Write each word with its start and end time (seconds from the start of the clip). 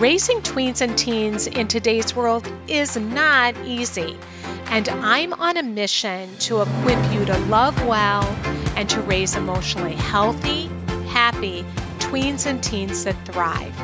Raising 0.00 0.40
tweens 0.40 0.80
and 0.80 0.96
teens 0.96 1.46
in 1.46 1.68
today's 1.68 2.16
world 2.16 2.50
is 2.66 2.96
not 2.96 3.54
easy, 3.66 4.16
and 4.68 4.88
I'm 4.88 5.34
on 5.34 5.58
a 5.58 5.62
mission 5.62 6.38
to 6.38 6.62
equip 6.62 7.12
you 7.12 7.26
to 7.26 7.36
love 7.50 7.86
well 7.86 8.24
and 8.76 8.88
to 8.88 9.02
raise 9.02 9.36
emotionally 9.36 9.92
healthy, 9.92 10.70
happy 11.10 11.66
tweens 11.98 12.46
and 12.46 12.64
teens 12.64 13.04
that 13.04 13.26
thrive. 13.26 13.74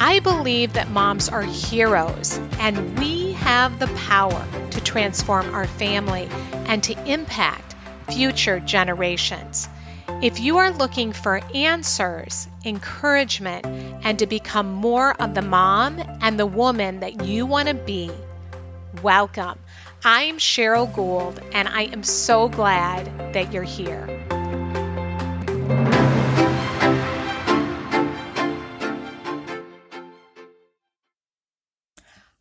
I 0.00 0.20
believe 0.20 0.74
that 0.74 0.90
moms 0.90 1.28
are 1.28 1.42
heroes, 1.42 2.38
and 2.60 2.96
we 3.00 3.32
have 3.32 3.80
the 3.80 3.88
power 3.88 4.46
to 4.70 4.80
transform 4.80 5.52
our 5.56 5.66
family 5.66 6.28
and 6.66 6.84
to 6.84 7.12
impact 7.12 7.74
future 8.12 8.60
generations. 8.60 9.68
If 10.22 10.38
you 10.38 10.58
are 10.58 10.70
looking 10.70 11.12
for 11.12 11.40
answers, 11.52 12.46
encouragement, 12.64 13.66
and 13.66 14.20
to 14.20 14.26
become 14.28 14.70
more 14.72 15.20
of 15.20 15.34
the 15.34 15.42
mom 15.42 16.00
and 16.20 16.38
the 16.38 16.46
woman 16.46 17.00
that 17.00 17.24
you 17.24 17.44
want 17.44 17.66
to 17.66 17.74
be, 17.74 18.08
welcome. 19.02 19.58
I'm 20.04 20.38
Cheryl 20.38 20.94
Gould, 20.94 21.40
and 21.52 21.66
I 21.66 21.86
am 21.86 22.04
so 22.04 22.48
glad 22.48 23.34
that 23.34 23.52
you're 23.52 23.64
here. 23.64 24.21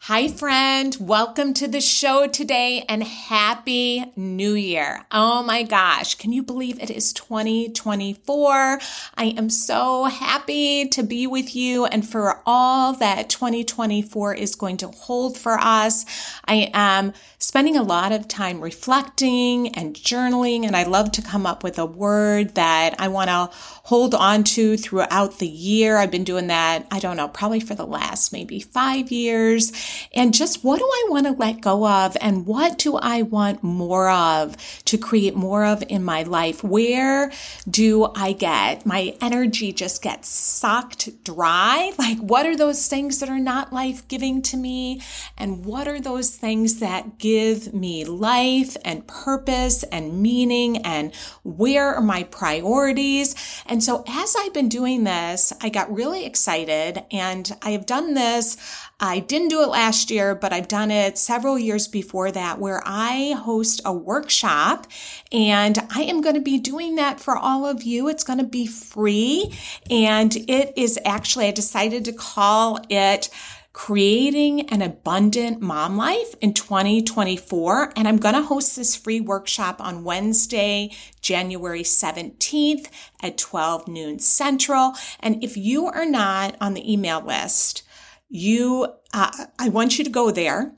Hi, 0.05 0.29
friend. 0.29 0.97
Welcome 0.99 1.53
to 1.53 1.67
the 1.67 1.79
show 1.79 2.25
today 2.25 2.83
and 2.89 3.03
Happy 3.03 4.03
New 4.15 4.53
Year. 4.55 5.05
Oh 5.11 5.43
my 5.43 5.61
gosh. 5.61 6.15
Can 6.15 6.33
you 6.33 6.41
believe 6.41 6.81
it 6.81 6.89
is 6.89 7.13
2024? 7.13 8.79
I 9.15 9.25
am 9.25 9.51
so 9.51 10.05
happy 10.05 10.87
to 10.87 11.03
be 11.03 11.27
with 11.27 11.55
you 11.55 11.85
and 11.85 12.03
for 12.03 12.41
all 12.47 12.93
that 12.93 13.29
2024 13.29 14.33
is 14.33 14.55
going 14.55 14.77
to 14.77 14.87
hold 14.87 15.37
for 15.37 15.59
us. 15.59 16.03
I 16.45 16.71
am 16.73 17.13
spending 17.41 17.75
a 17.75 17.81
lot 17.81 18.11
of 18.11 18.27
time 18.27 18.61
reflecting 18.61 19.69
and 19.69 19.95
journaling, 19.95 20.63
and 20.63 20.75
I 20.75 20.83
love 20.83 21.11
to 21.13 21.23
come 21.23 21.47
up 21.47 21.63
with 21.63 21.79
a 21.79 21.85
word 21.87 22.53
that 22.53 22.93
I 22.99 23.07
want 23.07 23.29
to 23.29 23.49
hold 23.83 24.13
on 24.13 24.43
to 24.43 24.77
throughout 24.77 25.39
the 25.39 25.47
year. 25.47 25.97
I've 25.97 26.11
been 26.11 26.23
doing 26.23 26.47
that, 26.47 26.85
I 26.91 26.99
don't 26.99 27.17
know, 27.17 27.27
probably 27.27 27.59
for 27.59 27.73
the 27.73 27.85
last 27.85 28.31
maybe 28.31 28.59
five 28.59 29.11
years. 29.11 29.73
And 30.13 30.35
just 30.35 30.63
what 30.63 30.77
do 30.77 30.85
I 30.85 31.07
want 31.09 31.25
to 31.25 31.31
let 31.31 31.61
go 31.61 31.87
of 31.87 32.15
and 32.21 32.45
what 32.45 32.77
do 32.77 32.95
I 32.97 33.23
want 33.23 33.63
more 33.63 34.11
of 34.11 34.55
to 34.85 34.99
create 34.99 35.35
more 35.35 35.65
of 35.65 35.83
in 35.89 36.03
my 36.03 36.21
life? 36.21 36.63
Where 36.63 37.31
do 37.67 38.11
I 38.15 38.33
get 38.33 38.85
my 38.85 39.15
energy 39.19 39.73
just 39.73 40.03
gets 40.03 40.29
sucked 40.29 41.23
dry? 41.23 41.91
Like, 42.01 42.17
what 42.17 42.47
are 42.47 42.57
those 42.57 42.87
things 42.87 43.19
that 43.19 43.29
are 43.29 43.39
not 43.39 43.71
life 43.71 44.07
giving 44.07 44.41
to 44.43 44.57
me? 44.57 45.01
And 45.37 45.63
what 45.63 45.87
are 45.87 46.01
those 46.01 46.35
things 46.35 46.79
that 46.79 47.19
give 47.19 47.30
me 47.73 48.05
life 48.05 48.77
and 48.83 49.07
purpose 49.07 49.83
and 49.83 50.21
meaning? 50.21 50.77
And 50.77 51.13
where 51.43 51.95
are 51.95 52.01
my 52.01 52.23
priorities? 52.23 53.35
And 53.65 53.83
so 53.83 54.03
as 54.07 54.35
I've 54.37 54.53
been 54.53 54.69
doing 54.69 55.03
this, 55.03 55.53
I 55.61 55.69
got 55.69 55.93
really 55.93 56.25
excited 56.25 57.03
and 57.11 57.51
I 57.61 57.71
have 57.71 57.85
done 57.85 58.13
this. 58.13 58.57
I 59.03 59.19
didn't 59.19 59.47
do 59.47 59.63
it 59.63 59.69
last 59.69 60.11
year, 60.11 60.35
but 60.35 60.53
I've 60.53 60.67
done 60.67 60.91
it 60.91 61.17
several 61.17 61.57
years 61.57 61.87
before 61.87 62.31
that 62.31 62.59
where 62.59 62.83
I 62.85 63.31
host 63.31 63.81
a 63.83 63.91
workshop 63.91 64.85
and 65.31 65.79
I 65.89 66.03
am 66.03 66.21
going 66.21 66.35
to 66.35 66.41
be 66.41 66.59
doing 66.59 66.95
that 66.95 67.19
for 67.19 67.35
all 67.35 67.65
of 67.65 67.81
you. 67.81 68.07
It's 68.09 68.23
going 68.23 68.37
to 68.37 68.45
be 68.45 68.67
free 68.67 69.57
and 69.89 70.35
it 70.35 70.73
is 70.75 70.99
actually, 71.03 71.47
I 71.47 71.51
decided 71.51 72.05
to 72.05 72.13
call 72.13 72.79
it 72.89 73.29
creating 73.73 74.69
an 74.69 74.81
abundant 74.81 75.61
mom 75.61 75.95
life 75.95 76.35
in 76.41 76.53
2024. 76.53 77.93
And 77.95 78.07
I'm 78.07 78.17
going 78.17 78.35
to 78.35 78.41
host 78.41 78.75
this 78.75 78.95
free 78.95 79.21
workshop 79.21 79.79
on 79.79 80.03
Wednesday, 80.03 80.91
January 81.21 81.83
17th 81.83 82.87
at 83.21 83.37
12 83.37 83.87
noon 83.87 84.19
central. 84.19 84.93
And 85.19 85.43
if 85.43 85.55
you 85.55 85.87
are 85.87 86.05
not 86.05 86.57
on 86.59 86.73
the 86.73 86.91
email 86.91 87.21
list, 87.21 87.83
you, 88.27 88.87
uh, 89.13 89.45
I 89.59 89.69
want 89.69 89.97
you 89.97 90.03
to 90.03 90.09
go 90.09 90.31
there 90.31 90.73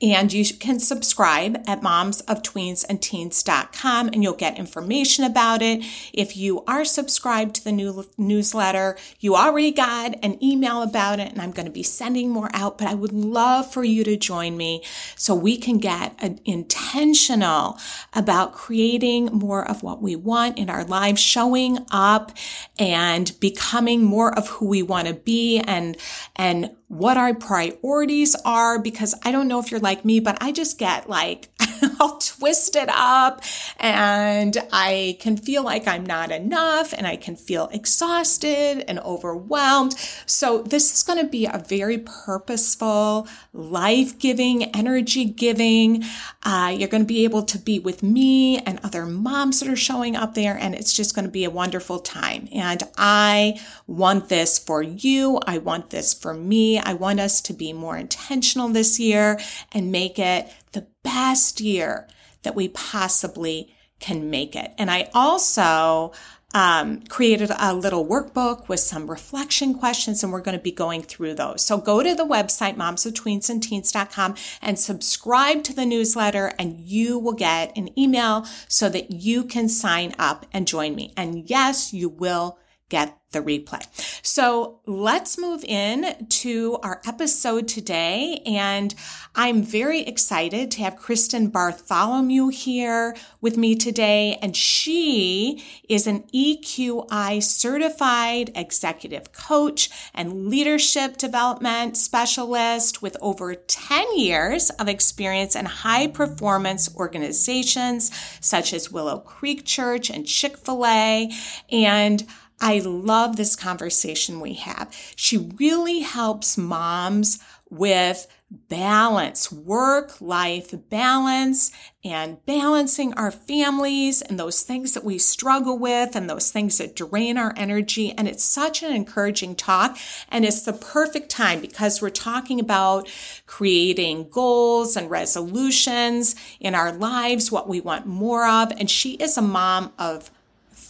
and 0.00 0.32
you 0.32 0.44
can 0.54 0.78
subscribe 0.78 1.60
at 1.66 1.80
momsoftweensandteens.com 1.80 4.08
and 4.08 4.22
you'll 4.22 4.34
get 4.34 4.56
information 4.58 5.24
about 5.24 5.62
it. 5.62 5.82
If 6.12 6.36
you 6.36 6.62
are 6.66 6.84
subscribed 6.84 7.56
to 7.56 7.64
the 7.64 7.72
new 7.72 8.06
newsletter, 8.16 8.96
you 9.18 9.34
already 9.34 9.72
got 9.72 10.16
an 10.22 10.40
email 10.42 10.82
about 10.82 11.20
it 11.20 11.32
and 11.32 11.40
I'm 11.40 11.50
going 11.50 11.66
to 11.66 11.72
be 11.72 11.82
sending 11.82 12.30
more 12.30 12.50
out, 12.52 12.78
but 12.78 12.86
I 12.86 12.94
would 12.94 13.12
love 13.12 13.72
for 13.72 13.82
you 13.82 14.04
to 14.04 14.16
join 14.16 14.56
me 14.56 14.84
so 15.16 15.34
we 15.34 15.56
can 15.56 15.78
get 15.78 16.14
intentional 16.44 17.80
about 18.14 18.52
creating 18.52 19.26
more 19.26 19.68
of 19.68 19.82
what 19.82 20.00
we 20.00 20.14
want 20.14 20.58
in 20.58 20.70
our 20.70 20.84
lives, 20.84 21.20
showing 21.20 21.78
up 21.90 22.30
and 22.78 23.32
becoming 23.40 24.04
more 24.04 24.32
of 24.36 24.46
who 24.48 24.66
we 24.66 24.82
want 24.82 25.08
to 25.08 25.14
be 25.14 25.58
and, 25.58 25.96
and 26.36 26.70
what 26.88 27.16
our 27.16 27.34
priorities 27.34 28.34
are 28.44 28.78
because 28.78 29.14
I 29.22 29.30
don't 29.30 29.48
know 29.48 29.60
if 29.60 29.70
you're 29.70 29.80
like 29.80 30.04
me, 30.04 30.20
but 30.20 30.38
I 30.40 30.52
just 30.52 30.78
get 30.78 31.08
like 31.08 31.48
all 32.00 32.18
twisted 32.18 32.88
up 32.88 33.42
and 33.78 34.56
I 34.72 35.16
can 35.20 35.36
feel 35.36 35.62
like 35.62 35.86
I'm 35.86 36.04
not 36.04 36.30
enough 36.30 36.92
and 36.92 37.06
I 37.06 37.16
can 37.16 37.36
feel 37.36 37.68
exhausted 37.72 38.84
and 38.88 38.98
overwhelmed. 39.00 39.94
So 40.26 40.62
this 40.62 40.92
is 40.94 41.02
going 41.02 41.18
to 41.18 41.30
be 41.30 41.46
a 41.46 41.62
very 41.66 41.98
purposeful, 41.98 43.28
life 43.52 44.18
giving, 44.18 44.64
energy 44.74 45.24
giving. 45.24 46.04
Uh, 46.42 46.74
you're 46.76 46.88
going 46.88 47.02
to 47.02 47.06
be 47.06 47.24
able 47.24 47.42
to 47.42 47.58
be 47.58 47.78
with 47.78 48.02
me 48.02 48.58
and 48.58 48.80
other 48.82 49.06
moms 49.06 49.60
that 49.60 49.68
are 49.68 49.76
showing 49.76 50.16
up 50.16 50.34
there 50.34 50.56
and 50.56 50.74
it's 50.74 50.92
just 50.92 51.14
going 51.14 51.24
to 51.24 51.30
be 51.30 51.44
a 51.44 51.50
wonderful 51.50 51.98
time. 51.98 52.48
And 52.52 52.82
I 52.96 53.60
want 53.86 54.28
this 54.28 54.58
for 54.58 54.82
you. 54.82 55.40
I 55.46 55.58
want 55.58 55.90
this 55.90 56.14
for 56.14 56.34
me. 56.34 56.78
I 56.78 56.94
want 56.94 57.20
us 57.20 57.40
to 57.42 57.52
be 57.52 57.72
more 57.72 57.96
intentional 57.96 58.68
this 58.68 58.98
year 58.98 59.38
and 59.72 59.92
make 59.92 60.18
it 60.18 60.52
the 60.72 60.86
best 61.02 61.60
year 61.60 62.08
that 62.42 62.54
we 62.54 62.68
possibly 62.68 63.74
can 64.00 64.30
make 64.30 64.54
it. 64.54 64.72
And 64.78 64.90
I 64.90 65.10
also 65.12 66.12
um, 66.54 67.02
created 67.02 67.50
a 67.58 67.74
little 67.74 68.06
workbook 68.06 68.68
with 68.68 68.80
some 68.80 69.10
reflection 69.10 69.74
questions, 69.74 70.22
and 70.22 70.32
we're 70.32 70.40
going 70.40 70.56
to 70.56 70.62
be 70.62 70.72
going 70.72 71.02
through 71.02 71.34
those. 71.34 71.62
So 71.62 71.76
go 71.78 72.02
to 72.02 72.14
the 72.14 72.24
website, 72.24 72.76
momsoftweensandteens.com, 72.76 74.34
and 74.62 74.78
subscribe 74.78 75.62
to 75.64 75.74
the 75.74 75.84
newsletter, 75.84 76.52
and 76.58 76.80
you 76.80 77.18
will 77.18 77.34
get 77.34 77.76
an 77.76 77.96
email 77.98 78.46
so 78.66 78.88
that 78.88 79.10
you 79.10 79.44
can 79.44 79.68
sign 79.68 80.14
up 80.18 80.46
and 80.52 80.66
join 80.66 80.94
me. 80.94 81.12
And 81.16 81.48
yes, 81.50 81.92
you 81.92 82.08
will 82.08 82.58
get 82.88 83.18
the 83.30 83.40
replay. 83.40 83.82
So 84.24 84.80
let's 84.86 85.36
move 85.36 85.62
in 85.64 86.26
to 86.28 86.78
our 86.82 87.02
episode 87.06 87.68
today. 87.68 88.40
And 88.46 88.94
I'm 89.34 89.62
very 89.62 90.00
excited 90.00 90.70
to 90.70 90.78
have 90.78 90.96
Kristin 90.96 91.52
Bartholomew 91.52 92.48
here 92.48 93.14
with 93.42 93.58
me 93.58 93.74
today. 93.74 94.38
And 94.40 94.56
she 94.56 95.62
is 95.90 96.06
an 96.06 96.22
EQ-i 96.34 97.40
certified 97.40 98.50
executive 98.54 99.32
coach 99.32 99.90
and 100.14 100.46
leadership 100.46 101.18
development 101.18 101.98
specialist 101.98 103.02
with 103.02 103.16
over 103.20 103.54
10 103.54 104.18
years 104.18 104.70
of 104.70 104.88
experience 104.88 105.54
in 105.54 105.66
high 105.66 106.06
performance 106.06 106.88
organizations 106.96 108.10
such 108.40 108.72
as 108.72 108.90
Willow 108.90 109.18
Creek 109.18 109.66
Church 109.66 110.08
and 110.08 110.26
Chick-fil-A. 110.26 111.30
And 111.70 112.26
I 112.60 112.80
love 112.80 113.36
this 113.36 113.54
conversation 113.54 114.40
we 114.40 114.54
have. 114.54 114.92
She 115.14 115.36
really 115.58 116.00
helps 116.00 116.58
moms 116.58 117.38
with 117.70 118.26
balance, 118.50 119.52
work 119.52 120.20
life 120.22 120.72
balance, 120.88 121.70
and 122.02 122.44
balancing 122.46 123.12
our 123.14 123.30
families 123.30 124.22
and 124.22 124.40
those 124.40 124.62
things 124.62 124.94
that 124.94 125.04
we 125.04 125.18
struggle 125.18 125.78
with 125.78 126.16
and 126.16 126.30
those 126.30 126.50
things 126.50 126.78
that 126.78 126.96
drain 126.96 127.36
our 127.36 127.52
energy. 127.56 128.12
And 128.12 128.26
it's 128.26 128.44
such 128.44 128.82
an 128.82 128.92
encouraging 128.92 129.54
talk. 129.54 129.98
And 130.30 130.46
it's 130.46 130.62
the 130.62 130.72
perfect 130.72 131.28
time 131.28 131.60
because 131.60 132.00
we're 132.00 132.08
talking 132.08 132.58
about 132.58 133.08
creating 133.44 134.30
goals 134.30 134.96
and 134.96 135.10
resolutions 135.10 136.34
in 136.58 136.74
our 136.74 136.92
lives, 136.92 137.52
what 137.52 137.68
we 137.68 137.80
want 137.80 138.06
more 138.06 138.48
of. 138.48 138.72
And 138.78 138.90
she 138.90 139.14
is 139.14 139.36
a 139.36 139.42
mom 139.42 139.92
of 139.98 140.30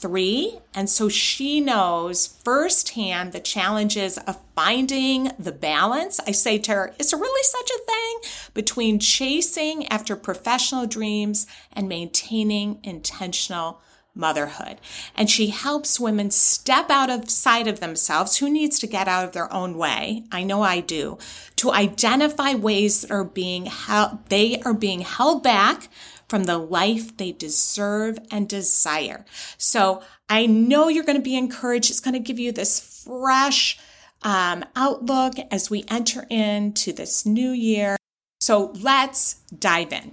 three. 0.00 0.60
And 0.74 0.88
so 0.88 1.08
she 1.08 1.60
knows 1.60 2.26
firsthand 2.26 3.32
the 3.32 3.40
challenges 3.40 4.18
of 4.18 4.38
finding 4.54 5.32
the 5.38 5.52
balance. 5.52 6.20
I 6.26 6.32
say 6.32 6.58
to 6.58 6.72
her, 6.72 6.94
is 6.98 7.10
there 7.10 7.20
really 7.20 7.42
such 7.42 7.70
a 7.70 7.84
thing 7.84 8.52
between 8.54 8.98
chasing 8.98 9.86
after 9.88 10.16
professional 10.16 10.86
dreams 10.86 11.46
and 11.72 11.88
maintaining 11.88 12.78
intentional 12.82 13.80
motherhood. 14.18 14.78
And 15.16 15.30
she 15.30 15.46
helps 15.48 16.00
women 16.00 16.30
step 16.30 16.90
out 16.90 17.08
of 17.08 17.30
sight 17.30 17.68
of 17.68 17.80
themselves. 17.80 18.38
Who 18.38 18.50
needs 18.50 18.78
to 18.80 18.86
get 18.86 19.06
out 19.08 19.24
of 19.24 19.32
their 19.32 19.50
own 19.52 19.78
way? 19.78 20.24
I 20.32 20.42
know 20.42 20.62
I 20.62 20.80
do. 20.80 21.18
To 21.56 21.70
identify 21.70 22.54
ways 22.54 23.02
that 23.02 23.12
are 23.12 23.24
being 23.24 23.66
held, 23.66 24.28
they 24.28 24.60
are 24.62 24.74
being 24.74 25.02
held 25.02 25.42
back 25.42 25.88
from 26.28 26.44
the 26.44 26.58
life 26.58 27.16
they 27.16 27.32
deserve 27.32 28.18
and 28.30 28.48
desire. 28.48 29.24
So 29.56 30.02
I 30.28 30.46
know 30.46 30.88
you're 30.88 31.04
going 31.04 31.16
to 31.16 31.22
be 31.22 31.36
encouraged. 31.36 31.90
It's 31.90 32.00
going 32.00 32.14
to 32.14 32.20
give 32.20 32.38
you 32.38 32.52
this 32.52 33.04
fresh 33.04 33.78
um, 34.22 34.64
outlook 34.76 35.34
as 35.50 35.70
we 35.70 35.84
enter 35.88 36.26
into 36.28 36.92
this 36.92 37.24
new 37.24 37.50
year. 37.50 37.96
So 38.40 38.72
let's 38.80 39.34
dive 39.58 39.92
in. 39.92 40.12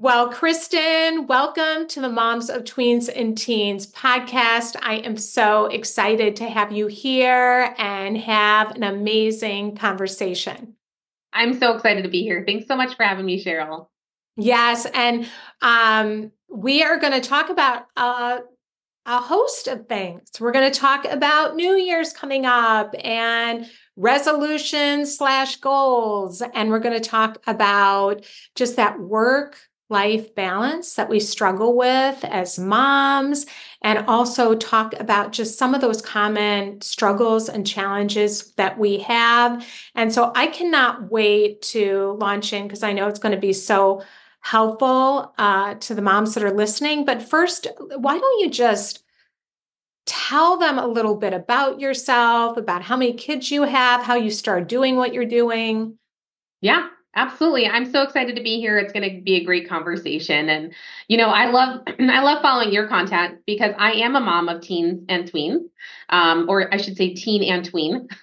Well, 0.00 0.32
Kristin, 0.32 1.26
welcome 1.26 1.88
to 1.88 2.00
the 2.00 2.08
Moms 2.08 2.50
of 2.50 2.62
Tweens 2.62 3.08
and 3.12 3.36
Teens 3.36 3.90
podcast. 3.90 4.76
I 4.80 4.96
am 4.98 5.16
so 5.16 5.66
excited 5.66 6.36
to 6.36 6.48
have 6.48 6.70
you 6.70 6.86
here 6.86 7.74
and 7.78 8.16
have 8.16 8.76
an 8.76 8.84
amazing 8.84 9.74
conversation. 9.74 10.76
I'm 11.32 11.58
so 11.58 11.74
excited 11.74 12.04
to 12.04 12.10
be 12.10 12.22
here. 12.22 12.44
Thanks 12.46 12.68
so 12.68 12.76
much 12.76 12.96
for 12.96 13.02
having 13.02 13.26
me, 13.26 13.44
Cheryl. 13.44 13.88
Yes. 14.38 14.86
And 14.94 15.28
um, 15.60 16.30
we 16.48 16.82
are 16.84 16.98
going 16.98 17.12
to 17.12 17.20
talk 17.20 17.50
about 17.50 17.86
uh, 17.96 18.38
a 19.04 19.18
host 19.18 19.66
of 19.66 19.88
things. 19.88 20.30
We're 20.38 20.52
going 20.52 20.70
to 20.70 20.78
talk 20.78 21.04
about 21.06 21.56
New 21.56 21.74
Year's 21.74 22.12
coming 22.12 22.46
up 22.46 22.94
and 23.02 23.66
resolutions 23.96 25.16
slash 25.16 25.56
goals. 25.56 26.40
And 26.54 26.70
we're 26.70 26.78
going 26.78 27.00
to 27.00 27.08
talk 27.08 27.42
about 27.48 28.24
just 28.54 28.76
that 28.76 29.00
work 29.00 29.58
life 29.90 30.34
balance 30.34 30.94
that 30.94 31.08
we 31.08 31.18
struggle 31.18 31.74
with 31.74 32.22
as 32.26 32.58
moms, 32.58 33.46
and 33.80 33.98
also 34.06 34.54
talk 34.54 34.92
about 35.00 35.32
just 35.32 35.58
some 35.58 35.74
of 35.74 35.80
those 35.80 36.02
common 36.02 36.78
struggles 36.82 37.48
and 37.48 37.66
challenges 37.66 38.52
that 38.56 38.78
we 38.78 38.98
have. 38.98 39.66
And 39.94 40.12
so 40.12 40.30
I 40.34 40.48
cannot 40.48 41.10
wait 41.10 41.62
to 41.62 42.18
launch 42.20 42.52
in 42.52 42.64
because 42.64 42.82
I 42.82 42.92
know 42.92 43.08
it's 43.08 43.18
going 43.18 43.34
to 43.34 43.40
be 43.40 43.54
so 43.54 44.02
helpful 44.40 45.34
uh, 45.38 45.74
to 45.74 45.94
the 45.94 46.02
moms 46.02 46.34
that 46.34 46.44
are 46.44 46.52
listening. 46.52 47.04
But 47.04 47.22
first, 47.22 47.66
why 47.96 48.18
don't 48.18 48.40
you 48.40 48.50
just 48.50 49.02
tell 50.06 50.56
them 50.56 50.78
a 50.78 50.86
little 50.86 51.16
bit 51.16 51.34
about 51.34 51.80
yourself, 51.80 52.56
about 52.56 52.82
how 52.82 52.96
many 52.96 53.12
kids 53.12 53.50
you 53.50 53.64
have, 53.64 54.02
how 54.02 54.14
you 54.14 54.30
start 54.30 54.68
doing 54.68 54.96
what 54.96 55.12
you're 55.12 55.26
doing? 55.26 55.98
Yeah, 56.60 56.88
absolutely. 57.14 57.66
I'm 57.66 57.90
so 57.90 58.02
excited 58.02 58.36
to 58.36 58.42
be 58.42 58.58
here. 58.58 58.78
It's 58.78 58.92
going 58.92 59.08
to 59.08 59.20
be 59.20 59.36
a 59.36 59.44
great 59.44 59.68
conversation. 59.68 60.48
And 60.48 60.74
you 61.08 61.16
know 61.16 61.30
i 61.30 61.50
love 61.50 61.80
i 61.98 62.20
love 62.20 62.40
following 62.40 62.72
your 62.72 62.86
content 62.86 63.40
because 63.46 63.74
i 63.78 63.92
am 63.92 64.14
a 64.14 64.20
mom 64.20 64.48
of 64.48 64.60
teens 64.60 65.02
and 65.08 65.30
tweens 65.30 65.62
um, 66.10 66.46
or 66.48 66.72
i 66.72 66.76
should 66.76 66.96
say 66.96 67.14
teen 67.14 67.42
and 67.42 67.64
tween. 67.64 68.08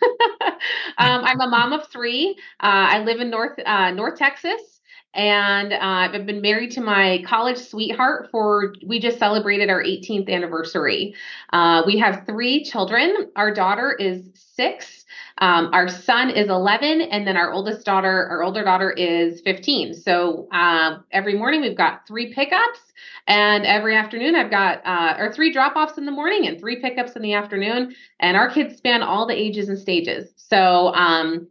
Um, 0.98 1.24
i'm 1.26 1.42
a 1.42 1.48
mom 1.48 1.74
of 1.74 1.88
three. 1.90 2.38
Uh, 2.60 2.88
i 2.90 3.00
live 3.04 3.20
in 3.20 3.30
north 3.30 3.60
uh, 3.66 3.92
north 3.92 4.18
texas 4.18 4.75
and 5.16 5.74
uh, 5.74 5.78
I've 5.80 6.26
been 6.26 6.42
married 6.42 6.72
to 6.72 6.82
my 6.82 7.24
college 7.26 7.58
sweetheart 7.58 8.30
for, 8.32 8.76
we 8.86 9.00
just 9.00 9.18
celebrated 9.18 9.70
our 9.70 9.82
18th 9.82 10.30
anniversary. 10.30 11.16
Uh, 11.54 11.84
we 11.86 11.98
have 12.00 12.26
three 12.26 12.64
children. 12.64 13.32
Our 13.36 13.54
daughter 13.54 13.94
is 13.94 14.30
six, 14.36 15.06
um, 15.40 15.70
our 15.74 15.90
son 15.90 16.30
is 16.30 16.50
11, 16.50 17.02
and 17.02 17.28
then 17.28 17.36
our 17.36 17.52
oldest 17.52 17.86
daughter, 17.86 18.28
our 18.28 18.44
older 18.44 18.64
daughter 18.64 18.92
is 18.92 19.42
15. 19.42 19.94
So 19.94 20.48
uh, 20.52 21.00
every 21.12 21.38
morning 21.38 21.62
we've 21.62 21.78
got 21.78 22.08
three 22.08 22.34
pickups, 22.34 22.80
and 23.28 23.66
every 23.66 23.96
afternoon 23.96 24.36
I've 24.36 24.52
got, 24.52 24.86
uh, 24.86 25.16
or 25.18 25.34
three 25.34 25.52
drop 25.52 25.76
offs 25.76 25.98
in 25.98 26.06
the 26.06 26.12
morning 26.12 26.48
and 26.48 26.60
three 26.60 26.82
pickups 26.82 27.16
in 27.16 27.22
the 27.22 27.34
afternoon. 27.34 27.96
And 28.20 28.38
our 28.38 28.50
kids 28.50 28.78
span 28.78 29.02
all 29.02 29.26
the 29.26 29.34
ages 29.34 29.68
and 29.68 29.78
stages. 29.78 30.34
So, 30.38 30.94
um, 30.94 31.48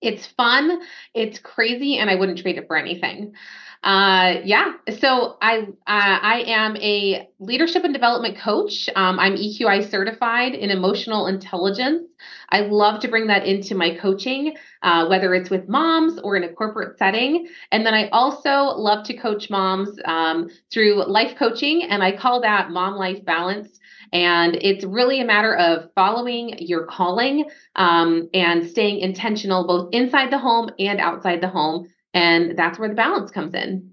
it's 0.00 0.26
fun, 0.26 0.80
it's 1.14 1.38
crazy, 1.38 1.98
and 1.98 2.10
I 2.10 2.14
wouldn't 2.14 2.38
trade 2.38 2.58
it 2.58 2.66
for 2.66 2.76
anything. 2.76 3.34
Uh, 3.82 4.40
yeah, 4.44 4.72
so 4.98 5.36
I 5.40 5.58
uh, 5.60 5.66
I 5.86 6.44
am 6.46 6.76
a 6.78 7.28
leadership 7.38 7.84
and 7.84 7.94
development 7.94 8.38
coach. 8.38 8.88
Um, 8.96 9.18
I'm 9.20 9.34
EQ-i 9.36 9.82
certified 9.82 10.54
in 10.54 10.70
emotional 10.70 11.26
intelligence. 11.26 12.08
I 12.50 12.60
love 12.62 13.00
to 13.02 13.08
bring 13.08 13.28
that 13.28 13.46
into 13.46 13.74
my 13.74 13.94
coaching, 13.96 14.56
uh, 14.82 15.06
whether 15.06 15.34
it's 15.34 15.50
with 15.50 15.68
moms 15.68 16.18
or 16.20 16.36
in 16.36 16.44
a 16.44 16.52
corporate 16.52 16.98
setting. 16.98 17.46
And 17.70 17.86
then 17.86 17.94
I 17.94 18.08
also 18.08 18.76
love 18.76 19.04
to 19.06 19.16
coach 19.16 19.50
moms 19.50 19.90
um, 20.04 20.48
through 20.72 21.04
life 21.06 21.36
coaching, 21.38 21.84
and 21.84 22.02
I 22.02 22.16
call 22.16 22.40
that 22.40 22.70
mom 22.70 22.94
life 22.94 23.24
balance. 23.24 23.78
And 24.12 24.56
it's 24.56 24.84
really 24.84 25.20
a 25.20 25.24
matter 25.24 25.54
of 25.54 25.90
following 25.94 26.54
your 26.58 26.86
calling 26.86 27.44
um, 27.74 28.28
and 28.32 28.68
staying 28.68 29.00
intentional 29.00 29.66
both 29.66 29.90
inside 29.92 30.32
the 30.32 30.38
home 30.38 30.70
and 30.78 31.00
outside 31.00 31.40
the 31.40 31.48
home. 31.48 31.88
And 32.16 32.58
that's 32.58 32.78
where 32.78 32.88
the 32.88 32.94
balance 32.94 33.30
comes 33.30 33.54
in. 33.54 33.92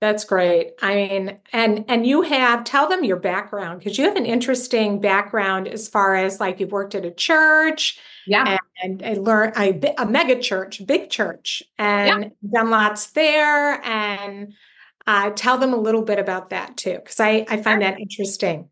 That's 0.00 0.24
great. 0.24 0.72
I 0.82 0.94
mean, 0.96 1.38
and 1.52 1.84
and 1.86 2.04
you 2.04 2.22
have 2.22 2.64
tell 2.64 2.88
them 2.88 3.04
your 3.04 3.18
background 3.18 3.78
because 3.78 3.96
you 3.96 4.04
have 4.04 4.16
an 4.16 4.26
interesting 4.26 5.00
background 5.00 5.68
as 5.68 5.88
far 5.88 6.16
as 6.16 6.40
like 6.40 6.58
you've 6.58 6.72
worked 6.72 6.96
at 6.96 7.04
a 7.04 7.12
church, 7.12 8.00
yeah, 8.26 8.58
and, 8.82 9.00
learned 9.24 9.54
a, 9.56 10.02
a 10.02 10.04
mega 10.04 10.40
church, 10.40 10.84
big 10.88 11.08
church, 11.08 11.62
and 11.78 12.24
yeah. 12.24 12.50
done 12.52 12.70
lots 12.70 13.12
there. 13.12 13.80
And 13.84 14.54
uh, 15.06 15.30
tell 15.36 15.58
them 15.58 15.72
a 15.72 15.76
little 15.76 16.02
bit 16.02 16.18
about 16.18 16.50
that 16.50 16.76
too, 16.76 16.94
because 16.96 17.20
I, 17.20 17.46
I 17.48 17.62
find 17.62 17.80
that 17.82 18.00
interesting. 18.00 18.70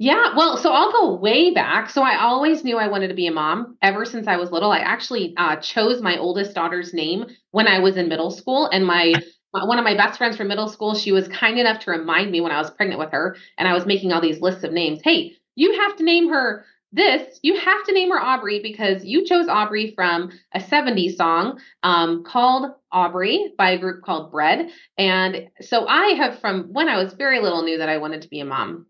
Yeah, 0.00 0.36
well, 0.36 0.56
so 0.56 0.72
I'll 0.72 0.92
go 0.92 1.14
way 1.16 1.52
back. 1.52 1.90
So 1.90 2.02
I 2.02 2.20
always 2.20 2.62
knew 2.62 2.78
I 2.78 2.86
wanted 2.86 3.08
to 3.08 3.14
be 3.14 3.26
a 3.26 3.32
mom 3.32 3.76
ever 3.82 4.04
since 4.04 4.28
I 4.28 4.36
was 4.36 4.52
little. 4.52 4.70
I 4.70 4.78
actually 4.78 5.34
uh, 5.36 5.56
chose 5.56 6.00
my 6.00 6.16
oldest 6.16 6.54
daughter's 6.54 6.94
name 6.94 7.26
when 7.50 7.66
I 7.66 7.80
was 7.80 7.96
in 7.96 8.08
middle 8.08 8.30
school, 8.30 8.66
and 8.66 8.86
my 8.86 9.14
one 9.50 9.78
of 9.78 9.84
my 9.84 9.96
best 9.96 10.18
friends 10.18 10.36
from 10.36 10.46
middle 10.46 10.68
school, 10.68 10.94
she 10.94 11.10
was 11.10 11.26
kind 11.28 11.58
enough 11.58 11.80
to 11.80 11.90
remind 11.90 12.30
me 12.30 12.40
when 12.40 12.52
I 12.52 12.60
was 12.60 12.70
pregnant 12.70 13.00
with 13.00 13.10
her, 13.10 13.36
and 13.56 13.66
I 13.66 13.74
was 13.74 13.86
making 13.86 14.12
all 14.12 14.20
these 14.20 14.40
lists 14.40 14.62
of 14.62 14.72
names. 14.72 15.00
Hey, 15.02 15.32
you 15.56 15.80
have 15.80 15.96
to 15.96 16.04
name 16.04 16.28
her 16.28 16.64
this, 16.92 17.40
you 17.42 17.58
have 17.58 17.84
to 17.84 17.92
name 17.92 18.10
her 18.10 18.20
Aubrey 18.20 18.60
because 18.62 19.04
you 19.04 19.24
chose 19.26 19.48
Aubrey 19.48 19.92
from 19.94 20.30
a 20.54 20.60
70s 20.60 21.16
song 21.16 21.58
um, 21.82 22.24
called 22.24 22.70
Aubrey 22.92 23.52
by 23.58 23.72
a 23.72 23.78
group 23.78 24.04
called 24.04 24.30
Bread. 24.30 24.70
And 24.96 25.48
so 25.60 25.86
I 25.86 26.14
have, 26.14 26.38
from 26.40 26.72
when 26.72 26.88
I 26.88 27.02
was 27.02 27.12
very 27.14 27.40
little, 27.40 27.62
knew 27.62 27.78
that 27.78 27.90
I 27.90 27.98
wanted 27.98 28.22
to 28.22 28.28
be 28.28 28.40
a 28.40 28.44
mom. 28.44 28.86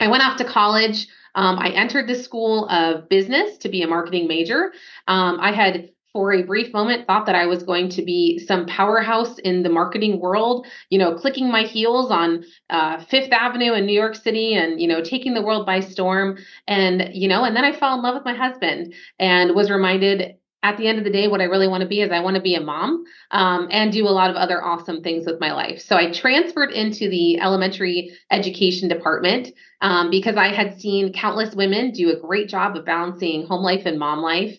I 0.00 0.08
went 0.08 0.22
off 0.22 0.36
to 0.38 0.44
college. 0.44 1.08
Um, 1.34 1.58
I 1.58 1.70
entered 1.70 2.08
the 2.08 2.14
school 2.14 2.68
of 2.68 3.08
business 3.08 3.58
to 3.58 3.68
be 3.68 3.82
a 3.82 3.88
marketing 3.88 4.28
major. 4.28 4.72
Um, 5.06 5.38
I 5.40 5.52
had 5.52 5.90
for 6.12 6.32
a 6.32 6.42
brief 6.42 6.72
moment 6.72 7.06
thought 7.06 7.26
that 7.26 7.34
I 7.34 7.46
was 7.46 7.62
going 7.62 7.90
to 7.90 8.02
be 8.02 8.38
some 8.38 8.66
powerhouse 8.66 9.38
in 9.38 9.62
the 9.62 9.68
marketing 9.68 10.20
world, 10.20 10.66
you 10.88 10.98
know, 10.98 11.14
clicking 11.14 11.50
my 11.50 11.62
heels 11.62 12.10
on 12.10 12.44
uh, 12.70 13.04
Fifth 13.04 13.30
Avenue 13.30 13.74
in 13.74 13.86
New 13.86 13.92
York 13.92 14.16
City 14.16 14.54
and, 14.54 14.80
you 14.80 14.88
know, 14.88 15.02
taking 15.02 15.34
the 15.34 15.42
world 15.42 15.66
by 15.66 15.80
storm. 15.80 16.38
And, 16.66 17.10
you 17.12 17.28
know, 17.28 17.44
and 17.44 17.54
then 17.54 17.64
I 17.64 17.78
fell 17.78 17.94
in 17.94 18.02
love 18.02 18.14
with 18.14 18.24
my 18.24 18.34
husband 18.34 18.94
and 19.18 19.54
was 19.54 19.70
reminded 19.70 20.36
at 20.68 20.76
the 20.76 20.86
end 20.86 20.98
of 20.98 21.04
the 21.04 21.10
day, 21.10 21.28
what 21.28 21.40
I 21.40 21.44
really 21.44 21.66
want 21.66 21.80
to 21.80 21.88
be 21.88 22.02
is 22.02 22.12
I 22.12 22.20
want 22.20 22.36
to 22.36 22.42
be 22.42 22.54
a 22.54 22.60
mom 22.60 23.04
um, 23.30 23.68
and 23.70 23.90
do 23.90 24.06
a 24.06 24.10
lot 24.10 24.28
of 24.28 24.36
other 24.36 24.62
awesome 24.62 25.02
things 25.02 25.24
with 25.26 25.40
my 25.40 25.52
life. 25.52 25.80
So 25.80 25.96
I 25.96 26.12
transferred 26.12 26.72
into 26.72 27.08
the 27.08 27.40
elementary 27.40 28.12
education 28.30 28.88
department 28.88 29.48
um, 29.80 30.10
because 30.10 30.36
I 30.36 30.48
had 30.48 30.78
seen 30.78 31.12
countless 31.14 31.54
women 31.54 31.92
do 31.92 32.10
a 32.10 32.20
great 32.20 32.50
job 32.50 32.76
of 32.76 32.84
balancing 32.84 33.46
home 33.46 33.62
life 33.62 33.86
and 33.86 33.98
mom 33.98 34.20
life 34.20 34.58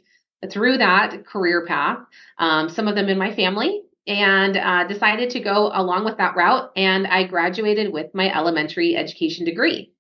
through 0.52 0.80
that 0.80 1.26
career 1.28 1.66
path, 1.68 2.00
um, 2.40 2.70
some 2.70 2.88
of 2.88 2.96
them 2.96 3.08
in 3.08 3.18
my 3.18 3.36
family, 3.36 3.84
and 4.08 4.58
uh, 4.58 4.88
decided 4.88 5.30
to 5.32 5.40
go 5.40 5.70
along 5.74 6.06
with 6.06 6.18
that 6.18 6.36
route. 6.36 6.72
And 6.76 7.06
I 7.06 7.26
graduated 7.26 7.94
with 7.94 8.16
my 8.16 8.34
elementary 8.34 8.96
education 8.96 9.46
degree. 9.46 9.92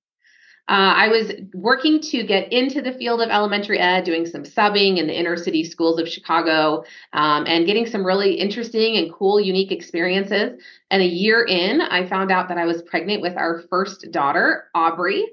Uh, 0.69 0.93
I 0.95 1.07
was 1.07 1.31
working 1.55 1.99
to 1.99 2.23
get 2.23 2.53
into 2.53 2.83
the 2.83 2.93
field 2.93 3.21
of 3.21 3.29
elementary 3.29 3.79
ed, 3.79 4.03
doing 4.03 4.27
some 4.27 4.43
subbing 4.43 4.97
in 4.97 5.07
the 5.07 5.19
inner 5.19 5.35
city 5.35 5.63
schools 5.63 5.99
of 5.99 6.07
Chicago, 6.07 6.83
um, 7.11 7.45
and 7.47 7.65
getting 7.65 7.88
some 7.88 8.05
really 8.05 8.35
interesting 8.35 8.95
and 8.97 9.11
cool, 9.11 9.39
unique 9.39 9.71
experiences. 9.71 10.61
And 10.91 11.01
a 11.01 11.07
year 11.07 11.43
in, 11.43 11.81
I 11.81 12.07
found 12.07 12.31
out 12.31 12.49
that 12.49 12.59
I 12.59 12.65
was 12.65 12.83
pregnant 12.83 13.23
with 13.23 13.35
our 13.35 13.63
first 13.71 14.11
daughter, 14.11 14.65
Aubrey. 14.75 15.25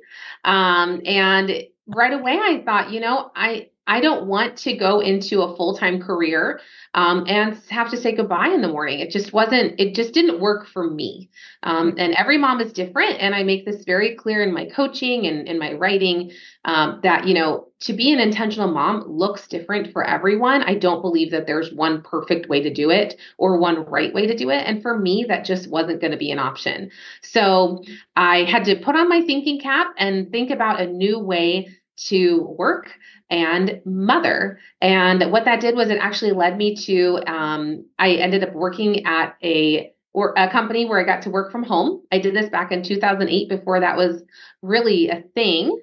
Um, 0.45 1.03
and 1.05 1.65
right 1.87 2.15
away, 2.15 2.39
I 2.39 2.63
thought, 2.65 2.91
you 2.91 3.01
know, 3.01 3.31
I 3.37 3.69
I 3.87 4.01
don't 4.01 4.27
want 4.27 4.57
to 4.59 4.77
go 4.77 5.01
into 5.01 5.43
a 5.43 5.57
full 5.57 5.77
time 5.77 6.01
career 6.01 6.61
um, 6.95 7.25
and 7.29 7.61
have 7.69 7.91
to 7.91 7.97
say 7.97 8.15
goodbye 8.15 8.49
in 8.49 8.63
the 8.63 8.69
morning. 8.69 9.01
It 9.01 9.11
just 9.11 9.33
wasn't, 9.33 9.79
it 9.79 9.95
just 9.95 10.15
didn't 10.15 10.41
work 10.41 10.67
for 10.67 10.89
me. 10.89 11.31
Um, 11.63 11.95
and 11.99 12.15
every 12.15 12.39
mom 12.39 12.61
is 12.61 12.73
different. 12.73 13.21
And 13.21 13.35
I 13.35 13.43
make 13.43 13.67
this 13.67 13.85
very 13.85 14.17
clear 14.17 14.43
in 14.43 14.53
my 14.53 14.65
coaching 14.65 15.27
and 15.27 15.47
in 15.47 15.59
my 15.59 15.75
writing 15.75 16.33
um, 16.65 17.01
that, 17.03 17.27
you 17.27 17.35
know, 17.35 17.69
to 17.81 17.93
be 17.93 18.11
an 18.13 18.19
intentional 18.19 18.71
mom 18.73 19.05
looks 19.07 19.47
different 19.47 19.93
for 19.93 20.03
everyone. 20.03 20.63
I 20.63 20.75
don't 20.75 21.03
believe 21.03 21.31
that 21.33 21.47
there's 21.47 21.73
one 21.73 22.01
perfect 22.01 22.49
way 22.49 22.63
to 22.63 22.73
do 22.73 22.91
it 22.91 23.21
or 23.37 23.59
one 23.59 23.85
right 23.85 24.15
way 24.15 24.27
to 24.27 24.35
do 24.37 24.49
it. 24.49 24.67
And 24.67 24.81
for 24.81 24.99
me, 24.99 25.27
that 25.29 25.45
just 25.45 25.69
wasn't 25.69 26.01
going 26.01 26.13
to 26.13 26.17
be 26.17 26.31
an 26.31 26.39
option. 26.39 26.91
So 27.21 27.83
I 28.17 28.45
had 28.45 28.65
to 28.65 28.77
put 28.77 28.97
on 28.97 29.11
my 29.11 29.21
thinking 29.21 29.61
cap 29.61 29.89
and 29.99 30.33
think 30.33 30.51
about 30.51 30.81
a 30.81 30.87
new 30.87 31.19
way 31.19 31.69
to 31.97 32.55
work 32.59 32.93
and 33.31 33.81
mother. 33.85 34.59
And 34.81 35.33
what 35.33 35.45
that 35.47 35.61
did 35.61 35.75
was 35.75 35.91
it 35.91 35.99
actually 35.99 36.33
led 36.33 36.57
me 36.57 36.77
to 36.77 37.21
um, 37.27 37.87
I 37.99 38.13
ended 38.13 38.45
up 38.45 38.53
working 38.53 39.05
at 39.07 39.37
a 39.43 39.93
or 40.13 40.33
a 40.37 40.51
company 40.51 40.87
where 40.87 40.99
I 40.99 41.05
got 41.05 41.23
to 41.23 41.31
work 41.31 41.53
from 41.53 41.63
home. 41.63 42.03
I 42.11 42.19
did 42.19 42.35
this 42.35 42.49
back 42.49 42.73
in 42.73 42.83
2008 42.83 43.49
before 43.49 43.81
that 43.81 43.97
was 43.97 44.23
really 44.63 45.11
a 45.11 45.23
thing. 45.35 45.79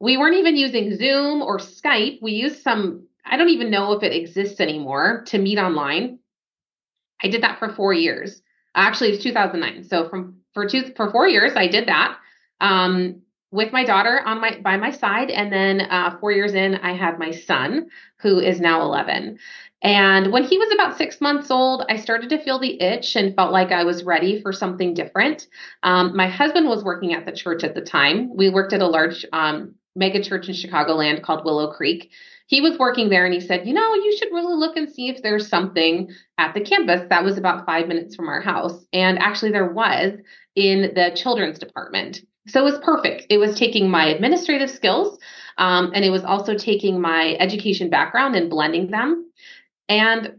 We 0.00 0.16
weren't 0.16 0.36
even 0.36 0.56
using 0.56 0.96
Zoom 0.96 1.42
or 1.42 1.58
Skype. 1.58 2.20
We 2.22 2.32
used 2.32 2.62
some 2.62 3.06
I 3.24 3.36
don't 3.36 3.50
even 3.50 3.70
know 3.70 3.92
if 3.92 4.02
it 4.02 4.14
exists 4.14 4.60
anymore 4.60 5.22
to 5.26 5.38
meet 5.38 5.58
online. 5.58 6.18
I 7.22 7.28
did 7.28 7.42
that 7.42 7.58
for 7.58 7.68
4 7.68 7.92
years. 7.92 8.42
Actually, 8.74 9.10
it's 9.10 9.22
2009. 9.22 9.84
So 9.84 10.08
from 10.08 10.38
for 10.54 10.66
two 10.68 10.92
for 10.96 11.10
4 11.10 11.28
years 11.28 11.52
I 11.54 11.68
did 11.68 11.88
that. 11.88 12.16
Um, 12.60 13.22
with 13.52 13.72
my 13.72 13.84
daughter 13.84 14.20
on 14.24 14.40
my 14.40 14.58
by 14.62 14.76
my 14.76 14.90
side 14.90 15.30
and 15.30 15.52
then 15.52 15.80
uh, 15.82 16.16
four 16.20 16.32
years 16.32 16.54
in 16.54 16.76
i 16.76 16.92
had 16.92 17.18
my 17.18 17.30
son 17.30 17.88
who 18.18 18.38
is 18.38 18.60
now 18.60 18.82
11 18.82 19.38
and 19.82 20.30
when 20.30 20.44
he 20.44 20.58
was 20.58 20.72
about 20.72 20.96
six 20.96 21.20
months 21.20 21.50
old 21.50 21.84
i 21.88 21.96
started 21.96 22.30
to 22.30 22.42
feel 22.42 22.58
the 22.58 22.80
itch 22.80 23.16
and 23.16 23.34
felt 23.34 23.52
like 23.52 23.72
i 23.72 23.84
was 23.84 24.04
ready 24.04 24.40
for 24.40 24.52
something 24.52 24.94
different. 24.94 25.48
Um, 25.82 26.16
my 26.16 26.28
husband 26.28 26.68
was 26.68 26.84
working 26.84 27.14
at 27.14 27.26
the 27.26 27.32
church 27.32 27.64
at 27.64 27.74
the 27.74 27.80
time. 27.80 28.34
We 28.36 28.50
worked 28.50 28.72
at 28.72 28.82
a 28.82 28.86
large 28.86 29.24
um, 29.32 29.74
mega 29.96 30.22
church 30.22 30.48
in 30.48 30.54
chicagoland 30.54 31.22
called 31.22 31.44
willow 31.44 31.72
creek. 31.72 32.10
He 32.46 32.60
was 32.60 32.78
working 32.78 33.10
there 33.10 33.24
and 33.24 33.34
he 33.34 33.40
said 33.40 33.66
you 33.66 33.74
know 33.74 33.94
you 33.94 34.16
should 34.16 34.32
really 34.32 34.54
look 34.54 34.76
and 34.76 34.90
see 34.90 35.08
if 35.08 35.22
there's 35.22 35.48
something 35.48 36.10
at 36.38 36.54
the 36.54 36.60
campus 36.60 37.02
that 37.08 37.24
was 37.24 37.38
about 37.38 37.66
five 37.66 37.88
minutes 37.88 38.14
from 38.14 38.28
our 38.28 38.40
house. 38.40 38.84
And 38.92 39.18
actually 39.18 39.52
there 39.52 39.72
was 39.72 40.12
in 40.54 40.92
the 40.94 41.12
children's 41.14 41.58
department 41.58 42.20
so 42.46 42.60
it 42.60 42.64
was 42.64 42.78
perfect. 42.82 43.26
It 43.30 43.38
was 43.38 43.56
taking 43.56 43.90
my 43.90 44.06
administrative 44.06 44.70
skills 44.70 45.18
um, 45.58 45.92
and 45.94 46.04
it 46.04 46.10
was 46.10 46.24
also 46.24 46.56
taking 46.56 47.00
my 47.00 47.36
education 47.38 47.90
background 47.90 48.34
and 48.34 48.50
blending 48.50 48.90
them. 48.90 49.30
And 49.88 50.36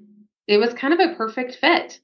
it 0.47 0.57
was 0.57 0.73
kind 0.73 0.93
of 0.93 0.99
a 0.99 1.15
perfect 1.15 1.55
fit. 1.55 1.99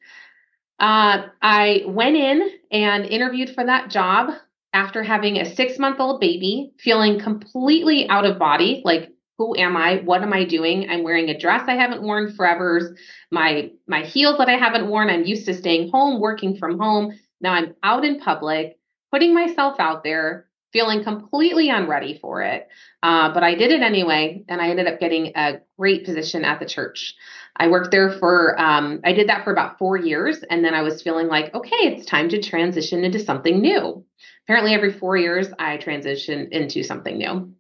Uh, 0.80 1.24
I 1.42 1.84
went 1.88 2.16
in 2.16 2.50
and 2.72 3.06
interviewed 3.06 3.50
for 3.50 3.66
that 3.66 3.90
job 3.90 4.30
after 4.74 5.02
having 5.02 5.38
a 5.38 5.56
six 5.56 5.80
month 5.80 6.00
old 6.00 6.22
baby, 6.22 6.74
feeling 6.80 7.20
completely 7.20 8.08
out 8.10 8.26
of 8.26 8.38
body 8.38 8.82
like, 8.86 9.10
who 9.40 9.56
am 9.56 9.78
I? 9.78 9.98
What 9.98 10.24
am 10.24 10.34
I 10.34 10.46
doing? 10.46 10.90
I'm 10.90 11.04
wearing 11.04 11.30
a 11.30 11.38
dress 11.38 11.64
I 11.68 11.76
haven't 11.76 12.02
worn 12.02 12.34
forever. 12.34 12.96
My 13.32 13.72
my 13.88 14.02
heels 14.02 14.38
that 14.40 14.50
I 14.50 14.58
haven't 14.58 14.88
worn. 14.88 15.10
I'm 15.10 15.26
used 15.26 15.46
to 15.46 15.54
staying 15.54 15.92
home, 15.92 16.20
working 16.20 16.58
from 16.58 16.80
home. 16.80 17.18
Now 17.40 17.54
I'm 17.54 17.76
out 17.84 18.04
in 18.04 18.20
public 18.20 18.77
putting 19.12 19.34
myself 19.34 19.80
out 19.80 20.04
there, 20.04 20.48
feeling 20.74 21.04
completely 21.04 21.70
unready 21.70 22.18
for 22.22 22.42
it. 22.42 22.68
Uh, 23.02 23.34
but 23.34 23.44
I 23.44 23.56
did 23.56 23.72
it 23.72 23.82
anyway, 23.82 24.44
and 24.48 24.62
I 24.62 24.70
ended 24.70 24.88
up 24.88 25.00
getting 25.00 25.32
a 25.36 25.62
great 25.78 26.06
position 26.06 26.44
at 26.44 26.60
the 26.60 26.66
church. 26.66 27.16
I 27.56 27.70
worked 27.70 27.92
there 27.92 28.12
for, 28.12 28.60
um, 28.60 29.00
I 29.04 29.14
did 29.14 29.30
that 29.30 29.44
for 29.44 29.52
about 29.52 29.80
four 29.80 29.98
years, 29.98 30.44
and 30.44 30.64
then 30.64 30.74
I 30.74 30.82
was 30.82 31.02
feeling 31.02 31.28
like, 31.28 31.54
okay, 31.56 31.76
it's 31.76 32.06
time 32.06 32.30
to 32.30 32.42
transition 32.42 33.04
into 33.04 33.20
something 33.20 33.60
new. 33.60 34.06
Apparently, 34.46 34.74
every 34.74 34.94
four 34.94 35.18
years, 35.18 35.48
I 35.58 35.78
transition 35.78 36.50
into 36.52 36.84
something 36.84 37.18
new. 37.18 37.54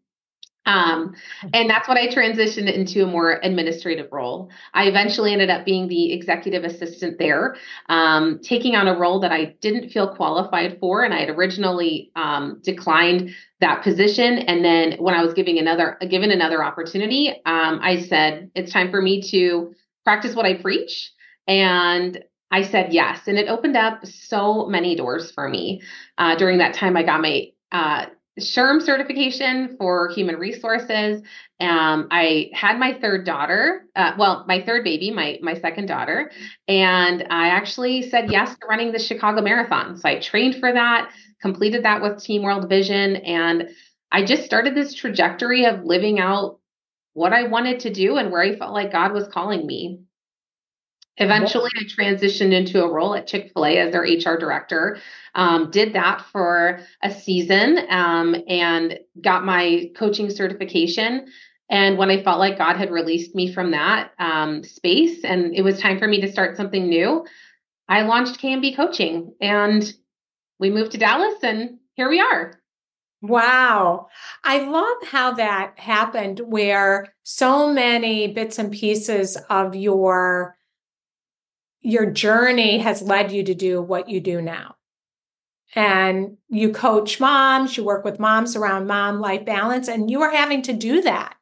Um, 0.68 1.16
and 1.54 1.70
that's 1.70 1.88
what 1.88 1.98
I 1.98 2.08
transitioned 2.10 2.72
into 2.72 3.04
a 3.04 3.08
more 3.08 3.40
administrative 3.42 4.12
role. 4.12 4.52
I 4.74 4.84
eventually 4.88 5.32
ended 5.32 5.50
up 5.50 5.66
being 5.66 5.88
the 5.88 6.14
executive 6.14 6.64
assistant 6.66 7.18
there, 7.18 7.56
um, 7.88 8.40
taking 8.44 8.76
on 8.76 8.88
a 8.88 9.00
role 9.00 9.22
that 9.22 9.32
I 9.32 9.56
didn't 9.62 9.90
feel 9.90 10.14
qualified 10.14 10.78
for, 10.80 11.04
and 11.04 11.14
I 11.14 11.22
had 11.22 11.30
originally 11.30 12.12
um, 12.16 12.60
declined 12.64 13.32
that 13.62 13.82
position. 13.82 14.40
And 14.40 14.64
then 14.64 14.98
when 15.00 15.16
I 15.16 15.24
was 15.24 15.34
giving 15.34 15.58
another 15.58 15.98
given 16.10 16.32
another 16.32 16.64
opportunity, 16.64 17.30
um, 17.46 17.80
I 17.82 18.02
said 18.02 18.52
it's 18.54 18.72
time 18.72 18.92
for 18.92 19.02
me 19.02 19.22
to 19.32 19.74
practice 20.04 20.36
what 20.36 20.46
I 20.46 20.56
preach, 20.56 21.12
and 21.48 22.22
I 22.52 22.64
said 22.64 22.94
yes, 22.94 23.28
and 23.28 23.38
it 23.38 23.48
opened 23.48 23.78
up 23.78 24.06
so 24.06 24.66
many 24.68 24.96
doors 24.96 25.32
for 25.32 25.48
me. 25.48 25.82
Uh, 26.18 26.36
during 26.36 26.58
that 26.60 26.74
time, 26.74 26.98
I 26.98 27.04
got 27.04 27.22
my 27.22 27.48
uh, 27.72 28.06
SHRM 28.40 28.82
certification 28.82 29.76
for 29.78 30.10
human 30.10 30.36
resources. 30.36 31.22
Um, 31.60 32.08
I 32.12 32.52
had 32.54 32.78
my 32.78 32.94
third 32.94 33.26
daughter, 33.26 33.86
uh, 33.96 34.14
well, 34.18 34.46
my 34.48 34.62
third 34.62 34.84
baby, 34.84 35.10
my 35.10 35.40
my 35.42 35.56
second 35.56 35.88
daughter, 35.88 36.32
and 36.68 37.26
I 37.30 37.50
actually 37.50 38.10
said 38.10 38.32
yes 38.32 38.52
to 38.52 38.68
running 38.68 38.92
the 38.92 39.00
Chicago 39.00 39.42
Marathon. 39.42 39.98
So 39.98 40.08
I 40.08 40.20
trained 40.20 40.58
for 40.58 40.72
that, 40.72 41.12
completed 41.42 41.84
that 41.84 42.02
with 42.02 42.24
Team 42.24 42.44
World 42.44 42.70
Vision, 42.70 43.16
and 43.18 43.70
I 44.12 44.24
just 44.24 44.46
started 44.46 44.76
this 44.76 44.94
trajectory 44.94 45.66
of 45.66 45.84
living 45.84 46.20
out 46.20 46.60
what 47.14 47.34
I 47.34 47.48
wanted 47.48 47.80
to 47.82 47.94
do 47.94 48.18
and 48.18 48.32
where 48.32 48.44
I 48.44 48.56
felt 48.56 48.74
like 48.74 48.92
God 48.92 49.12
was 49.12 49.28
calling 49.28 49.66
me. 49.66 50.02
Eventually, 51.20 51.72
I 51.78 51.84
transitioned 51.84 52.54
into 52.54 52.84
a 52.84 52.92
role 52.92 53.16
at 53.16 53.28
Chick-fil-A 53.28 53.78
as 53.80 53.92
their 53.92 54.04
HR 54.04 54.38
director. 54.38 55.00
Um, 55.34 55.72
did 55.72 55.94
that 55.94 56.24
for 56.32 56.80
a 57.02 57.12
season 57.12 57.80
um, 57.90 58.36
and 58.48 59.00
got 59.22 59.44
my 59.44 59.92
coaching 59.96 60.30
certification. 60.30 61.28
And 61.70 61.98
when 61.98 62.10
I 62.10 62.24
felt 62.24 62.40
like 62.40 62.58
God 62.58 62.78
had 62.78 62.92
released 62.92 63.36
me 63.36 63.52
from 63.52 63.72
that 63.72 64.12
um, 64.20 64.64
space 64.64 65.24
and 65.24 65.54
it 65.56 65.64
was 65.64 65.80
time 65.80 66.00
for 66.00 66.08
me 66.08 66.22
to 66.22 66.32
start 66.32 66.56
something 66.56 66.88
new, 66.88 67.26
I 67.90 68.04
launched 68.04 68.40
KMB 68.40 68.76
Coaching 68.76 69.34
and 69.42 69.92
we 70.60 70.70
moved 70.70 70.92
to 70.92 70.98
Dallas 70.98 71.44
and 71.44 71.80
here 71.94 72.10
we 72.10 72.20
are. 72.20 72.60
Wow. 73.22 74.08
I 74.44 74.60
love 74.60 74.98
how 75.10 75.34
that 75.34 75.80
happened 75.80 76.40
where 76.40 77.14
so 77.24 77.72
many 77.72 78.28
bits 78.28 78.60
and 78.60 78.72
pieces 78.72 79.38
of 79.50 79.76
your 79.76 80.57
your 81.88 82.06
journey 82.06 82.80
has 82.80 83.02
led 83.02 83.32
you 83.32 83.42
to 83.44 83.56
do 83.56 83.82
what 83.82 84.10
you 84.10 84.20
do 84.20 84.42
now. 84.42 84.76
And 85.74 86.36
you 86.50 86.74
coach 86.74 87.18
moms, 87.18 87.78
you 87.78 87.86
work 87.86 88.04
with 88.04 88.20
moms 88.20 88.58
around 88.58 88.88
mom 88.88 89.22
life 89.22 89.46
balance, 89.46 89.88
and 89.88 90.12
you 90.12 90.22
are 90.22 90.32
having 90.32 90.62
to 90.64 90.74
do 90.74 91.02
that. 91.04 91.36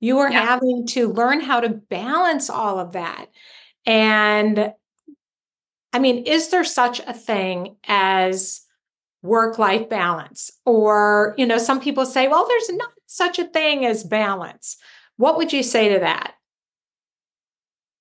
You 0.00 0.18
are 0.20 0.32
yeah. 0.32 0.40
having 0.40 0.86
to 0.88 1.12
learn 1.12 1.40
how 1.40 1.60
to 1.60 1.68
balance 1.68 2.48
all 2.48 2.78
of 2.78 2.92
that. 2.92 3.26
And 3.84 4.72
I 5.92 5.98
mean, 5.98 6.24
is 6.24 6.48
there 6.48 6.64
such 6.64 7.00
a 7.00 7.12
thing 7.12 7.76
as 7.86 8.62
work 9.20 9.58
life 9.58 9.90
balance? 9.90 10.50
Or, 10.64 11.34
you 11.36 11.44
know, 11.44 11.58
some 11.58 11.78
people 11.78 12.06
say, 12.06 12.26
well, 12.26 12.46
there's 12.48 12.70
not 12.70 12.92
such 13.04 13.38
a 13.38 13.48
thing 13.48 13.84
as 13.84 14.02
balance. 14.02 14.78
What 15.18 15.36
would 15.36 15.52
you 15.52 15.62
say 15.62 15.92
to 15.92 15.98
that? 15.98 16.36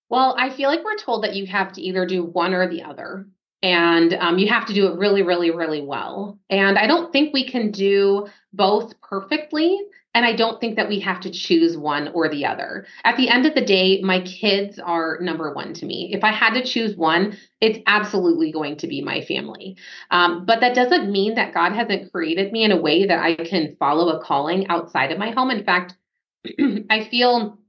Well, 0.10 0.36
I 0.38 0.50
feel 0.50 0.70
like 0.70 0.84
we're 0.84 0.98
told 0.98 1.24
that 1.24 1.36
you 1.36 1.46
have 1.48 1.74
to 1.74 1.82
either 1.82 2.06
do 2.06 2.24
one 2.24 2.54
or 2.54 2.68
the 2.68 2.84
other. 2.84 3.28
And 3.62 4.14
um, 4.14 4.38
you 4.38 4.48
have 4.48 4.66
to 4.68 4.74
do 4.74 4.88
it 4.88 4.98
really, 4.98 5.22
really, 5.22 5.52
really 5.52 5.82
well. 5.82 6.40
And 6.50 6.78
I 6.78 6.88
don't 6.88 7.12
think 7.12 7.34
we 7.34 7.48
can 7.48 7.72
do 7.72 8.28
both 8.54 9.00
perfectly. 9.02 9.78
And 10.16 10.26
I 10.26 10.34
don't 10.34 10.60
think 10.60 10.78
that 10.78 10.90
we 10.90 11.00
have 11.02 11.20
to 11.22 11.30
choose 11.30 11.78
one 11.78 12.08
or 12.10 12.30
the 12.30 12.46
other. 12.46 12.88
At 13.04 13.16
the 13.18 13.30
end 13.30 13.46
of 13.46 13.54
the 13.54 13.64
day, 13.64 14.02
my 14.02 14.22
kids 14.22 14.80
are 14.80 15.20
number 15.22 15.54
one 15.54 15.74
to 15.76 15.86
me. 15.86 16.12
If 16.14 16.24
I 16.24 16.32
had 16.32 16.54
to 16.54 16.64
choose 16.64 16.96
one, 16.96 17.38
it's 17.62 17.80
absolutely 17.86 18.52
going 18.52 18.78
to 18.78 18.88
be 18.88 19.02
my 19.02 19.22
family. 19.22 19.78
Um, 20.10 20.46
but 20.46 20.62
that 20.62 20.74
doesn't 20.74 21.12
mean 21.12 21.36
that 21.36 21.54
God 21.54 21.74
hasn't 21.74 22.12
created 22.12 22.52
me 22.52 22.64
in 22.64 22.72
a 22.72 22.82
way 22.82 23.06
that 23.06 23.20
I 23.20 23.36
can 23.36 23.76
follow 23.78 24.10
a 24.10 24.24
calling 24.24 24.68
outside 24.68 25.12
of 25.12 25.20
my 25.20 25.30
home. 25.32 25.52
In 25.52 25.64
fact, 25.64 25.96
I 26.90 27.08
feel 27.12 27.60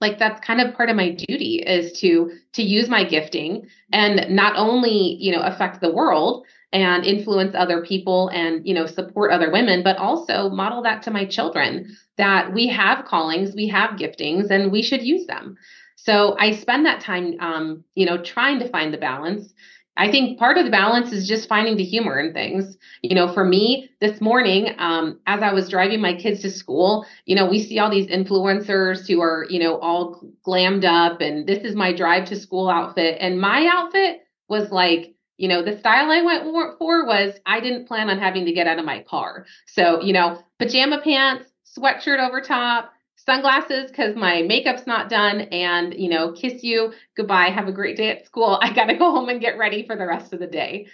like 0.00 0.18
that's 0.18 0.44
kind 0.44 0.60
of 0.60 0.74
part 0.74 0.88
of 0.88 0.96
my 0.96 1.10
duty 1.10 1.62
is 1.66 1.92
to 2.00 2.32
to 2.52 2.62
use 2.62 2.88
my 2.88 3.04
gifting 3.04 3.66
and 3.92 4.34
not 4.34 4.56
only 4.56 5.16
you 5.20 5.32
know 5.32 5.42
affect 5.42 5.80
the 5.80 5.92
world 5.92 6.46
and 6.72 7.04
influence 7.04 7.54
other 7.54 7.84
people 7.84 8.28
and 8.28 8.66
you 8.66 8.74
know 8.74 8.86
support 8.86 9.32
other 9.32 9.50
women 9.50 9.82
but 9.82 9.96
also 9.96 10.48
model 10.50 10.82
that 10.82 11.02
to 11.02 11.10
my 11.10 11.24
children 11.24 11.96
that 12.16 12.52
we 12.52 12.66
have 12.66 13.04
callings 13.04 13.54
we 13.54 13.68
have 13.68 13.98
giftings 13.98 14.50
and 14.50 14.72
we 14.72 14.82
should 14.82 15.02
use 15.02 15.26
them. 15.26 15.56
So 15.96 16.36
i 16.38 16.52
spend 16.52 16.86
that 16.86 17.00
time 17.00 17.34
um, 17.40 17.84
you 17.94 18.06
know 18.06 18.22
trying 18.22 18.58
to 18.60 18.68
find 18.68 18.92
the 18.92 18.98
balance 18.98 19.52
I 19.96 20.10
think 20.10 20.38
part 20.38 20.56
of 20.56 20.64
the 20.64 20.70
balance 20.70 21.12
is 21.12 21.28
just 21.28 21.48
finding 21.48 21.76
the 21.76 21.84
humor 21.84 22.18
in 22.18 22.32
things. 22.32 22.76
You 23.02 23.14
know, 23.14 23.32
for 23.32 23.44
me 23.44 23.90
this 24.00 24.20
morning, 24.20 24.74
um, 24.78 25.20
as 25.26 25.42
I 25.42 25.52
was 25.52 25.68
driving 25.68 26.00
my 26.00 26.14
kids 26.14 26.40
to 26.42 26.50
school, 26.50 27.06
you 27.26 27.36
know, 27.36 27.46
we 27.46 27.62
see 27.62 27.78
all 27.78 27.90
these 27.90 28.06
influencers 28.06 29.06
who 29.06 29.20
are, 29.20 29.46
you 29.50 29.58
know, 29.58 29.78
all 29.78 30.22
glammed 30.46 30.84
up 30.84 31.20
and 31.20 31.46
this 31.46 31.64
is 31.64 31.74
my 31.74 31.92
drive 31.92 32.26
to 32.28 32.36
school 32.36 32.68
outfit. 32.68 33.18
And 33.20 33.40
my 33.40 33.68
outfit 33.70 34.22
was 34.48 34.70
like, 34.70 35.14
you 35.36 35.48
know, 35.48 35.62
the 35.62 35.78
style 35.78 36.10
I 36.10 36.22
went 36.22 36.78
for 36.78 37.06
was 37.06 37.34
I 37.46 37.60
didn't 37.60 37.86
plan 37.86 38.10
on 38.10 38.18
having 38.18 38.44
to 38.44 38.52
get 38.52 38.66
out 38.66 38.78
of 38.78 38.84
my 38.84 39.02
car. 39.02 39.46
So, 39.66 40.02
you 40.02 40.12
know, 40.12 40.42
pajama 40.58 41.00
pants, 41.02 41.50
sweatshirt 41.78 42.18
over 42.18 42.40
top, 42.40 42.92
sunglasses 43.24 43.90
because 43.90 44.16
my 44.16 44.42
makeup's 44.42 44.86
not 44.86 45.08
done 45.08 45.42
and 45.52 45.94
you 45.94 46.08
know 46.08 46.32
kiss 46.32 46.62
you 46.62 46.92
goodbye 47.16 47.48
have 47.48 47.68
a 47.68 47.72
great 47.72 47.96
day 47.96 48.10
at 48.10 48.26
school. 48.26 48.58
I 48.62 48.72
gotta 48.72 48.96
go 48.96 49.10
home 49.10 49.28
and 49.28 49.40
get 49.40 49.58
ready 49.58 49.86
for 49.86 49.96
the 49.96 50.06
rest 50.06 50.32
of 50.32 50.40
the 50.40 50.46
day. 50.46 50.86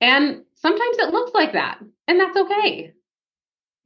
And 0.00 0.42
sometimes 0.54 0.98
it 0.98 1.12
looks 1.12 1.32
like 1.34 1.52
that 1.52 1.78
and 2.08 2.20
that's 2.20 2.36
okay. 2.36 2.92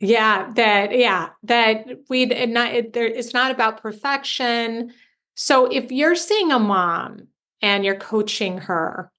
Yeah 0.00 0.52
that 0.54 0.96
yeah 0.96 1.30
that 1.44 1.86
we 2.08 2.26
not 2.26 2.72
it, 2.72 2.92
there, 2.92 3.06
it's 3.06 3.34
not 3.34 3.50
about 3.50 3.82
perfection. 3.82 4.92
So 5.34 5.66
if 5.66 5.90
you're 5.90 6.16
seeing 6.16 6.52
a 6.52 6.58
mom 6.58 7.28
and 7.62 7.84
you're 7.84 7.96
coaching 7.96 8.58
her 8.58 9.10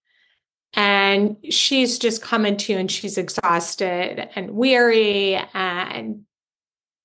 and 0.74 1.38
she's 1.50 2.00
just 2.00 2.22
coming 2.22 2.56
to 2.58 2.74
you 2.74 2.80
and 2.80 2.92
she's 2.92 3.18
exhausted 3.18 4.30
and 4.36 4.52
weary 4.52 5.36
and 5.54 6.24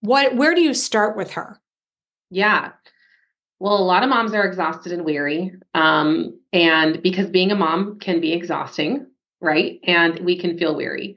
what 0.01 0.37
where 0.37 0.55
do 0.55 0.61
you 0.61 0.75
start 0.75 1.17
with 1.17 1.33
her 1.33 1.59
yeah. 2.35 2.73
Well, 3.61 3.79
a 3.79 3.85
lot 3.85 4.03
of 4.03 4.09
moms 4.09 4.35
are 4.35 4.45
exhausted 4.45 4.93
and 4.93 5.05
weary. 5.05 5.53
Um, 5.73 6.39
and 6.53 7.01
because 7.03 7.29
being 7.29 7.53
a 7.53 7.57
mom 7.57 7.99
can 8.01 8.21
be 8.21 8.33
exhausting, 8.33 9.07
right? 9.41 9.79
And 9.85 10.19
we 10.21 10.39
can 10.39 10.59
feel 10.59 10.77
weary. 10.77 11.17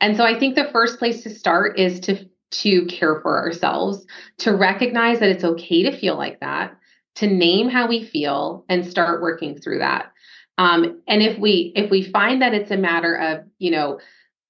And 0.00 0.16
so 0.16 0.24
I 0.24 0.38
think 0.38 0.56
the 0.56 0.68
first 0.72 0.98
place 0.98 1.22
to 1.22 1.30
start 1.30 1.78
is 1.78 2.00
to 2.00 2.28
to 2.48 2.86
care 2.86 3.20
for 3.22 3.38
ourselves, 3.38 4.06
to 4.38 4.54
recognize 4.54 5.18
that 5.18 5.30
it's 5.30 5.42
okay 5.42 5.82
to 5.82 5.96
feel 5.96 6.16
like 6.16 6.38
that, 6.40 6.76
to 7.16 7.26
name 7.26 7.68
how 7.68 7.88
we 7.88 8.04
feel 8.04 8.64
and 8.68 8.86
start 8.86 9.20
working 9.20 9.58
through 9.58 9.78
that. 9.80 10.12
Um, 10.58 11.02
and 11.08 11.22
if 11.22 11.38
we 11.38 11.72
if 11.76 11.90
we 11.90 12.02
find 12.02 12.42
that 12.42 12.54
it's 12.54 12.70
a 12.70 12.76
matter 12.76 13.14
of, 13.14 13.44
you 13.58 13.70
know, 13.70 14.00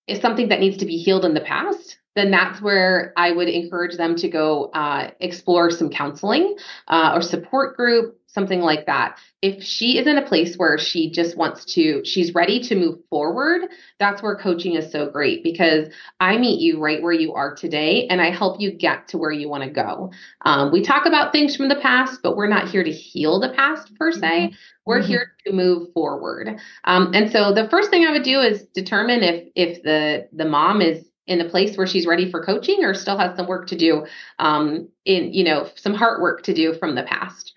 it's 0.06 0.20
something 0.20 0.48
that 0.48 0.60
needs 0.60 0.78
to 0.78 0.86
be 0.86 0.96
healed 0.96 1.24
in 1.24 1.34
the 1.34 1.40
past, 1.40 1.98
then 2.16 2.30
that's 2.30 2.60
where 2.60 3.12
I 3.16 3.30
would 3.30 3.48
encourage 3.48 3.96
them 3.96 4.16
to 4.16 4.28
go 4.28 4.64
uh, 4.74 5.10
explore 5.20 5.70
some 5.70 5.90
counseling 5.90 6.56
uh, 6.88 7.12
or 7.14 7.20
support 7.20 7.76
group, 7.76 8.18
something 8.26 8.60
like 8.60 8.86
that. 8.86 9.18
If 9.42 9.62
she 9.62 9.98
is 9.98 10.06
in 10.06 10.16
a 10.16 10.26
place 10.26 10.56
where 10.56 10.78
she 10.78 11.10
just 11.10 11.36
wants 11.36 11.66
to, 11.74 12.02
she's 12.04 12.34
ready 12.34 12.60
to 12.64 12.74
move 12.74 12.98
forward, 13.10 13.68
that's 13.98 14.22
where 14.22 14.34
coaching 14.34 14.74
is 14.74 14.90
so 14.90 15.10
great 15.10 15.44
because 15.44 15.88
I 16.18 16.38
meet 16.38 16.58
you 16.60 16.80
right 16.80 17.02
where 17.02 17.12
you 17.12 17.34
are 17.34 17.54
today 17.54 18.06
and 18.08 18.20
I 18.20 18.30
help 18.30 18.60
you 18.60 18.72
get 18.72 19.08
to 19.08 19.18
where 19.18 19.30
you 19.30 19.48
want 19.50 19.64
to 19.64 19.70
go. 19.70 20.10
Um, 20.44 20.72
we 20.72 20.82
talk 20.82 21.04
about 21.04 21.32
things 21.32 21.54
from 21.54 21.68
the 21.68 21.76
past, 21.76 22.20
but 22.22 22.34
we're 22.34 22.48
not 22.48 22.68
here 22.68 22.82
to 22.82 22.92
heal 22.92 23.40
the 23.40 23.50
past 23.50 23.94
per 23.96 24.10
se. 24.10 24.20
Mm-hmm. 24.20 24.54
We're 24.86 25.00
mm-hmm. 25.00 25.08
here 25.08 25.32
to 25.46 25.52
move 25.52 25.92
forward. 25.92 26.58
Um, 26.84 27.12
and 27.14 27.30
so 27.30 27.52
the 27.52 27.68
first 27.68 27.90
thing 27.90 28.06
I 28.06 28.12
would 28.12 28.22
do 28.22 28.40
is 28.40 28.62
determine 28.74 29.22
if 29.22 29.48
if 29.54 29.82
the 29.82 30.28
the 30.32 30.44
mom 30.46 30.80
is 30.80 31.04
in 31.26 31.40
a 31.40 31.48
place 31.48 31.76
where 31.76 31.86
she's 31.86 32.06
ready 32.06 32.30
for 32.30 32.44
coaching 32.44 32.84
or 32.84 32.94
still 32.94 33.18
has 33.18 33.36
some 33.36 33.46
work 33.46 33.66
to 33.68 33.76
do 33.76 34.06
um, 34.38 34.88
in 35.04 35.32
you 35.32 35.44
know 35.44 35.68
some 35.74 35.94
heart 35.94 36.20
work 36.20 36.42
to 36.44 36.54
do 36.54 36.74
from 36.74 36.94
the 36.94 37.02
past. 37.02 37.52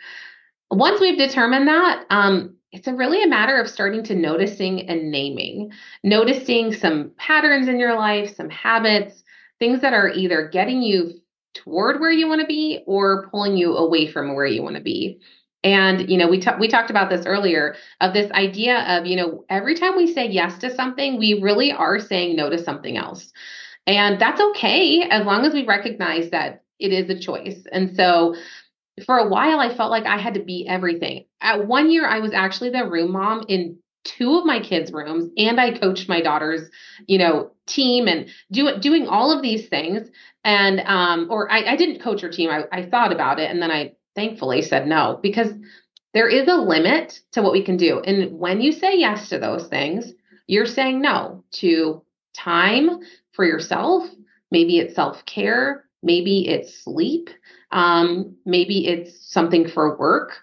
Once 0.72 1.02
we've 1.02 1.18
determined 1.18 1.68
that 1.68 2.06
um, 2.10 2.56
it's 2.72 2.88
a 2.88 2.94
really 2.94 3.24
a 3.24 3.28
matter 3.28 3.60
of 3.60 3.70
starting 3.70 4.04
to 4.04 4.16
noticing 4.16 4.88
and 4.88 5.12
naming 5.12 5.72
noticing 6.04 6.74
some 6.74 7.12
patterns 7.18 7.68
in 7.68 7.80
your 7.80 7.96
life 7.96 8.36
some 8.36 8.50
habits 8.50 9.24
things 9.58 9.82
that 9.82 9.94
are 9.94 10.10
either 10.10 10.48
getting 10.48 10.82
you 10.82 11.14
toward 11.54 12.00
where 12.00 12.12
you 12.12 12.28
want 12.28 12.42
to 12.42 12.48
be 12.48 12.82
or 12.86 13.28
pulling 13.30 13.58
you 13.58 13.76
away 13.76 14.08
from 14.08 14.36
where 14.36 14.46
you 14.46 14.62
want 14.62 14.76
to 14.76 14.82
be 14.82 15.20
and 15.64 16.10
you 16.10 16.18
know, 16.18 16.28
we 16.28 16.42
we 16.60 16.68
talked 16.68 16.90
about 16.90 17.10
this 17.10 17.26
earlier 17.26 17.76
of 18.00 18.14
this 18.14 18.32
idea 18.32 18.80
of 18.80 19.06
you 19.06 19.18
know 19.18 19.44
every 19.50 19.76
time 19.76 19.98
we 19.98 20.12
say 20.14 20.28
yes 20.28 20.58
to 20.60 20.74
something, 20.74 21.18
we 21.18 21.42
really 21.42 21.72
are 21.72 22.00
saying 22.00 22.36
no 22.36 22.50
to 22.50 22.58
something 22.58 22.98
else, 22.98 23.32
and 23.86 24.20
that's 24.20 24.40
okay 24.40 25.02
as 25.10 25.26
long 25.26 25.46
as 25.46 25.54
we 25.54 25.66
recognize 25.66 26.30
that 26.30 26.64
it 26.80 26.94
is 26.94 27.10
a 27.10 27.20
choice. 27.20 27.62
And 27.72 27.96
so, 27.96 28.36
for 29.06 29.18
a 29.18 29.28
while, 29.28 29.60
I 29.60 29.76
felt 29.76 29.92
like 29.92 30.06
I 30.06 30.18
had 30.18 30.36
to 30.36 30.44
be 30.44 30.66
everything. 30.68 31.26
At 31.42 31.68
one 31.68 31.92
year, 31.92 32.08
I 32.08 32.20
was 32.20 32.34
actually 32.34 32.70
the 32.70 32.90
room 32.90 33.12
mom 33.12 33.44
in 33.50 33.80
two 34.06 34.38
of 34.38 34.46
my 34.46 34.62
kids' 34.62 34.94
rooms, 34.94 35.30
and 35.36 35.60
I 35.60 35.78
coached 35.78 36.08
my 36.08 36.22
daughter's 36.22 36.70
you 37.06 37.18
know 37.18 37.52
team 37.68 38.08
and 38.08 38.30
do, 38.50 38.78
doing 38.80 39.08
all 39.08 39.36
of 39.36 39.42
these 39.42 39.68
things. 39.68 40.10
And 40.46 40.80
um, 40.80 41.28
or 41.30 41.52
I, 41.52 41.74
I 41.74 41.76
didn't 41.76 42.02
coach 42.02 42.22
her 42.22 42.30
team. 42.30 42.50
I, 42.50 42.64
I 42.72 42.86
thought 42.86 43.12
about 43.12 43.42
it, 43.42 43.52
and 43.52 43.62
then 43.62 43.72
I 43.72 43.96
thankfully 44.20 44.62
said 44.62 44.86
no 44.86 45.18
because 45.24 45.54
there 46.14 46.28
is 46.28 46.48
a 46.50 46.56
limit 46.56 47.22
to 47.32 47.42
what 47.42 47.54
we 47.54 47.64
can 47.64 47.78
do. 47.78 48.02
And 48.02 48.38
when 48.38 48.60
you 48.60 48.74
say 48.74 48.98
yes 48.98 49.30
to 49.30 49.40
those 49.40 49.68
things, 49.68 50.12
you're 50.46 50.66
saying 50.66 51.02
no 51.02 51.46
to 51.54 52.04
time 52.36 53.00
for 53.32 53.46
yourself. 53.46 54.10
Maybe 54.52 54.80
it's 54.80 54.96
self 54.96 55.26
care. 55.26 55.86
Maybe 56.04 56.50
it's 56.50 56.84
sleep. 56.84 57.30
Um, 57.72 58.36
maybe 58.46 58.88
it's 58.88 59.32
something 59.32 59.70
for 59.70 59.98
work. 59.98 60.34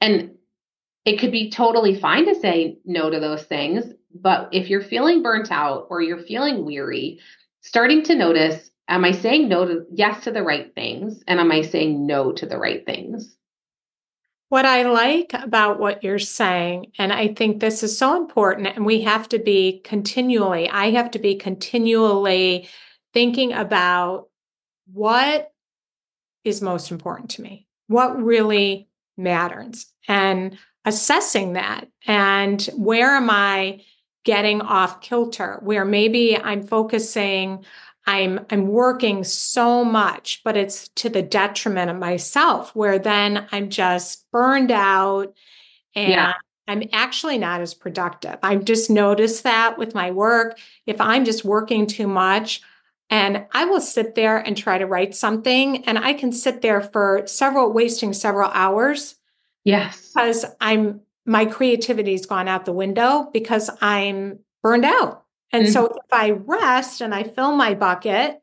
And 0.00 0.34
it 1.04 1.18
could 1.18 1.32
be 1.32 1.50
totally 1.50 1.98
fine 1.98 2.26
to 2.26 2.34
say 2.38 2.78
no 2.84 3.10
to 3.10 3.18
those 3.18 3.42
things. 3.42 3.84
But 4.14 4.50
if 4.52 4.70
you're 4.70 4.82
feeling 4.82 5.22
burnt 5.22 5.50
out 5.50 5.88
or 5.90 6.00
you're 6.00 6.22
feeling 6.22 6.64
weary, 6.64 7.18
starting 7.60 8.04
to 8.04 8.14
notice 8.14 8.70
am 8.88 9.04
I 9.04 9.12
saying 9.12 9.48
no 9.48 9.66
to 9.66 9.86
yes 9.92 10.24
to 10.24 10.30
the 10.30 10.42
right 10.42 10.74
things? 10.74 11.22
And 11.26 11.40
am 11.40 11.50
I 11.50 11.62
saying 11.62 12.06
no 12.06 12.32
to 12.32 12.46
the 12.46 12.58
right 12.58 12.84
things? 12.84 13.36
What 14.50 14.66
I 14.66 14.82
like 14.82 15.32
about 15.32 15.80
what 15.80 16.04
you're 16.04 16.18
saying, 16.18 16.92
and 16.98 17.12
I 17.12 17.28
think 17.28 17.58
this 17.58 17.82
is 17.82 17.98
so 17.98 18.16
important, 18.16 18.68
and 18.68 18.86
we 18.86 19.00
have 19.02 19.28
to 19.30 19.38
be 19.38 19.80
continually, 19.84 20.68
I 20.68 20.90
have 20.90 21.10
to 21.12 21.18
be 21.18 21.34
continually 21.34 22.68
thinking 23.12 23.52
about 23.52 24.28
what 24.92 25.50
is 26.44 26.60
most 26.60 26.90
important 26.90 27.30
to 27.30 27.42
me, 27.42 27.66
what 27.88 28.22
really 28.22 28.88
matters, 29.16 29.86
and 30.06 30.56
assessing 30.84 31.54
that. 31.54 31.88
And 32.06 32.62
where 32.76 33.16
am 33.16 33.30
I 33.30 33.80
getting 34.24 34.60
off 34.60 35.00
kilter? 35.00 35.58
Where 35.62 35.84
maybe 35.84 36.36
I'm 36.36 36.66
focusing 36.66 37.64
I'm 38.06 38.44
I'm 38.50 38.68
working 38.68 39.24
so 39.24 39.84
much, 39.84 40.42
but 40.44 40.56
it's 40.56 40.88
to 40.96 41.08
the 41.08 41.22
detriment 41.22 41.90
of 41.90 41.96
myself, 41.96 42.74
where 42.74 42.98
then 42.98 43.46
I'm 43.50 43.70
just 43.70 44.30
burned 44.30 44.70
out 44.70 45.34
and 45.94 46.10
yeah. 46.10 46.34
I'm 46.68 46.82
actually 46.92 47.38
not 47.38 47.60
as 47.60 47.74
productive. 47.74 48.38
I've 48.42 48.64
just 48.64 48.90
noticed 48.90 49.42
that 49.44 49.78
with 49.78 49.94
my 49.94 50.10
work. 50.10 50.58
If 50.86 51.00
I'm 51.00 51.24
just 51.24 51.44
working 51.44 51.86
too 51.86 52.06
much, 52.06 52.62
and 53.10 53.46
I 53.52 53.64
will 53.64 53.80
sit 53.80 54.14
there 54.14 54.38
and 54.38 54.56
try 54.56 54.78
to 54.78 54.86
write 54.86 55.14
something, 55.14 55.84
and 55.84 55.98
I 55.98 56.14
can 56.14 56.32
sit 56.32 56.62
there 56.62 56.80
for 56.80 57.22
several, 57.26 57.72
wasting 57.72 58.12
several 58.12 58.50
hours. 58.50 59.16
Yes. 59.64 60.10
Because 60.14 60.44
I'm 60.60 61.00
my 61.26 61.46
creativity's 61.46 62.26
gone 62.26 62.48
out 62.48 62.66
the 62.66 62.72
window 62.72 63.30
because 63.32 63.70
I'm 63.80 64.40
burned 64.62 64.84
out. 64.84 65.23
And 65.54 65.66
mm-hmm. 65.66 65.72
so 65.72 65.86
if 65.86 66.12
I 66.12 66.30
rest 66.30 67.00
and 67.00 67.14
I 67.14 67.22
fill 67.22 67.54
my 67.54 67.74
bucket, 67.74 68.40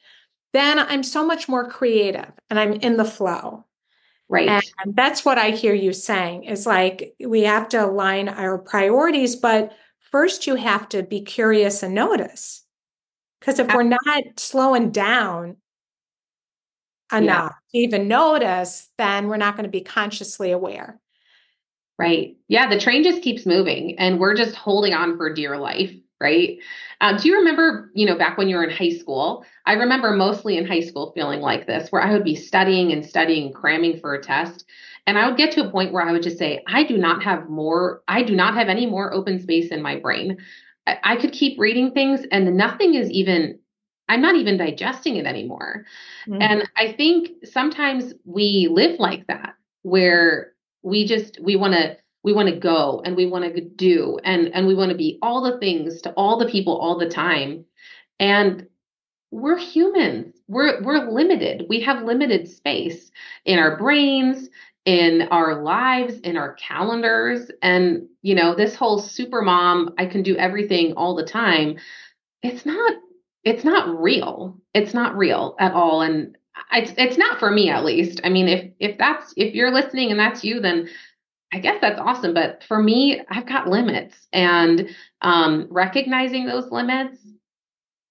then 0.54 0.80
I'm 0.80 1.04
so 1.04 1.26
much 1.26 1.50
more 1.50 1.70
creative 1.70 2.32
and 2.50 2.58
I'm 2.58 2.72
in 2.72 2.96
the 2.96 3.04
flow. 3.04 3.66
Right. 4.30 4.64
And 4.80 4.96
that's 4.96 5.26
what 5.26 5.38
I 5.38 5.50
hear 5.50 5.74
you 5.74 5.92
saying 5.92 6.46
is 6.46 6.66
like 6.66 7.14
we 7.20 7.42
have 7.42 7.68
to 7.70 7.84
align 7.84 8.30
our 8.30 8.58
priorities, 8.58 9.36
but 9.36 9.74
first 10.00 10.48
you 10.48 10.56
have 10.56 10.88
to 10.90 11.04
be 11.04 11.20
curious 11.20 11.84
and 11.84 11.94
notice. 11.94 12.64
Because 13.42 13.60
if 13.60 13.74
we're 13.74 13.84
not 13.84 14.24
slowing 14.38 14.92
down 14.92 15.58
enough 17.12 17.54
yeah. 17.74 17.82
to 17.82 17.86
even 17.86 18.08
notice, 18.08 18.90
then 18.98 19.28
we're 19.28 19.36
not 19.36 19.58
going 19.58 19.66
to 19.66 19.70
be 19.70 19.82
consciously 19.82 20.52
aware. 20.52 21.02
Right. 22.00 22.38
Yeah. 22.48 22.70
The 22.70 22.80
train 22.80 23.04
just 23.04 23.22
keeps 23.22 23.46
moving 23.46 24.00
and 24.00 24.18
we're 24.18 24.36
just 24.36 24.56
holding 24.56 24.94
on 24.94 25.18
for 25.18 25.34
dear 25.34 25.58
life 25.58 25.94
right? 26.22 26.60
Um, 27.02 27.18
do 27.18 27.28
you 27.28 27.36
remember, 27.36 27.92
you 27.94 28.06
know, 28.06 28.18
back 28.18 28.38
when 28.38 28.48
you 28.48 28.56
were 28.56 28.64
in 28.64 28.70
high 28.70 28.96
school? 28.96 29.44
I 29.66 29.74
remember 29.74 30.12
mostly 30.12 30.58
in 30.58 30.68
high 30.68 30.82
school 30.82 31.12
feeling 31.14 31.42
like 31.42 31.68
this, 31.68 31.92
where 31.92 32.02
I 32.02 32.14
would 32.14 32.24
be 32.24 32.36
studying 32.36 32.92
and 32.92 33.06
studying, 33.06 33.52
cramming 33.52 34.00
for 34.00 34.14
a 34.14 34.22
test. 34.22 34.66
And 35.08 35.18
I 35.18 35.28
would 35.28 35.38
get 35.38 35.52
to 35.54 35.68
a 35.68 35.72
point 35.72 35.92
where 35.92 36.08
I 36.08 36.12
would 36.12 36.24
just 36.24 36.38
say, 36.38 36.64
I 36.68 36.84
do 36.84 36.98
not 36.98 37.24
have 37.24 37.50
more, 37.50 38.04
I 38.08 38.22
do 38.22 38.36
not 38.36 38.54
have 38.54 38.70
any 38.70 38.86
more 38.86 39.14
open 39.14 39.40
space 39.40 39.70
in 39.70 39.82
my 39.82 39.98
brain. 39.98 40.38
I, 40.86 40.98
I 41.04 41.16
could 41.16 41.32
keep 41.32 41.60
reading 41.60 41.92
things 41.92 42.22
and 42.32 42.56
nothing 42.56 42.94
is 42.94 43.10
even 43.10 43.60
I'm 44.12 44.22
not 44.22 44.36
even 44.36 44.58
digesting 44.58 45.16
it 45.16 45.26
anymore. 45.26 45.86
Mm-hmm. 46.28 46.42
And 46.42 46.70
I 46.76 46.92
think 46.92 47.46
sometimes 47.46 48.14
we 48.26 48.68
live 48.70 49.00
like 49.00 49.26
that 49.28 49.56
where 49.84 50.52
we 50.84 51.06
just 51.06 51.40
we 51.42 51.56
want 51.56 51.74
to 51.74 51.98
we 52.24 52.34
want 52.34 52.50
to 52.50 52.56
go 52.56 53.02
and 53.04 53.16
we 53.16 53.26
want 53.26 53.46
to 53.46 53.62
do 53.62 54.20
and 54.24 54.50
and 54.54 54.68
we 54.68 54.76
want 54.76 54.92
to 54.92 54.98
be 54.98 55.18
all 55.22 55.42
the 55.42 55.60
things 55.60 56.02
to 56.02 56.12
all 56.12 56.38
the 56.38 56.50
people 56.50 56.78
all 56.78 56.98
the 56.98 57.10
time. 57.10 57.66
And 58.20 58.68
we're 59.32 59.58
humans. 59.58 60.36
We're 60.48 60.82
we're 60.84 61.10
limited. 61.10 61.66
We 61.70 61.82
have 61.82 62.04
limited 62.04 62.50
space 62.50 63.12
in 63.46 63.60
our 63.60 63.78
brains, 63.78 64.50
in 64.86 65.28
our 65.32 65.62
lives, 65.62 66.20
in 66.20 66.38
our 66.38 66.54
calendars. 66.56 67.52
And, 67.62 68.08
you 68.22 68.36
know, 68.36 68.56
this 68.56 68.76
whole 68.76 69.00
super 69.00 69.42
mom, 69.42 69.94
I 69.98 70.06
can 70.06 70.24
do 70.24 70.36
everything 70.38 70.94
all 70.94 71.16
the 71.16 71.26
time. 71.26 71.78
It's 72.42 72.66
not, 72.66 72.94
it's 73.44 73.64
not 73.64 74.02
real. 74.02 74.60
It's 74.74 74.94
not 74.94 75.18
real 75.18 75.56
at 75.60 75.74
all. 75.74 76.02
And 76.02 76.38
it's, 76.72 76.94
it's 76.98 77.18
not 77.18 77.40
for 77.40 77.52
me, 77.52 77.70
at 77.70 77.86
least. 77.86 78.22
I 78.24 78.30
mean, 78.30 78.48
if, 78.48 78.72
if 78.80 78.98
that's, 78.98 79.34
if 79.38 79.54
you're 79.54 79.72
listening 79.72 80.10
and 80.12 80.20
that's 80.20 80.44
you, 80.44 80.60
then 80.60 80.90
I 81.54 81.60
guess 81.60 81.80
that's 81.82 82.00
awesome. 82.00 82.34
But 82.34 82.64
for 82.64 82.82
me, 82.82 83.22
I've 83.30 83.46
got 83.46 83.68
limits 83.68 84.16
and 84.32 84.90
um, 85.22 85.68
recognizing 85.70 86.46
those 86.46 86.72
limits, 86.72 87.18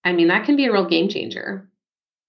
I 0.05 0.13
mean, 0.13 0.29
that 0.29 0.45
can 0.45 0.57
be 0.57 0.67
a 0.67 0.73
real 0.73 0.89
game 0.89 1.09
changer. 1.09 1.69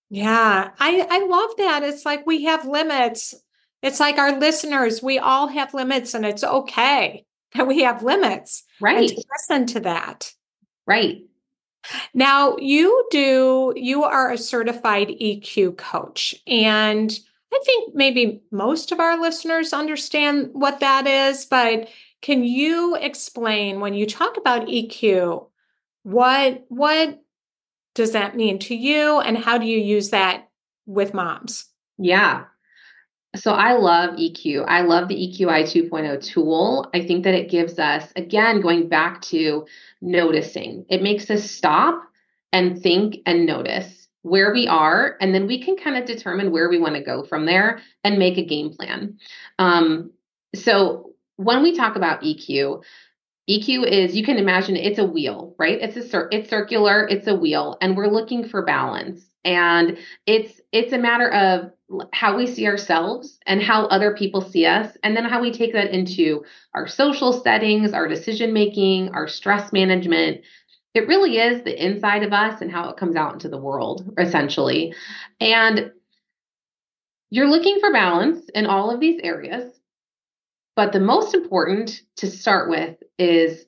Yeah, 0.09 0.71
I 0.79 1.07
I 1.09 1.25
love 1.25 1.51
that. 1.57 1.83
It's 1.83 2.05
like 2.05 2.25
we 2.25 2.43
have 2.43 2.65
limits 2.65 3.33
it's 3.81 3.99
like 3.99 4.17
our 4.17 4.37
listeners, 4.37 5.01
we 5.01 5.17
all 5.17 5.47
have 5.47 5.73
limits 5.73 6.13
and 6.13 6.25
it's 6.25 6.43
okay 6.43 7.25
that 7.55 7.67
we 7.67 7.81
have 7.81 8.03
limits. 8.03 8.63
Right. 8.79 9.09
To 9.09 9.23
listen 9.31 9.65
to 9.67 9.79
that. 9.81 10.33
Right. 10.85 11.23
Now, 12.13 12.57
you 12.57 13.07
do, 13.09 13.73
you 13.75 14.03
are 14.03 14.31
a 14.31 14.37
certified 14.37 15.07
EQ 15.07 15.77
coach. 15.77 16.35
And 16.45 17.17
I 17.53 17.59
think 17.65 17.95
maybe 17.95 18.41
most 18.51 18.91
of 18.91 18.99
our 18.99 19.19
listeners 19.19 19.73
understand 19.73 20.49
what 20.53 20.79
that 20.79 21.05
is, 21.05 21.45
but 21.45 21.89
can 22.21 22.43
you 22.43 22.95
explain 22.95 23.79
when 23.79 23.93
you 23.93 24.05
talk 24.05 24.37
about 24.37 24.67
EQ, 24.67 25.47
what 26.03 26.65
what 26.69 27.21
does 27.93 28.13
that 28.13 28.35
mean 28.35 28.57
to 28.59 28.75
you 28.75 29.19
and 29.19 29.37
how 29.37 29.57
do 29.57 29.65
you 29.65 29.79
use 29.79 30.11
that 30.11 30.49
with 30.85 31.13
moms? 31.13 31.65
Yeah. 31.97 32.45
So 33.35 33.53
I 33.53 33.73
love 33.73 34.11
EQ. 34.11 34.65
I 34.67 34.81
love 34.81 35.07
the 35.07 35.15
EQ-i 35.15 35.63
2.0 35.63 36.23
tool. 36.25 36.89
I 36.93 37.01
think 37.01 37.23
that 37.23 37.33
it 37.33 37.49
gives 37.49 37.79
us, 37.79 38.11
again, 38.15 38.59
going 38.59 38.89
back 38.89 39.21
to 39.23 39.65
noticing, 40.01 40.85
it 40.89 41.01
makes 41.01 41.29
us 41.29 41.49
stop 41.49 42.03
and 42.51 42.81
think 42.81 43.17
and 43.25 43.45
notice 43.45 44.00
where 44.23 44.53
we 44.53 44.67
are. 44.67 45.17
And 45.19 45.33
then 45.33 45.47
we 45.47 45.63
can 45.63 45.75
kind 45.77 45.97
of 45.97 46.05
determine 46.05 46.51
where 46.51 46.69
we 46.69 46.79
want 46.79 46.95
to 46.95 47.03
go 47.03 47.23
from 47.23 47.45
there 47.45 47.81
and 48.03 48.19
make 48.19 48.37
a 48.37 48.45
game 48.45 48.73
plan. 48.75 49.17
Um, 49.59 50.11
so 50.55 51.13
when 51.37 51.63
we 51.63 51.75
talk 51.75 51.95
about 51.95 52.21
EQ, 52.21 52.83
EQ 53.49 53.87
is 53.87 54.15
you 54.15 54.23
can 54.23 54.37
imagine 54.37 54.75
it's 54.75 54.99
a 54.99 55.05
wheel, 55.05 55.55
right? 55.57 55.79
It's 55.81 56.13
a 56.13 56.27
it's 56.31 56.49
circular, 56.49 57.07
it's 57.07 57.27
a 57.27 57.35
wheel, 57.35 57.77
and 57.81 57.97
we're 57.97 58.07
looking 58.07 58.47
for 58.47 58.63
balance. 58.63 59.21
And 59.43 59.97
it's 60.27 60.61
it's 60.71 60.93
a 60.93 60.99
matter 60.99 61.31
of 61.31 61.71
how 62.13 62.37
we 62.37 62.47
see 62.47 62.67
ourselves 62.67 63.39
and 63.47 63.61
how 63.61 63.85
other 63.87 64.15
people 64.15 64.41
see 64.41 64.65
us, 64.65 64.95
and 65.03 65.17
then 65.17 65.25
how 65.25 65.41
we 65.41 65.51
take 65.51 65.73
that 65.73 65.91
into 65.91 66.43
our 66.75 66.87
social 66.87 67.33
settings, 67.33 67.93
our 67.93 68.07
decision 68.07 68.53
making, 68.53 69.09
our 69.09 69.27
stress 69.27 69.73
management. 69.73 70.41
It 70.93 71.07
really 71.07 71.37
is 71.37 71.63
the 71.63 71.85
inside 71.85 72.23
of 72.23 72.33
us 72.33 72.61
and 72.61 72.71
how 72.71 72.89
it 72.89 72.97
comes 72.97 73.15
out 73.15 73.33
into 73.33 73.49
the 73.49 73.57
world, 73.57 74.13
essentially. 74.17 74.93
And 75.39 75.91
you're 77.29 77.49
looking 77.49 77.79
for 77.79 77.93
balance 77.93 78.49
in 78.53 78.65
all 78.65 78.91
of 78.91 78.99
these 78.99 79.19
areas. 79.23 79.73
But 80.75 80.91
the 80.91 80.99
most 80.99 81.33
important 81.33 82.01
to 82.17 82.27
start 82.27 82.69
with 82.69 82.97
is 83.17 83.65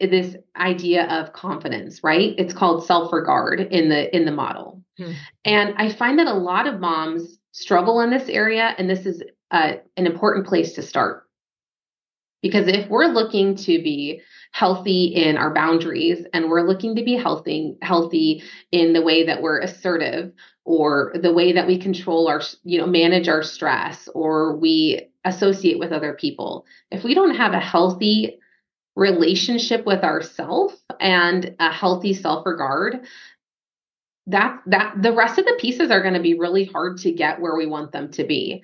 this 0.00 0.36
idea 0.56 1.06
of 1.06 1.32
confidence, 1.32 2.02
right? 2.04 2.34
It's 2.38 2.54
called 2.54 2.86
self-regard 2.86 3.60
in 3.60 3.88
the 3.88 4.14
in 4.14 4.24
the 4.24 4.32
model. 4.32 4.82
Hmm. 4.96 5.12
And 5.44 5.74
I 5.76 5.90
find 5.92 6.18
that 6.18 6.26
a 6.26 6.34
lot 6.34 6.66
of 6.66 6.80
moms 6.80 7.38
struggle 7.52 8.00
in 8.00 8.10
this 8.10 8.28
area 8.28 8.74
and 8.78 8.88
this 8.88 9.06
is 9.06 9.22
uh, 9.50 9.74
an 9.96 10.06
important 10.06 10.46
place 10.46 10.74
to 10.74 10.82
start. 10.82 11.27
Because 12.42 12.68
if 12.68 12.88
we're 12.88 13.06
looking 13.06 13.56
to 13.56 13.82
be 13.82 14.22
healthy 14.52 15.06
in 15.06 15.36
our 15.36 15.52
boundaries 15.52 16.24
and 16.32 16.48
we're 16.48 16.66
looking 16.66 16.96
to 16.96 17.04
be 17.04 17.16
healthy 17.16 17.76
healthy 17.82 18.42
in 18.72 18.92
the 18.92 19.02
way 19.02 19.26
that 19.26 19.42
we're 19.42 19.60
assertive 19.60 20.32
or 20.64 21.12
the 21.20 21.32
way 21.32 21.52
that 21.52 21.66
we 21.66 21.78
control 21.78 22.28
our 22.28 22.40
you 22.64 22.78
know 22.78 22.86
manage 22.86 23.28
our 23.28 23.42
stress 23.42 24.08
or 24.14 24.56
we 24.56 25.08
associate 25.24 25.78
with 25.78 25.92
other 25.92 26.14
people 26.14 26.64
if 26.90 27.04
we 27.04 27.14
don't 27.14 27.36
have 27.36 27.52
a 27.52 27.60
healthy 27.60 28.38
relationship 28.96 29.84
with 29.84 30.02
ourself 30.02 30.74
and 30.98 31.54
a 31.60 31.70
healthy 31.70 32.14
self-regard 32.14 33.06
that 34.26 34.60
that 34.66 34.94
the 35.00 35.12
rest 35.12 35.38
of 35.38 35.44
the 35.44 35.58
pieces 35.60 35.90
are 35.90 36.02
going 36.02 36.14
to 36.14 36.20
be 36.20 36.38
really 36.38 36.64
hard 36.64 36.98
to 36.98 37.12
get 37.12 37.40
where 37.40 37.56
we 37.56 37.66
want 37.66 37.92
them 37.92 38.10
to 38.10 38.24
be 38.24 38.62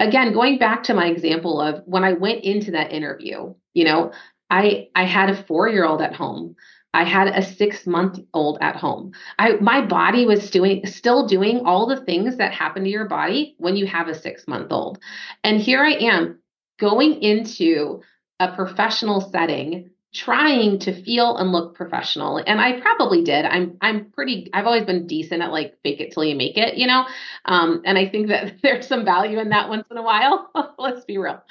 again 0.00 0.32
going 0.32 0.58
back 0.58 0.82
to 0.82 0.94
my 0.94 1.06
example 1.06 1.60
of 1.60 1.82
when 1.86 2.04
i 2.04 2.12
went 2.12 2.42
into 2.44 2.70
that 2.72 2.92
interview 2.92 3.54
you 3.74 3.84
know 3.84 4.12
i 4.50 4.88
i 4.94 5.04
had 5.04 5.30
a 5.30 5.42
4 5.44 5.68
year 5.68 5.86
old 5.86 6.02
at 6.02 6.14
home. 6.14 6.56
I 6.96 7.02
had 7.02 7.26
a 7.26 7.42
6 7.42 7.86
month 7.88 8.20
old 8.32 8.58
at 8.60 8.76
home. 8.76 9.12
I 9.36 9.54
my 9.60 9.84
body 9.84 10.26
was 10.26 10.48
doing 10.50 10.86
still 10.86 11.26
doing 11.26 11.66
all 11.66 11.86
the 11.86 12.04
things 12.04 12.36
that 12.36 12.54
happen 12.54 12.84
to 12.84 12.90
your 12.90 13.06
body 13.06 13.56
when 13.58 13.74
you 13.74 13.86
have 13.86 14.06
a 14.06 14.14
6 14.14 14.46
month 14.46 14.70
old 14.70 14.98
and 15.42 15.60
here 15.60 15.82
i 15.82 15.92
am 15.92 16.38
going 16.78 17.22
into 17.22 18.00
a 18.40 18.52
professional 18.52 19.20
setting 19.20 19.90
trying 20.14 20.78
to 20.78 21.02
feel 21.02 21.36
and 21.36 21.52
look 21.52 21.74
professional. 21.74 22.40
And 22.46 22.60
i 22.60 22.80
probably 22.80 23.22
did. 23.24 23.44
I'm 23.44 23.76
i'm 23.80 24.10
pretty 24.12 24.48
i've 24.54 24.66
always 24.66 24.84
been 24.84 25.06
decent 25.06 25.42
at 25.42 25.50
like 25.50 25.76
fake 25.82 26.00
it 26.00 26.12
till 26.12 26.24
you 26.24 26.36
make 26.36 26.56
it 26.56 26.76
you 26.76 26.86
know? 26.86 27.04
Um, 27.44 27.82
and 27.84 27.98
i 27.98 28.08
think 28.08 28.28
that 28.28 28.54
there's 28.62 28.86
some 28.86 29.04
value 29.04 29.38
in 29.38 29.50
that 29.50 29.68
once 29.68 29.86
in 29.90 29.96
a 29.96 30.02
while. 30.02 30.50
Let's 30.78 31.04
be 31.04 31.18
real. 31.18 31.42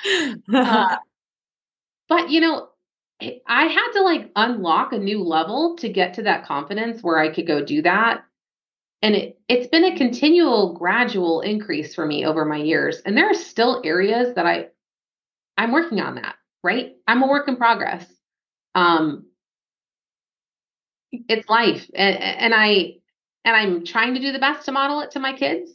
Uh, 0.54 0.98
but 2.10 2.30
you 2.30 2.42
know 2.42 2.70
i 3.48 3.66
had 3.66 3.92
to 3.94 4.02
like 4.02 4.32
unlock 4.36 4.92
a 4.92 4.98
new 4.98 5.24
level 5.24 5.78
to 5.78 5.88
get 5.88 6.16
to 6.16 6.24
that 6.24 6.46
confidence 6.46 7.02
where 7.02 7.20
i 7.20 7.34
could 7.34 7.48
go 7.48 7.64
do 7.64 7.82
that. 7.82 8.24
And 9.02 9.16
it, 9.16 9.40
it's 9.50 9.68
been 9.68 9.84
a 9.84 9.98
continual 9.98 10.74
gradual 10.76 11.42
increase 11.42 11.94
for 11.94 12.06
me 12.06 12.26
over 12.26 12.46
my 12.46 12.56
years. 12.56 13.02
And 13.06 13.18
there 13.18 13.30
are 13.30 13.34
still 13.34 13.82
areas 13.84 14.36
that 14.36 14.46
i 14.46 14.68
i'm 15.58 15.74
working 15.74 16.00
on 16.00 16.16
that 16.16 16.36
right? 16.64 16.96
I'm 17.08 17.22
a 17.22 17.28
work 17.28 17.48
in 17.48 17.58
progress. 17.58 18.06
Um, 18.76 19.26
it's 21.12 21.48
life, 21.50 21.90
and, 21.94 22.18
and 22.18 22.54
I 22.56 22.96
and 23.46 23.56
I'm 23.56 23.86
trying 23.86 24.14
to 24.16 24.20
do 24.20 24.32
the 24.32 24.40
best 24.40 24.66
to 24.66 24.72
model 24.72 25.02
it 25.02 25.12
to 25.12 25.20
my 25.20 25.34
kids. 25.34 25.72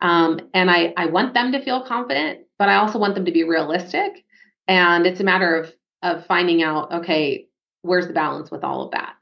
Um, 0.00 0.40
and 0.54 0.70
I 0.70 0.94
I 0.96 1.06
want 1.06 1.34
them 1.34 1.52
to 1.52 1.62
feel 1.62 1.82
confident, 1.84 2.40
but 2.58 2.68
I 2.68 2.76
also 2.76 2.98
want 2.98 3.14
them 3.14 3.24
to 3.24 3.32
be 3.32 3.44
realistic. 3.44 4.24
And 4.66 5.06
it's 5.06 5.20
a 5.20 5.24
matter 5.24 5.56
of 5.56 5.72
of 6.02 6.26
finding 6.26 6.62
out, 6.62 6.92
okay, 6.92 7.48
where's 7.82 8.06
the 8.06 8.12
balance 8.14 8.50
with 8.50 8.64
all 8.64 8.82
of 8.82 8.92
that? 8.92 9.14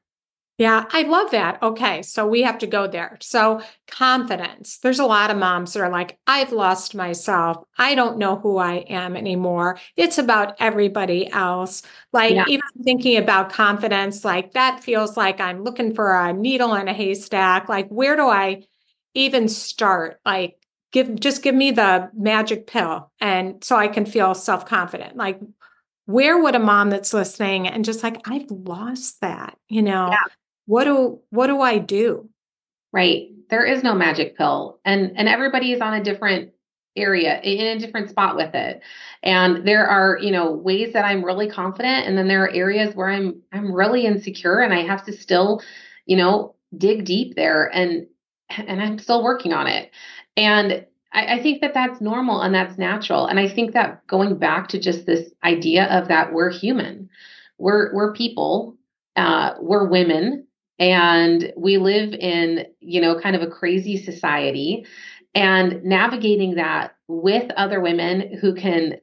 Yeah, 0.58 0.86
I 0.90 1.02
love 1.02 1.32
that. 1.32 1.62
Okay, 1.62 2.00
so 2.00 2.26
we 2.26 2.40
have 2.40 2.56
to 2.58 2.66
go 2.66 2.86
there. 2.86 3.18
So, 3.20 3.60
confidence. 3.86 4.78
There's 4.78 4.98
a 4.98 5.04
lot 5.04 5.30
of 5.30 5.36
moms 5.36 5.74
that 5.74 5.80
are 5.80 5.90
like, 5.90 6.18
I've 6.26 6.50
lost 6.50 6.94
myself. 6.94 7.62
I 7.76 7.94
don't 7.94 8.16
know 8.16 8.36
who 8.36 8.56
I 8.56 8.76
am 8.88 9.16
anymore. 9.16 9.78
It's 9.96 10.16
about 10.16 10.56
everybody 10.58 11.30
else. 11.30 11.82
Like, 12.10 12.34
yeah. 12.34 12.44
even 12.48 12.64
thinking 12.82 13.18
about 13.18 13.52
confidence, 13.52 14.24
like 14.24 14.52
that 14.52 14.82
feels 14.82 15.14
like 15.14 15.40
I'm 15.40 15.62
looking 15.62 15.94
for 15.94 16.18
a 16.18 16.32
needle 16.32 16.74
in 16.74 16.88
a 16.88 16.94
haystack. 16.94 17.68
Like, 17.68 17.88
where 17.88 18.16
do 18.16 18.26
I 18.26 18.62
even 19.12 19.48
start? 19.48 20.20
Like, 20.24 20.56
give 20.90 21.20
just 21.20 21.42
give 21.42 21.54
me 21.54 21.70
the 21.70 22.10
magic 22.14 22.66
pill 22.66 23.12
and 23.20 23.62
so 23.62 23.76
I 23.76 23.88
can 23.88 24.06
feel 24.06 24.34
self-confident. 24.34 25.16
Like, 25.16 25.38
where 26.06 26.40
would 26.40 26.54
a 26.54 26.58
mom 26.60 26.88
that's 26.88 27.12
listening 27.12 27.66
and 27.66 27.84
just 27.84 28.04
like 28.04 28.20
i've 28.28 28.48
lost 28.48 29.20
that 29.22 29.58
you 29.68 29.82
know 29.82 30.08
yeah 30.12 30.22
what 30.66 30.84
do 30.84 31.20
what 31.30 31.46
do 31.46 31.60
I 31.60 31.78
do? 31.78 32.28
Right. 32.92 33.28
There 33.48 33.64
is 33.64 33.82
no 33.82 33.94
magic 33.94 34.36
pill. 34.36 34.80
And 34.84 35.12
and 35.16 35.28
everybody 35.28 35.72
is 35.72 35.80
on 35.80 35.94
a 35.94 36.04
different 36.04 36.52
area 36.96 37.40
in 37.42 37.76
a 37.76 37.78
different 37.78 38.10
spot 38.10 38.36
with 38.36 38.54
it. 38.54 38.80
And 39.22 39.66
there 39.66 39.86
are, 39.86 40.18
you 40.18 40.30
know, 40.30 40.52
ways 40.52 40.92
that 40.94 41.04
I'm 41.04 41.24
really 41.24 41.48
confident 41.48 42.06
and 42.06 42.16
then 42.16 42.28
there 42.28 42.44
are 42.44 42.50
areas 42.50 42.94
where 42.94 43.08
I'm 43.08 43.42
I'm 43.52 43.72
really 43.72 44.06
insecure 44.06 44.60
and 44.60 44.74
I 44.74 44.82
have 44.82 45.04
to 45.06 45.12
still, 45.12 45.62
you 46.06 46.16
know, 46.16 46.54
dig 46.76 47.04
deep 47.04 47.36
there 47.36 47.72
and 47.72 48.06
and 48.50 48.80
I'm 48.80 48.98
still 48.98 49.22
working 49.22 49.52
on 49.52 49.66
it. 49.66 49.90
And 50.36 50.86
I, 51.12 51.34
I 51.34 51.42
think 51.42 51.60
that 51.60 51.74
that's 51.74 52.00
normal 52.00 52.40
and 52.40 52.54
that's 52.54 52.78
natural. 52.78 53.26
And 53.26 53.38
I 53.38 53.48
think 53.48 53.72
that 53.72 54.06
going 54.06 54.36
back 54.38 54.68
to 54.68 54.80
just 54.80 55.06
this 55.06 55.30
idea 55.44 55.86
of 55.86 56.08
that 56.08 56.32
we're 56.32 56.50
human, 56.50 57.08
we're 57.58 57.94
we're 57.94 58.12
people 58.12 58.76
uh, 59.16 59.54
we're 59.60 59.86
women 59.86 60.45
and 60.78 61.52
we 61.56 61.78
live 61.78 62.12
in, 62.12 62.66
you 62.80 63.00
know, 63.00 63.18
kind 63.18 63.36
of 63.36 63.42
a 63.42 63.46
crazy 63.50 63.96
society. 63.96 64.86
And 65.34 65.84
navigating 65.84 66.54
that 66.54 66.96
with 67.08 67.50
other 67.56 67.80
women 67.80 68.38
who 68.40 68.54
can 68.54 69.00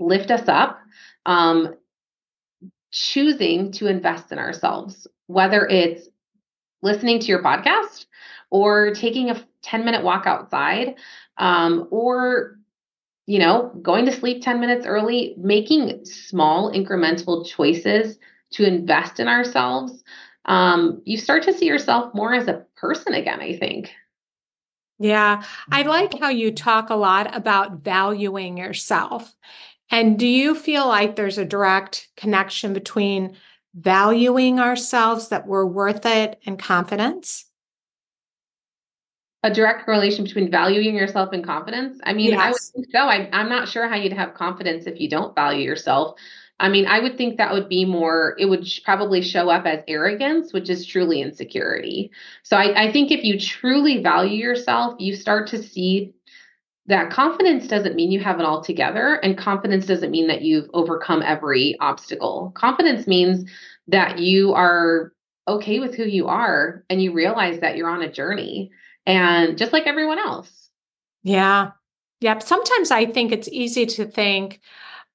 lift 0.00 0.30
us 0.30 0.48
up, 0.48 0.78
um, 1.26 1.74
choosing 2.90 3.72
to 3.72 3.86
invest 3.86 4.32
in 4.32 4.38
ourselves, 4.38 5.06
whether 5.26 5.66
it's 5.66 6.08
listening 6.82 7.18
to 7.20 7.26
your 7.26 7.42
podcast 7.42 8.06
or 8.50 8.92
taking 8.94 9.30
a 9.30 9.44
10 9.62 9.84
minute 9.84 10.04
walk 10.04 10.26
outside 10.26 10.94
um, 11.38 11.88
or 11.90 12.58
you 13.26 13.38
know 13.38 13.72
going 13.82 14.06
to 14.06 14.12
sleep 14.12 14.42
10 14.42 14.60
minutes 14.60 14.86
early 14.86 15.34
making 15.36 16.04
small 16.04 16.72
incremental 16.72 17.46
choices 17.46 18.18
to 18.52 18.64
invest 18.64 19.18
in 19.18 19.26
ourselves 19.26 20.04
um, 20.46 21.02
you 21.04 21.18
start 21.18 21.42
to 21.42 21.52
see 21.52 21.66
yourself 21.66 22.14
more 22.14 22.32
as 22.34 22.48
a 22.48 22.64
person 22.76 23.14
again 23.14 23.40
i 23.40 23.56
think 23.56 23.92
yeah 24.98 25.42
i 25.70 25.82
like 25.82 26.18
how 26.18 26.28
you 26.28 26.52
talk 26.52 26.90
a 26.90 26.94
lot 26.94 27.34
about 27.36 27.80
valuing 27.82 28.56
yourself 28.56 29.34
and 29.90 30.18
do 30.18 30.26
you 30.26 30.54
feel 30.54 30.86
like 30.88 31.14
there's 31.14 31.38
a 31.38 31.44
direct 31.44 32.08
connection 32.16 32.72
between 32.72 33.36
valuing 33.74 34.58
ourselves 34.58 35.28
that 35.28 35.46
we're 35.46 35.66
worth 35.66 36.06
it 36.06 36.40
and 36.46 36.58
confidence 36.58 37.46
a 39.46 39.50
direct 39.50 39.84
correlation 39.84 40.24
between 40.24 40.50
valuing 40.50 40.96
yourself 40.96 41.32
and 41.32 41.44
confidence? 41.44 42.00
I 42.02 42.12
mean, 42.12 42.30
yes. 42.30 42.40
I 42.40 42.50
would 42.50 42.60
think 42.60 42.86
so. 42.90 42.98
I, 42.98 43.28
I'm 43.32 43.48
not 43.48 43.68
sure 43.68 43.88
how 43.88 43.94
you'd 43.94 44.12
have 44.12 44.34
confidence 44.34 44.86
if 44.86 45.00
you 45.00 45.08
don't 45.08 45.34
value 45.34 45.62
yourself. 45.62 46.18
I 46.58 46.68
mean, 46.70 46.86
I 46.86 47.00
would 47.00 47.18
think 47.18 47.36
that 47.36 47.52
would 47.52 47.68
be 47.68 47.84
more, 47.84 48.34
it 48.38 48.46
would 48.46 48.66
probably 48.84 49.20
show 49.20 49.50
up 49.50 49.66
as 49.66 49.84
arrogance, 49.86 50.52
which 50.52 50.70
is 50.70 50.86
truly 50.86 51.20
insecurity. 51.20 52.10
So 52.44 52.56
I, 52.56 52.86
I 52.86 52.92
think 52.92 53.10
if 53.10 53.24
you 53.24 53.38
truly 53.38 54.02
value 54.02 54.38
yourself, 54.38 54.94
you 54.98 55.14
start 55.14 55.48
to 55.48 55.62
see 55.62 56.14
that 56.86 57.10
confidence 57.10 57.66
doesn't 57.66 57.96
mean 57.96 58.10
you 58.10 58.20
have 58.20 58.38
it 58.38 58.46
all 58.46 58.62
together, 58.62 59.14
and 59.14 59.36
confidence 59.36 59.86
doesn't 59.86 60.10
mean 60.10 60.28
that 60.28 60.42
you've 60.42 60.70
overcome 60.72 61.22
every 61.22 61.76
obstacle. 61.80 62.52
Confidence 62.54 63.06
means 63.06 63.50
that 63.88 64.18
you 64.20 64.54
are 64.54 65.12
okay 65.48 65.78
with 65.80 65.94
who 65.94 66.04
you 66.04 66.28
are 66.28 66.84
and 66.88 67.02
you 67.02 67.12
realize 67.12 67.60
that 67.60 67.76
you're 67.76 67.90
on 67.90 68.02
a 68.02 68.12
journey 68.12 68.70
and 69.04 69.58
just 69.58 69.72
like 69.72 69.86
everyone 69.86 70.18
else. 70.18 70.70
Yeah. 71.22 71.72
Yep. 72.20 72.42
Sometimes 72.42 72.90
I 72.90 73.06
think 73.06 73.32
it's 73.32 73.48
easy 73.48 73.86
to 73.86 74.06
think 74.06 74.60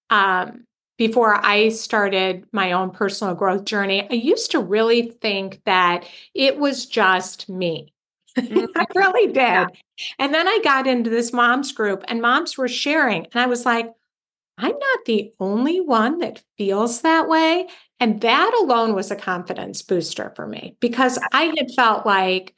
um, 0.09 0.65
before 1.01 1.43
I 1.43 1.69
started 1.69 2.45
my 2.51 2.73
own 2.73 2.91
personal 2.91 3.33
growth 3.33 3.65
journey, 3.65 4.07
I 4.07 4.13
used 4.13 4.51
to 4.51 4.59
really 4.59 5.09
think 5.09 5.59
that 5.65 6.05
it 6.35 6.59
was 6.59 6.85
just 6.85 7.49
me. 7.49 7.91
Mm-hmm. 8.37 8.65
I 8.75 8.85
really 8.93 9.25
did. 9.25 9.37
Yeah. 9.37 9.65
And 10.19 10.31
then 10.31 10.47
I 10.47 10.59
got 10.63 10.85
into 10.85 11.09
this 11.09 11.33
moms 11.33 11.71
group 11.71 12.03
and 12.07 12.21
moms 12.21 12.55
were 12.55 12.67
sharing, 12.67 13.25
and 13.33 13.41
I 13.41 13.47
was 13.47 13.65
like, 13.65 13.91
I'm 14.59 14.77
not 14.77 15.05
the 15.07 15.33
only 15.39 15.81
one 15.81 16.19
that 16.19 16.43
feels 16.59 17.01
that 17.01 17.27
way. 17.27 17.67
And 17.99 18.21
that 18.21 18.53
alone 18.61 18.93
was 18.93 19.09
a 19.09 19.15
confidence 19.15 19.81
booster 19.81 20.31
for 20.35 20.45
me 20.45 20.77
because 20.81 21.17
I 21.33 21.51
had 21.57 21.71
felt 21.75 22.05
like 22.05 22.53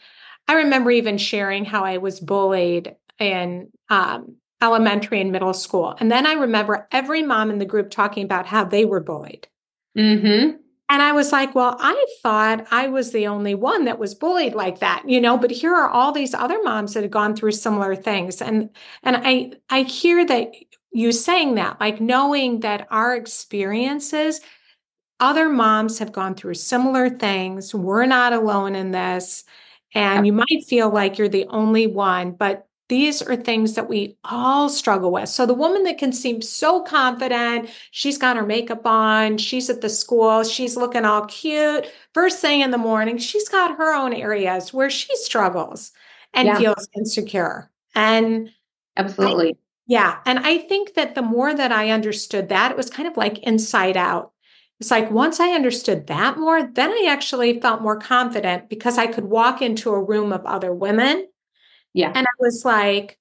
I 0.49 0.55
remember 0.55 0.91
even 0.91 1.17
sharing 1.17 1.63
how 1.63 1.85
I 1.85 1.99
was 1.99 2.19
bullied 2.19 2.93
in 3.19 3.71
um, 3.89 4.35
elementary 4.63 5.21
and 5.21 5.31
middle 5.31 5.53
school. 5.53 5.95
And 5.99 6.11
then 6.11 6.25
I 6.25 6.33
remember 6.33 6.87
every 6.91 7.21
mom 7.21 7.51
in 7.51 7.59
the 7.59 7.65
group 7.65 7.91
talking 7.91 8.23
about 8.23 8.47
how 8.47 8.63
they 8.63 8.85
were 8.85 9.01
bullied. 9.01 9.47
Mm-hmm. 9.95 10.57
And 10.89 11.01
I 11.01 11.11
was 11.11 11.31
like, 11.31 11.53
well, 11.55 11.75
I 11.79 12.05
thought 12.21 12.65
I 12.71 12.87
was 12.87 13.11
the 13.11 13.27
only 13.27 13.55
one 13.55 13.85
that 13.85 13.99
was 13.99 14.15
bullied 14.15 14.53
like 14.53 14.79
that, 14.79 15.03
you 15.07 15.19
know, 15.19 15.37
but 15.37 15.51
here 15.51 15.73
are 15.73 15.89
all 15.89 16.11
these 16.11 16.33
other 16.33 16.61
moms 16.63 16.93
that 16.93 17.03
have 17.03 17.11
gone 17.11 17.35
through 17.35 17.53
similar 17.53 17.95
things. 17.95 18.41
And 18.41 18.69
and 19.03 19.17
I 19.17 19.53
I 19.69 19.83
hear 19.83 20.25
that 20.25 20.51
you 20.91 21.11
saying 21.11 21.55
that, 21.55 21.79
like 21.79 21.99
knowing 21.99 22.59
that 22.61 22.87
our 22.91 23.15
experiences, 23.15 24.41
other 25.19 25.49
moms 25.49 25.99
have 25.99 26.11
gone 26.11 26.35
through 26.35 26.53
similar 26.55 27.09
things. 27.09 27.73
We're 27.73 28.05
not 28.05 28.33
alone 28.33 28.75
in 28.75 28.91
this. 28.91 29.43
And 29.95 30.25
you 30.25 30.33
might 30.33 30.65
feel 30.67 30.89
like 30.89 31.17
you're 31.17 31.29
the 31.29 31.47
only 31.47 31.87
one, 31.87 32.31
but 32.31 32.67
these 32.89 33.21
are 33.21 33.35
things 33.35 33.75
that 33.75 33.89
we 33.89 34.17
all 34.23 34.69
struggle 34.69 35.11
with. 35.11 35.29
So 35.29 35.45
the 35.45 35.53
woman 35.53 35.83
that 35.83 35.97
can 35.97 36.11
seem 36.11 36.41
so 36.41 36.81
confident, 36.81 37.69
she's 37.91 38.17
got 38.17 38.35
her 38.35 38.45
makeup 38.45 38.85
on, 38.85 39.37
she's 39.37 39.69
at 39.69 39.81
the 39.81 39.89
school, 39.89 40.43
she's 40.43 40.75
looking 40.75 41.05
all 41.05 41.25
cute. 41.25 41.87
First 42.13 42.39
thing 42.39 42.61
in 42.61 42.71
the 42.71 42.77
morning, 42.77 43.17
she's 43.17 43.47
got 43.47 43.77
her 43.77 43.93
own 43.93 44.13
areas 44.13 44.73
where 44.73 44.89
she 44.89 45.15
struggles 45.15 45.91
and 46.33 46.47
yeah. 46.47 46.57
feels 46.57 46.87
insecure. 46.95 47.71
And 47.95 48.49
absolutely. 48.97 49.49
I, 49.49 49.57
yeah. 49.87 50.19
And 50.25 50.39
I 50.39 50.57
think 50.57 50.95
that 50.95 51.15
the 51.15 51.21
more 51.21 51.53
that 51.53 51.71
I 51.71 51.89
understood 51.89 52.49
that, 52.49 52.71
it 52.71 52.77
was 52.77 52.89
kind 52.89 53.07
of 53.07 53.17
like 53.17 53.39
inside 53.39 53.97
out. 53.97 54.31
It's 54.79 54.91
like 54.91 55.11
once 55.11 55.39
I 55.39 55.51
understood 55.51 56.07
that 56.07 56.37
more, 56.37 56.63
then 56.63 56.91
I 56.91 57.07
actually 57.09 57.61
felt 57.61 57.81
more 57.81 57.97
confident 57.97 58.69
because 58.69 58.97
I 58.97 59.07
could 59.07 59.25
walk 59.25 59.61
into 59.61 59.91
a 59.91 60.03
room 60.03 60.33
of 60.33 60.45
other 60.45 60.73
women. 60.73 61.27
Yeah. 61.93 62.11
And 62.13 62.25
I 62.25 62.31
was 62.39 62.63
like, 62.65 63.19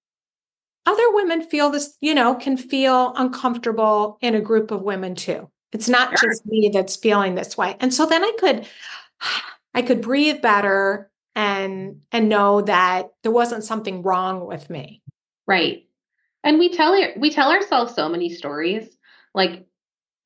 other 0.86 1.12
women 1.12 1.42
feel 1.42 1.70
this, 1.70 1.96
you 2.00 2.14
know, 2.14 2.34
can 2.34 2.56
feel 2.56 3.12
uncomfortable 3.16 4.18
in 4.20 4.34
a 4.34 4.40
group 4.40 4.70
of 4.70 4.82
women 4.82 5.14
too. 5.14 5.48
It's 5.72 5.88
not 5.88 6.18
sure. 6.18 6.30
just 6.30 6.44
me 6.46 6.70
that's 6.72 6.96
feeling 6.96 7.34
this 7.34 7.56
way. 7.56 7.76
And 7.80 7.92
so 7.92 8.06
then 8.06 8.24
I 8.24 8.32
could 8.38 8.66
I 9.74 9.80
could 9.82 10.02
breathe 10.02 10.42
better 10.42 11.10
and 11.34 12.00
and 12.10 12.28
know 12.28 12.60
that 12.62 13.10
there 13.22 13.32
wasn't 13.32 13.64
something 13.64 14.02
wrong 14.02 14.46
with 14.46 14.68
me. 14.68 15.02
Right. 15.46 15.86
And 16.44 16.58
we 16.58 16.68
tell 16.70 16.98
we 17.16 17.30
tell 17.30 17.50
ourselves 17.50 17.94
so 17.94 18.08
many 18.08 18.28
stories. 18.28 18.88
Like 19.34 19.66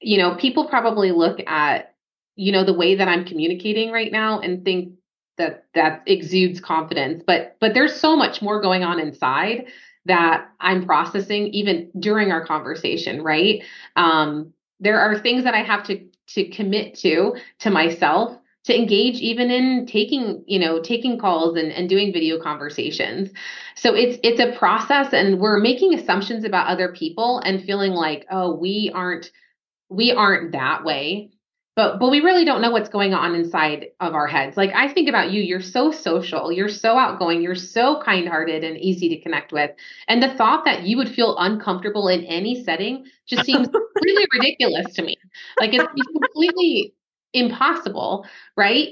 you 0.00 0.18
know, 0.18 0.34
people 0.34 0.68
probably 0.68 1.10
look 1.10 1.40
at, 1.46 1.94
you 2.34 2.52
know, 2.52 2.64
the 2.64 2.74
way 2.74 2.96
that 2.96 3.08
I'm 3.08 3.24
communicating 3.24 3.90
right 3.90 4.12
now 4.12 4.40
and 4.40 4.64
think 4.64 4.94
that 5.38 5.66
that 5.74 6.02
exudes 6.06 6.60
confidence, 6.60 7.22
but 7.26 7.56
but 7.60 7.74
there's 7.74 7.94
so 7.94 8.16
much 8.16 8.42
more 8.42 8.60
going 8.60 8.84
on 8.84 8.98
inside 8.98 9.66
that 10.06 10.48
I'm 10.60 10.86
processing 10.86 11.48
even 11.48 11.90
during 11.98 12.30
our 12.30 12.46
conversation, 12.46 13.22
right? 13.22 13.62
Um, 13.96 14.52
there 14.80 15.00
are 15.00 15.18
things 15.18 15.44
that 15.44 15.54
I 15.54 15.62
have 15.62 15.84
to 15.84 16.06
to 16.28 16.48
commit 16.48 16.94
to 16.98 17.36
to 17.60 17.70
myself 17.70 18.36
to 18.64 18.76
engage 18.76 19.20
even 19.20 19.50
in 19.50 19.86
taking 19.86 20.42
you 20.46 20.58
know 20.58 20.80
taking 20.80 21.18
calls 21.18 21.56
and, 21.56 21.70
and 21.70 21.88
doing 21.88 22.12
video 22.12 22.40
conversations 22.40 23.30
so 23.76 23.94
it's 23.94 24.18
it's 24.24 24.40
a 24.40 24.56
process 24.58 25.12
and 25.12 25.38
we're 25.38 25.60
making 25.60 25.94
assumptions 25.94 26.44
about 26.44 26.66
other 26.66 26.92
people 26.92 27.40
and 27.44 27.62
feeling 27.62 27.92
like 27.92 28.26
oh 28.30 28.54
we 28.56 28.90
aren't 28.92 29.30
we 29.88 30.10
aren't 30.10 30.52
that 30.52 30.84
way 30.84 31.30
but 31.76 32.00
but 32.00 32.10
we 32.10 32.20
really 32.20 32.44
don't 32.44 32.62
know 32.62 32.70
what's 32.70 32.88
going 32.88 33.14
on 33.14 33.34
inside 33.34 33.88
of 34.00 34.14
our 34.14 34.26
heads. 34.26 34.56
Like 34.56 34.72
i 34.74 34.92
think 34.92 35.08
about 35.08 35.30
you 35.30 35.42
you're 35.42 35.60
so 35.60 35.92
social 35.92 36.50
you're 36.50 36.68
so 36.68 36.98
outgoing 36.98 37.42
you're 37.42 37.54
so 37.54 38.02
kind-hearted 38.02 38.64
and 38.64 38.78
easy 38.78 39.08
to 39.10 39.20
connect 39.20 39.52
with. 39.52 39.70
And 40.08 40.22
the 40.22 40.34
thought 40.34 40.64
that 40.64 40.82
you 40.82 40.96
would 40.96 41.10
feel 41.10 41.36
uncomfortable 41.38 42.08
in 42.08 42.24
any 42.24 42.64
setting 42.64 43.04
just 43.28 43.44
seems 43.44 43.68
completely 43.94 44.26
ridiculous 44.32 44.94
to 44.94 45.02
me. 45.02 45.16
Like 45.60 45.74
it's, 45.74 45.84
it's 45.94 46.12
completely 46.12 46.94
impossible 47.32 48.26
right? 48.56 48.88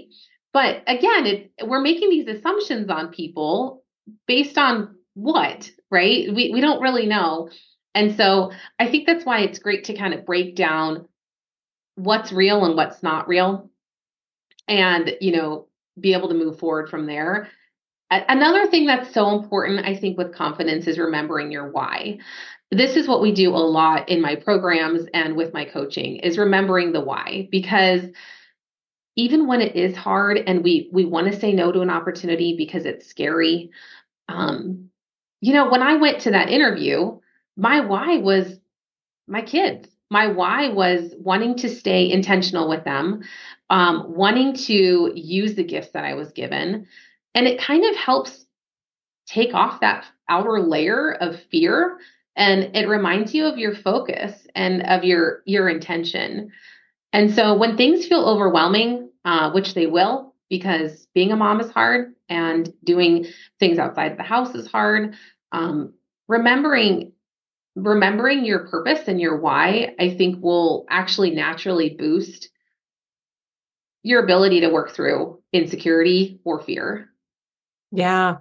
But 0.53 0.83
again 0.87 1.27
it, 1.27 1.53
we're 1.65 1.81
making 1.81 2.11
these 2.11 2.29
assumptions 2.29 2.91
on 2.91 3.09
people 3.09 3.83
based 4.29 4.59
on 4.59 4.97
what 5.15 5.71
right? 5.91 6.27
We, 6.35 6.51
we 6.53 6.61
don't 6.61 6.83
really 6.83 7.07
know. 7.07 7.49
And 7.95 8.17
so 8.17 8.51
I 8.81 8.89
think 8.91 9.07
that's 9.07 9.25
why 9.25 9.41
it's 9.41 9.61
great 9.61 9.85
to 9.85 9.95
kind 9.95 10.13
of 10.13 10.27
break 10.27 10.57
down 10.57 11.07
what's 11.97 12.33
real 12.33 12.65
and 12.65 12.77
what's 12.77 13.03
not 13.03 13.29
real 13.29 13.71
and, 14.69 15.17
you 15.21 15.33
know, 15.33 15.69
be 15.99 16.13
able 16.13 16.29
to 16.29 16.35
move 16.35 16.59
forward 16.59 16.89
from 16.89 17.07
there. 17.07 17.49
Another 18.11 18.67
thing 18.67 18.87
that's 18.87 19.13
so 19.13 19.31
important, 19.31 19.87
I 19.87 19.97
think, 19.97 20.19
with 20.19 20.35
confidence 20.35 20.87
is 20.87 20.99
remembering 20.99 21.51
your 21.51 21.71
why. 21.71 22.19
This 22.71 22.97
is 22.97 23.09
what 23.09 23.23
we 23.23 23.33
do 23.33 23.51
a 23.51 23.59
lot 23.59 24.09
in 24.09 24.21
my 24.21 24.37
programs 24.37 25.07
and 25.15 25.37
with 25.37 25.53
my 25.53 25.65
coaching 25.65 26.17
is 26.17 26.39
remembering 26.39 26.93
the 26.93 27.01
why 27.01 27.49
because 27.51 28.03
even 29.17 29.47
when 29.47 29.61
it 29.61 29.77
is 29.77 29.97
hard 29.97 30.39
and 30.39 30.65
we 30.65 30.89
we 30.93 31.05
want 31.05 31.31
to 31.31 31.39
say 31.39 31.53
no 31.53 31.71
to 31.71 31.81
an 31.81 31.91
opportunity 31.91 32.57
because 32.57 32.85
it's 32.85 33.07
scary 33.07 33.71
um 34.29 34.89
you 35.41 35.53
know 35.53 35.71
when 35.71 35.83
i 35.83 35.95
went 35.95 36.21
to 36.23 36.33
that 36.33 36.49
interview 36.51 37.17
my 37.57 37.81
why 37.81 38.17
was 38.17 38.59
my 39.27 39.43
kids. 39.43 39.89
My 40.15 40.29
why 40.29 40.69
was 40.69 41.13
wanting 41.19 41.57
to 41.57 41.69
stay 41.69 42.09
intentional 42.09 42.69
with 42.69 42.85
them, 42.85 43.25
um, 43.69 44.15
wanting 44.15 44.55
to 44.69 45.11
use 45.13 45.57
the 45.57 45.65
gifts 45.65 45.91
that 45.91 46.05
I 46.05 46.15
was 46.15 46.31
given. 46.31 46.87
And 47.35 47.49
it 47.49 47.61
kind 47.61 47.85
of 47.85 47.97
helps 47.97 48.47
take 49.27 49.55
off 49.55 49.81
that 49.81 50.07
outer 50.29 50.61
layer 50.61 51.15
of 51.15 51.43
fear 51.51 51.99
and 52.37 52.77
it 52.77 52.87
reminds 52.87 53.35
you 53.35 53.47
of 53.47 53.59
your 53.59 53.75
focus 53.75 54.47
and 54.55 54.85
of 54.85 55.03
your 55.03 55.43
your 55.47 55.69
intention. 55.69 56.53
And 57.13 57.35
so 57.35 57.57
when 57.57 57.77
things 57.77 58.07
feel 58.07 58.25
overwhelming, 58.25 59.11
uh, 59.25 59.51
which 59.51 59.75
they 59.75 59.89
will, 59.89 60.33
because 60.49 61.09
being 61.13 61.33
a 61.33 61.37
mom 61.37 61.59
is 61.59 61.73
hard 61.73 62.15
and 62.29 62.73
doing 62.85 63.27
things 63.59 63.81
outside 63.81 64.17
the 64.17 64.23
house 64.23 64.55
is 64.55 64.69
hard. 64.69 65.17
Um, 65.51 65.95
remembering 66.29 67.15
remembering 67.75 68.45
your 68.45 68.69
purpose 68.69 69.09
and 69.09 69.21
your 69.21 69.37
why, 69.39 69.95
I 69.99 70.15
think 70.15 70.43
will 70.43 70.87
actually 70.89 71.31
naturally 71.31 71.91
boost 71.91 72.51
your 74.03 74.23
ability 74.23 74.61
to 74.61 74.69
work 74.69 74.93
through 74.93 75.41
insecurity 75.53 76.41
or 76.45 76.61
fear. 76.61 77.11
Yeah. 77.91 78.37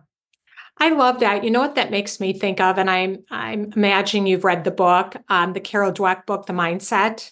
I 0.77 0.89
love 0.89 1.19
that. 1.19 1.43
You 1.43 1.51
know 1.51 1.61
what 1.61 1.75
that 1.75 1.91
makes 1.91 2.19
me 2.19 2.33
think 2.33 2.59
of, 2.59 2.77
and 2.77 2.89
I'm 2.89 3.23
I'm 3.29 3.71
imagining 3.75 4.25
you've 4.25 4.43
read 4.43 4.63
the 4.63 4.71
book, 4.71 5.15
um, 5.29 5.53
the 5.53 5.59
Carol 5.59 5.93
Dweck 5.93 6.25
book, 6.25 6.47
The 6.47 6.53
Mindset. 6.53 7.31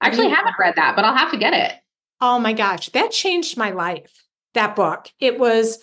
I 0.00 0.08
actually 0.08 0.28
haven't 0.28 0.54
read 0.58 0.74
that, 0.76 0.94
but 0.94 1.04
I'll 1.04 1.16
have 1.16 1.30
to 1.30 1.38
get 1.38 1.54
it. 1.54 1.72
Oh 2.20 2.38
my 2.38 2.52
gosh, 2.52 2.90
that 2.90 3.10
changed 3.10 3.56
my 3.56 3.70
life. 3.70 4.24
That 4.52 4.76
book. 4.76 5.08
It 5.18 5.38
was 5.38 5.78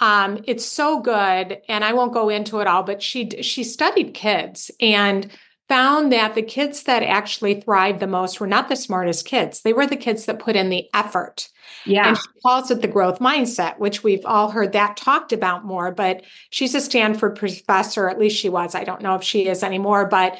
um, 0.00 0.42
it's 0.46 0.64
so 0.64 1.00
good, 1.00 1.60
and 1.68 1.84
I 1.84 1.92
won't 1.92 2.14
go 2.14 2.28
into 2.28 2.60
it 2.60 2.66
all, 2.66 2.82
but 2.82 3.02
she 3.02 3.28
she 3.42 3.62
studied 3.62 4.14
kids 4.14 4.70
and 4.80 5.30
found 5.68 6.10
that 6.12 6.34
the 6.34 6.42
kids 6.42 6.82
that 6.82 7.02
actually 7.04 7.60
thrived 7.60 8.00
the 8.00 8.06
most 8.06 8.40
were 8.40 8.46
not 8.46 8.68
the 8.68 8.74
smartest 8.74 9.24
kids. 9.24 9.60
They 9.60 9.72
were 9.72 9.86
the 9.86 9.96
kids 9.96 10.24
that 10.24 10.40
put 10.40 10.56
in 10.56 10.68
the 10.68 10.88
effort. 10.92 11.48
Yeah. 11.86 12.08
And 12.08 12.16
she 12.16 12.24
calls 12.42 12.72
it 12.72 12.82
the 12.82 12.88
growth 12.88 13.20
mindset, 13.20 13.78
which 13.78 14.02
we've 14.02 14.24
all 14.24 14.50
heard 14.50 14.72
that 14.72 14.96
talked 14.96 15.32
about 15.32 15.64
more. 15.64 15.92
But 15.92 16.24
she's 16.50 16.74
a 16.74 16.80
Stanford 16.80 17.36
professor, 17.36 18.08
at 18.08 18.18
least 18.18 18.36
she 18.36 18.48
was. 18.48 18.74
I 18.74 18.82
don't 18.82 19.00
know 19.00 19.14
if 19.14 19.22
she 19.22 19.46
is 19.46 19.62
anymore, 19.62 20.06
but 20.06 20.36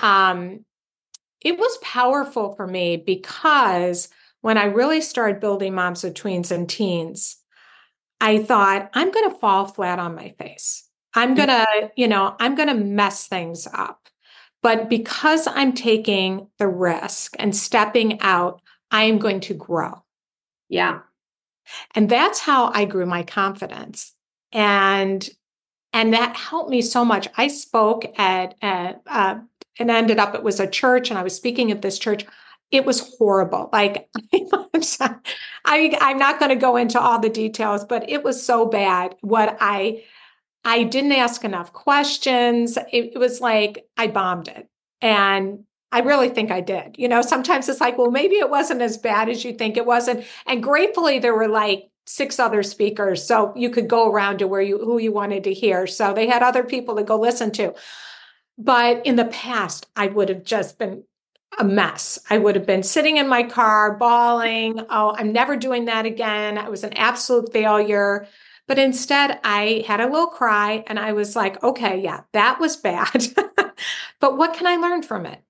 um, 0.00 0.64
it 1.40 1.58
was 1.58 1.78
powerful 1.82 2.54
for 2.54 2.66
me 2.66 2.98
because 2.98 4.08
when 4.42 4.58
I 4.58 4.66
really 4.66 5.00
started 5.00 5.40
building 5.40 5.74
moms 5.74 6.04
of 6.04 6.14
tweens 6.14 6.52
and 6.52 6.68
teens, 6.68 7.36
I 8.20 8.42
thought, 8.42 8.90
I'm 8.94 9.10
going 9.10 9.30
to 9.30 9.36
fall 9.36 9.66
flat 9.66 9.98
on 9.98 10.14
my 10.14 10.34
face. 10.38 10.88
I'm 11.14 11.34
going 11.34 11.48
to, 11.48 11.90
you 11.96 12.08
know, 12.08 12.36
I'm 12.38 12.54
going 12.54 12.68
to 12.68 12.74
mess 12.74 13.26
things 13.26 13.66
up. 13.72 14.08
But 14.62 14.88
because 14.88 15.46
I'm 15.46 15.72
taking 15.72 16.48
the 16.58 16.68
risk 16.68 17.34
and 17.38 17.54
stepping 17.54 18.20
out, 18.20 18.60
I 18.90 19.04
am 19.04 19.18
going 19.18 19.40
to 19.40 19.54
grow. 19.54 20.02
Yeah. 20.68 21.00
And 21.94 22.08
that's 22.08 22.40
how 22.40 22.70
I 22.72 22.84
grew 22.84 23.06
my 23.06 23.22
confidence. 23.22 24.14
And 24.52 25.28
and 25.92 26.12
that 26.12 26.36
helped 26.36 26.70
me 26.70 26.82
so 26.82 27.04
much. 27.04 27.28
I 27.36 27.48
spoke 27.48 28.04
at, 28.18 28.56
at 28.60 29.00
uh, 29.06 29.36
and 29.78 29.90
ended 29.90 30.18
up 30.18 30.34
it 30.34 30.42
was 30.42 30.60
a 30.60 30.66
church, 30.66 31.10
and 31.10 31.18
I 31.18 31.22
was 31.22 31.34
speaking 31.34 31.70
at 31.70 31.82
this 31.82 31.98
church. 31.98 32.26
It 32.70 32.84
was 32.84 33.14
horrible. 33.16 33.70
Like 33.72 34.08
I, 34.32 35.98
I'm 36.00 36.18
not 36.18 36.38
going 36.38 36.50
to 36.50 36.56
go 36.56 36.76
into 36.76 37.00
all 37.00 37.18
the 37.18 37.28
details, 37.28 37.84
but 37.84 38.08
it 38.10 38.22
was 38.22 38.44
so 38.44 38.66
bad. 38.66 39.16
What 39.20 39.56
I 39.60 40.04
I 40.64 40.82
didn't 40.82 41.12
ask 41.12 41.44
enough 41.44 41.72
questions. 41.72 42.76
It, 42.76 43.12
it, 43.14 43.18
was 43.18 43.40
like 43.40 43.86
I 43.96 44.08
bombed 44.08 44.48
it. 44.48 44.68
And 45.00 45.64
I 45.92 46.00
really 46.00 46.28
think 46.28 46.50
I 46.50 46.60
did. 46.60 46.96
You 46.98 47.08
know, 47.08 47.22
sometimes 47.22 47.68
it's 47.68 47.80
like, 47.80 47.96
well, 47.96 48.10
maybe 48.10 48.36
it 48.36 48.50
wasn't 48.50 48.82
as 48.82 48.98
bad 48.98 49.28
as 49.28 49.44
you 49.44 49.54
think 49.54 49.76
it 49.76 49.86
wasn't. 49.86 50.24
And 50.46 50.62
gratefully, 50.62 51.18
there 51.18 51.34
were 51.34 51.48
like 51.48 51.88
six 52.06 52.38
other 52.38 52.62
speakers. 52.62 53.26
So 53.26 53.52
you 53.56 53.70
could 53.70 53.88
go 53.88 54.10
around 54.10 54.38
to 54.38 54.48
where 54.48 54.60
you 54.60 54.78
who 54.78 54.98
you 54.98 55.12
wanted 55.12 55.44
to 55.44 55.54
hear. 55.54 55.86
So 55.86 56.12
they 56.12 56.26
had 56.26 56.42
other 56.42 56.64
people 56.64 56.96
to 56.96 57.04
go 57.04 57.18
listen 57.18 57.50
to. 57.52 57.74
But 58.58 59.06
in 59.06 59.16
the 59.16 59.26
past, 59.26 59.86
I 59.94 60.08
would 60.08 60.28
have 60.28 60.44
just 60.44 60.78
been 60.78 61.04
a 61.58 61.64
mess. 61.64 62.18
I 62.30 62.38
would 62.38 62.54
have 62.54 62.66
been 62.66 62.82
sitting 62.82 63.16
in 63.16 63.28
my 63.28 63.42
car 63.42 63.96
bawling. 63.96 64.80
Oh, 64.90 65.14
I'm 65.16 65.32
never 65.32 65.56
doing 65.56 65.86
that 65.86 66.06
again. 66.06 66.58
I 66.58 66.68
was 66.68 66.84
an 66.84 66.92
absolute 66.92 67.52
failure. 67.52 68.26
But 68.66 68.78
instead, 68.78 69.40
I 69.44 69.84
had 69.86 70.00
a 70.00 70.06
little 70.06 70.26
cry 70.26 70.84
and 70.86 70.98
I 70.98 71.12
was 71.12 71.34
like, 71.34 71.62
okay, 71.62 72.00
yeah, 72.00 72.20
that 72.32 72.60
was 72.60 72.76
bad. 72.76 73.26
but 74.20 74.36
what 74.36 74.54
can 74.54 74.66
I 74.66 74.76
learn 74.76 75.02
from 75.02 75.24
it? 75.24 75.42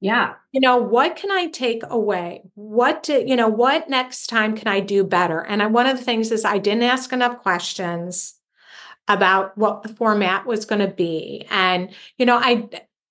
Yeah. 0.00 0.34
You 0.52 0.60
know, 0.60 0.76
what 0.76 1.16
can 1.16 1.30
I 1.32 1.46
take 1.46 1.82
away? 1.88 2.42
What 2.54 3.02
do, 3.02 3.24
you 3.26 3.34
know, 3.34 3.48
what 3.48 3.88
next 3.88 4.28
time 4.28 4.56
can 4.56 4.68
I 4.68 4.80
do 4.80 5.02
better? 5.02 5.40
And 5.40 5.62
I, 5.62 5.66
one 5.66 5.86
of 5.86 5.98
the 5.98 6.04
things 6.04 6.30
is 6.30 6.44
I 6.44 6.58
didn't 6.58 6.84
ask 6.84 7.12
enough 7.12 7.38
questions 7.38 8.34
about 9.08 9.56
what 9.56 9.82
the 9.82 9.88
format 9.88 10.46
was 10.46 10.66
going 10.66 10.86
to 10.86 10.94
be. 10.94 11.46
And, 11.50 11.90
you 12.18 12.26
know, 12.26 12.36
I, 12.36 12.68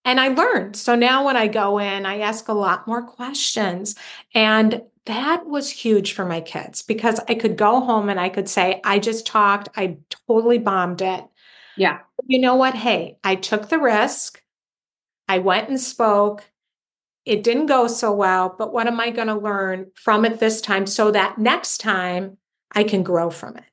and 0.08 0.22
I 0.22 0.30
learned. 0.30 0.78
So 0.78 0.96
now 0.96 1.26
when 1.26 1.36
I 1.36 1.48
go 1.48 1.80
in, 1.80 2.06
I 2.06 2.20
ask 2.20 2.48
a 2.48 2.54
lot 2.54 2.88
more 2.88 3.02
questions. 3.02 3.94
And 4.34 4.82
that 5.06 5.46
was 5.46 5.70
huge 5.70 6.14
for 6.14 6.24
my 6.24 6.40
kids 6.40 6.82
because 6.82 7.20
I 7.28 7.36
could 7.36 7.58
go 7.58 7.82
home 7.82 8.08
and 8.08 8.18
I 8.18 8.30
could 8.30 8.48
say, 8.48 8.80
I 8.86 9.00
just 9.00 9.28
talked, 9.28 9.68
I 9.76 9.98
totally 10.26 10.60
bombed 10.60 11.02
it. 11.02 11.26
Yeah. 11.76 12.00
You 12.26 12.40
know 12.40 12.56
what? 12.56 12.74
Hey, 12.74 13.18
I 13.22 13.36
took 13.36 13.68
the 13.68 13.80
risk. 13.80 14.42
I 15.28 15.40
went 15.40 15.68
and 15.68 15.80
spoke. 15.80 16.46
It 17.26 17.44
didn't 17.44 17.66
go 17.66 17.88
so 17.88 18.14
well, 18.14 18.56
but 18.58 18.72
what 18.72 18.88
am 18.88 19.02
I 19.02 19.10
going 19.10 19.28
to 19.28 19.36
learn 19.36 19.92
from 19.96 20.24
it 20.24 20.40
this 20.40 20.62
time 20.62 20.88
so 20.88 21.12
that 21.12 21.38
next 21.38 21.80
time 21.80 22.38
I 22.72 22.86
can 22.86 23.04
grow 23.04 23.30
from 23.30 23.58
it? 23.58 23.66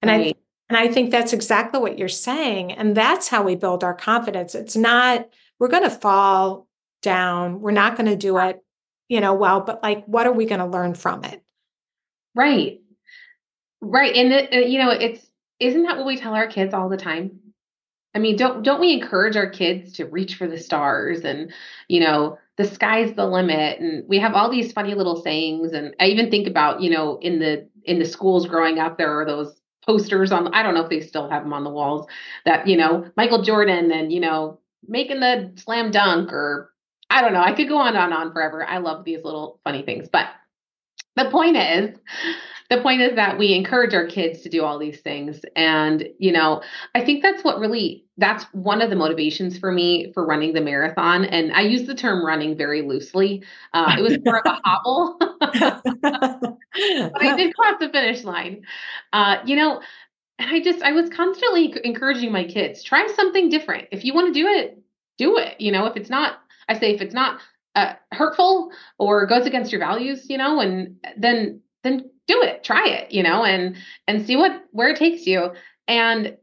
And 0.00 0.10
right. 0.10 0.34
I 0.34 0.40
and 0.68 0.76
I 0.76 0.88
think 0.88 1.10
that's 1.10 1.32
exactly 1.32 1.80
what 1.80 1.98
you're 1.98 2.08
saying. 2.08 2.72
And 2.72 2.94
that's 2.94 3.28
how 3.28 3.42
we 3.42 3.54
build 3.54 3.82
our 3.82 3.94
confidence. 3.94 4.54
It's 4.54 4.76
not, 4.76 5.28
we're 5.58 5.68
going 5.68 5.84
to 5.84 5.90
fall 5.90 6.68
down. 7.02 7.60
We're 7.60 7.70
not 7.70 7.96
going 7.96 8.10
to 8.10 8.16
do 8.16 8.38
it 8.38 8.62
you 9.08 9.20
know, 9.20 9.34
well, 9.34 9.60
but 9.60 9.82
like, 9.82 10.04
what 10.04 10.26
are 10.26 10.32
we 10.32 10.46
going 10.46 10.60
to 10.60 10.66
learn 10.66 10.94
from 10.94 11.24
it? 11.24 11.42
Right. 12.34 12.80
Right. 13.80 14.14
And, 14.14 14.30
the, 14.30 14.56
uh, 14.56 14.60
you 14.60 14.78
know, 14.78 14.90
it's, 14.90 15.26
isn't 15.60 15.82
that 15.84 15.96
what 15.96 16.06
we 16.06 16.18
tell 16.18 16.34
our 16.34 16.46
kids 16.46 16.74
all 16.74 16.88
the 16.88 16.96
time? 16.96 17.38
I 18.14 18.18
mean, 18.18 18.36
don't, 18.36 18.62
don't 18.62 18.80
we 18.80 18.92
encourage 18.92 19.36
our 19.36 19.48
kids 19.48 19.94
to 19.94 20.06
reach 20.06 20.34
for 20.34 20.46
the 20.46 20.58
stars 20.58 21.20
and, 21.20 21.52
you 21.88 22.00
know, 22.00 22.38
the 22.56 22.64
sky's 22.64 23.14
the 23.14 23.26
limit. 23.26 23.80
And 23.80 24.08
we 24.08 24.18
have 24.18 24.34
all 24.34 24.50
these 24.50 24.72
funny 24.72 24.94
little 24.94 25.22
sayings. 25.22 25.72
And 25.72 25.94
I 26.00 26.06
even 26.06 26.30
think 26.30 26.48
about, 26.48 26.80
you 26.80 26.90
know, 26.90 27.18
in 27.20 27.38
the, 27.38 27.68
in 27.84 27.98
the 27.98 28.04
schools 28.04 28.46
growing 28.46 28.78
up, 28.78 28.98
there 28.98 29.20
are 29.20 29.26
those 29.26 29.54
posters 29.86 30.32
on, 30.32 30.52
I 30.54 30.62
don't 30.62 30.74
know 30.74 30.82
if 30.82 30.90
they 30.90 31.00
still 31.00 31.30
have 31.30 31.44
them 31.44 31.52
on 31.52 31.64
the 31.64 31.70
walls 31.70 32.06
that, 32.44 32.66
you 32.66 32.76
know, 32.76 33.10
Michael 33.16 33.42
Jordan 33.42 33.92
and, 33.92 34.12
you 34.12 34.20
know, 34.20 34.58
making 34.86 35.20
the 35.20 35.52
slam 35.56 35.90
dunk 35.90 36.32
or 36.32 36.72
I 37.10 37.22
don't 37.22 37.32
know. 37.32 37.42
I 37.42 37.52
could 37.52 37.68
go 37.68 37.78
on 37.78 37.96
and 37.96 38.12
on 38.12 38.32
forever. 38.32 38.64
I 38.66 38.78
love 38.78 39.04
these 39.04 39.24
little 39.24 39.60
funny 39.64 39.82
things. 39.82 40.08
But 40.12 40.26
the 41.16 41.30
point 41.30 41.56
is, 41.56 41.96
the 42.70 42.82
point 42.82 43.00
is 43.00 43.14
that 43.16 43.38
we 43.38 43.54
encourage 43.54 43.94
our 43.94 44.06
kids 44.06 44.42
to 44.42 44.50
do 44.50 44.62
all 44.62 44.78
these 44.78 45.00
things. 45.00 45.40
And, 45.56 46.06
you 46.18 46.30
know, 46.32 46.62
I 46.94 47.02
think 47.02 47.22
that's 47.22 47.42
what 47.42 47.58
really, 47.58 48.04
that's 48.18 48.44
one 48.52 48.82
of 48.82 48.90
the 48.90 48.96
motivations 48.96 49.58
for 49.58 49.72
me 49.72 50.12
for 50.12 50.26
running 50.26 50.52
the 50.52 50.60
marathon. 50.60 51.24
And 51.24 51.50
I 51.52 51.62
use 51.62 51.86
the 51.86 51.94
term 51.94 52.24
running 52.24 52.58
very 52.58 52.82
loosely. 52.82 53.42
Uh, 53.72 53.96
it 53.98 54.02
was 54.02 54.18
more 54.22 54.38
of 54.38 54.44
a 54.44 54.60
hobble, 54.64 55.16
but 55.40 57.22
I 57.22 57.36
did 57.36 57.54
cross 57.54 57.76
the 57.80 57.88
finish 57.90 58.22
line. 58.24 58.62
Uh, 59.14 59.38
you 59.46 59.56
know, 59.56 59.80
and 60.38 60.50
I 60.50 60.60
just, 60.60 60.82
I 60.82 60.92
was 60.92 61.10
constantly 61.10 61.74
encouraging 61.84 62.32
my 62.32 62.44
kids, 62.44 62.82
try 62.82 63.06
something 63.14 63.48
different. 63.48 63.88
If 63.92 64.04
you 64.04 64.14
want 64.14 64.32
to 64.32 64.40
do 64.40 64.46
it, 64.48 64.78
do 65.18 65.38
it. 65.38 65.60
You 65.60 65.72
know, 65.72 65.86
if 65.86 65.96
it's 65.96 66.10
not 66.10 66.38
I 66.68 66.78
say 66.78 66.94
if 66.94 67.00
it's 67.00 67.14
not 67.14 67.40
uh, 67.74 67.94
hurtful 68.12 68.70
or 68.98 69.26
goes 69.26 69.46
against 69.46 69.72
your 69.72 69.80
values, 69.80 70.28
you 70.28 70.38
know, 70.38 70.60
and 70.60 70.96
then 71.16 71.62
then 71.82 72.10
do 72.26 72.42
it, 72.42 72.62
try 72.62 72.86
it, 72.88 73.12
you 73.12 73.22
know, 73.22 73.44
and 73.44 73.76
and 74.06 74.26
see 74.26 74.36
what 74.36 74.64
where 74.72 74.88
it 74.90 74.98
takes 74.98 75.26
you. 75.26 75.52
And 75.86 76.36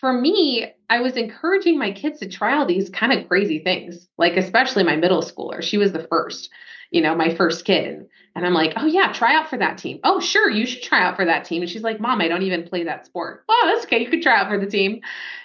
for 0.00 0.12
me, 0.12 0.66
I 0.88 1.00
was 1.00 1.16
encouraging 1.16 1.78
my 1.78 1.92
kids 1.92 2.20
to 2.20 2.28
try 2.28 2.56
all 2.56 2.66
these 2.66 2.90
kind 2.90 3.12
of 3.12 3.28
crazy 3.28 3.58
things, 3.60 4.08
like 4.18 4.36
especially 4.36 4.84
my 4.84 4.96
middle 4.96 5.22
schooler. 5.22 5.62
She 5.62 5.78
was 5.78 5.92
the 5.92 6.06
first, 6.08 6.50
you 6.90 7.00
know, 7.00 7.14
my 7.14 7.34
first 7.34 7.64
kid. 7.64 8.06
And 8.36 8.46
I'm 8.46 8.54
like, 8.54 8.72
oh, 8.76 8.86
yeah, 8.86 9.12
try 9.12 9.34
out 9.36 9.48
for 9.48 9.58
that 9.58 9.78
team. 9.78 10.00
Oh, 10.04 10.20
sure, 10.20 10.50
you 10.50 10.66
should 10.66 10.82
try 10.82 11.02
out 11.02 11.16
for 11.16 11.24
that 11.24 11.44
team. 11.44 11.62
And 11.62 11.70
she's 11.70 11.82
like, 11.82 12.00
mom, 12.00 12.20
I 12.20 12.28
don't 12.28 12.42
even 12.42 12.64
play 12.64 12.84
that 12.84 13.06
sport. 13.06 13.44
Oh, 13.48 13.72
that's 13.72 13.86
okay. 13.86 14.00
You 14.00 14.10
could 14.10 14.22
try 14.22 14.38
out 14.38 14.48
for 14.48 14.58
the 14.58 14.70
team. 14.70 15.00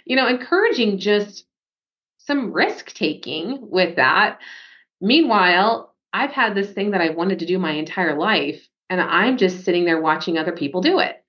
You 0.05 0.15
know, 0.15 0.27
encouraging 0.27 0.99
just 0.99 1.45
some 2.17 2.51
risk 2.51 2.93
taking 2.93 3.69
with 3.69 3.95
that. 3.97 4.39
Meanwhile, 5.01 5.95
I've 6.11 6.31
had 6.31 6.55
this 6.55 6.71
thing 6.71 6.91
that 6.91 7.01
I 7.01 7.11
wanted 7.11 7.39
to 7.39 7.45
do 7.45 7.59
my 7.59 7.71
entire 7.71 8.17
life, 8.17 8.67
and 8.89 8.99
I'm 8.99 9.37
just 9.37 9.63
sitting 9.63 9.85
there 9.85 10.01
watching 10.01 10.37
other 10.37 10.51
people 10.51 10.81
do 10.81 10.99
it. 10.99 11.23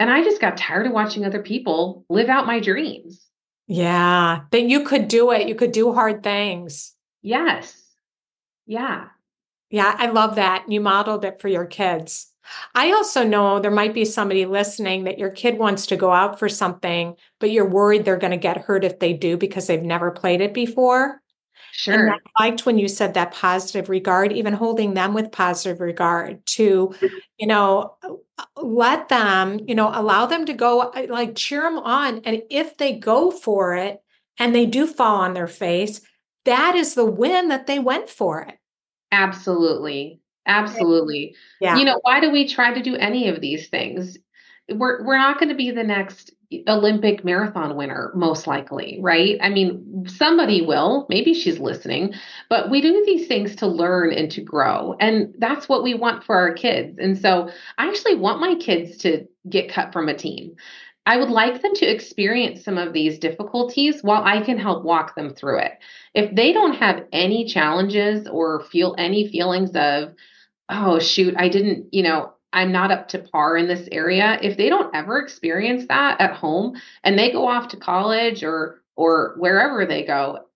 And 0.00 0.10
I 0.10 0.24
just 0.24 0.40
got 0.40 0.56
tired 0.56 0.86
of 0.86 0.92
watching 0.92 1.26
other 1.26 1.42
people 1.42 2.06
live 2.08 2.30
out 2.30 2.46
my 2.46 2.58
dreams. 2.58 3.24
Yeah, 3.68 4.40
that 4.50 4.62
you 4.62 4.84
could 4.84 5.06
do 5.06 5.30
it. 5.30 5.46
You 5.46 5.54
could 5.54 5.72
do 5.72 5.92
hard 5.92 6.22
things. 6.22 6.94
Yes. 7.22 7.80
Yeah. 8.66 9.08
Yeah, 9.68 9.94
I 9.96 10.10
love 10.10 10.36
that. 10.36 10.64
You 10.68 10.80
modeled 10.80 11.24
it 11.24 11.40
for 11.40 11.48
your 11.48 11.66
kids. 11.66 12.32
I 12.74 12.92
also 12.92 13.22
know 13.22 13.60
there 13.60 13.70
might 13.70 13.94
be 13.94 14.04
somebody 14.06 14.46
listening 14.46 15.04
that 15.04 15.18
your 15.18 15.30
kid 15.30 15.58
wants 15.58 15.86
to 15.86 15.96
go 15.96 16.10
out 16.10 16.38
for 16.38 16.48
something, 16.48 17.14
but 17.38 17.50
you're 17.50 17.68
worried 17.68 18.04
they're 18.04 18.16
going 18.16 18.32
to 18.32 18.36
get 18.38 18.56
hurt 18.56 18.84
if 18.84 18.98
they 18.98 19.12
do 19.12 19.36
because 19.36 19.66
they've 19.66 19.82
never 19.82 20.10
played 20.10 20.40
it 20.40 20.54
before. 20.54 21.20
Sure. 21.72 21.94
And 21.94 22.10
I 22.10 22.42
liked 22.44 22.66
when 22.66 22.78
you 22.78 22.88
said 22.88 23.14
that 23.14 23.32
positive 23.32 23.88
regard, 23.88 24.32
even 24.32 24.52
holding 24.52 24.94
them 24.94 25.14
with 25.14 25.32
positive 25.32 25.80
regard 25.80 26.44
to, 26.46 26.94
you 27.38 27.46
know, 27.46 27.96
let 28.56 29.08
them, 29.08 29.60
you 29.66 29.74
know, 29.74 29.90
allow 29.92 30.26
them 30.26 30.46
to 30.46 30.52
go, 30.52 30.92
like 31.08 31.36
cheer 31.36 31.62
them 31.62 31.78
on. 31.78 32.20
And 32.24 32.42
if 32.50 32.76
they 32.76 32.92
go 32.92 33.30
for 33.30 33.74
it 33.74 34.02
and 34.38 34.54
they 34.54 34.66
do 34.66 34.86
fall 34.86 35.16
on 35.16 35.34
their 35.34 35.46
face, 35.46 36.00
that 36.44 36.74
is 36.74 36.94
the 36.94 37.04
win 37.04 37.48
that 37.48 37.66
they 37.66 37.78
went 37.78 38.08
for 38.08 38.40
it. 38.42 38.54
Absolutely. 39.12 40.20
Absolutely. 40.46 41.34
Yeah. 41.60 41.76
You 41.76 41.84
know, 41.84 42.00
why 42.02 42.20
do 42.20 42.30
we 42.30 42.48
try 42.48 42.72
to 42.72 42.82
do 42.82 42.96
any 42.96 43.28
of 43.28 43.40
these 43.40 43.68
things? 43.68 44.18
We're 44.68 45.04
we're 45.04 45.18
not 45.18 45.38
going 45.38 45.48
to 45.48 45.54
be 45.54 45.70
the 45.70 45.84
next 45.84 46.32
Olympic 46.66 47.24
marathon 47.24 47.76
winner, 47.76 48.10
most 48.14 48.46
likely, 48.46 48.98
right? 49.00 49.38
I 49.40 49.50
mean, 49.50 50.06
somebody 50.08 50.62
will, 50.62 51.06
maybe 51.08 51.32
she's 51.32 51.60
listening, 51.60 52.14
but 52.48 52.70
we 52.70 52.80
do 52.80 53.04
these 53.06 53.28
things 53.28 53.54
to 53.56 53.68
learn 53.68 54.12
and 54.12 54.30
to 54.32 54.40
grow. 54.40 54.96
And 54.98 55.32
that's 55.38 55.68
what 55.68 55.84
we 55.84 55.94
want 55.94 56.24
for 56.24 56.36
our 56.36 56.52
kids. 56.52 56.98
And 56.98 57.16
so 57.16 57.50
I 57.78 57.86
actually 57.86 58.16
want 58.16 58.40
my 58.40 58.56
kids 58.56 58.96
to 58.98 59.28
get 59.48 59.72
cut 59.72 59.92
from 59.92 60.08
a 60.08 60.14
team. 60.14 60.56
I 61.06 61.16
would 61.18 61.30
like 61.30 61.62
them 61.62 61.74
to 61.74 61.86
experience 61.86 62.64
some 62.64 62.78
of 62.78 62.92
these 62.92 63.18
difficulties 63.18 64.02
while 64.02 64.22
I 64.22 64.42
can 64.42 64.58
help 64.58 64.84
walk 64.84 65.14
them 65.14 65.34
through 65.34 65.60
it. 65.60 65.72
If 66.14 66.34
they 66.34 66.52
don't 66.52 66.74
have 66.74 67.06
any 67.12 67.46
challenges 67.46 68.26
or 68.26 68.64
feel 68.64 68.94
any 68.98 69.28
feelings 69.28 69.70
of, 69.74 70.14
oh, 70.68 70.98
shoot, 70.98 71.34
I 71.38 71.48
didn't, 71.48 71.94
you 71.94 72.02
know, 72.02 72.32
I'm 72.52 72.72
not 72.72 72.90
up 72.90 73.08
to 73.08 73.18
par 73.18 73.56
in 73.56 73.68
this 73.68 73.88
area. 73.92 74.38
If 74.42 74.56
they 74.56 74.68
don't 74.68 74.94
ever 74.94 75.18
experience 75.18 75.86
that 75.88 76.20
at 76.20 76.34
home 76.34 76.80
and 77.04 77.18
they 77.18 77.30
go 77.30 77.46
off 77.46 77.68
to 77.68 77.76
college 77.76 78.42
or 78.42 78.82
or 78.96 79.34
wherever 79.38 79.86
they 79.86 80.04
go, 80.04 80.46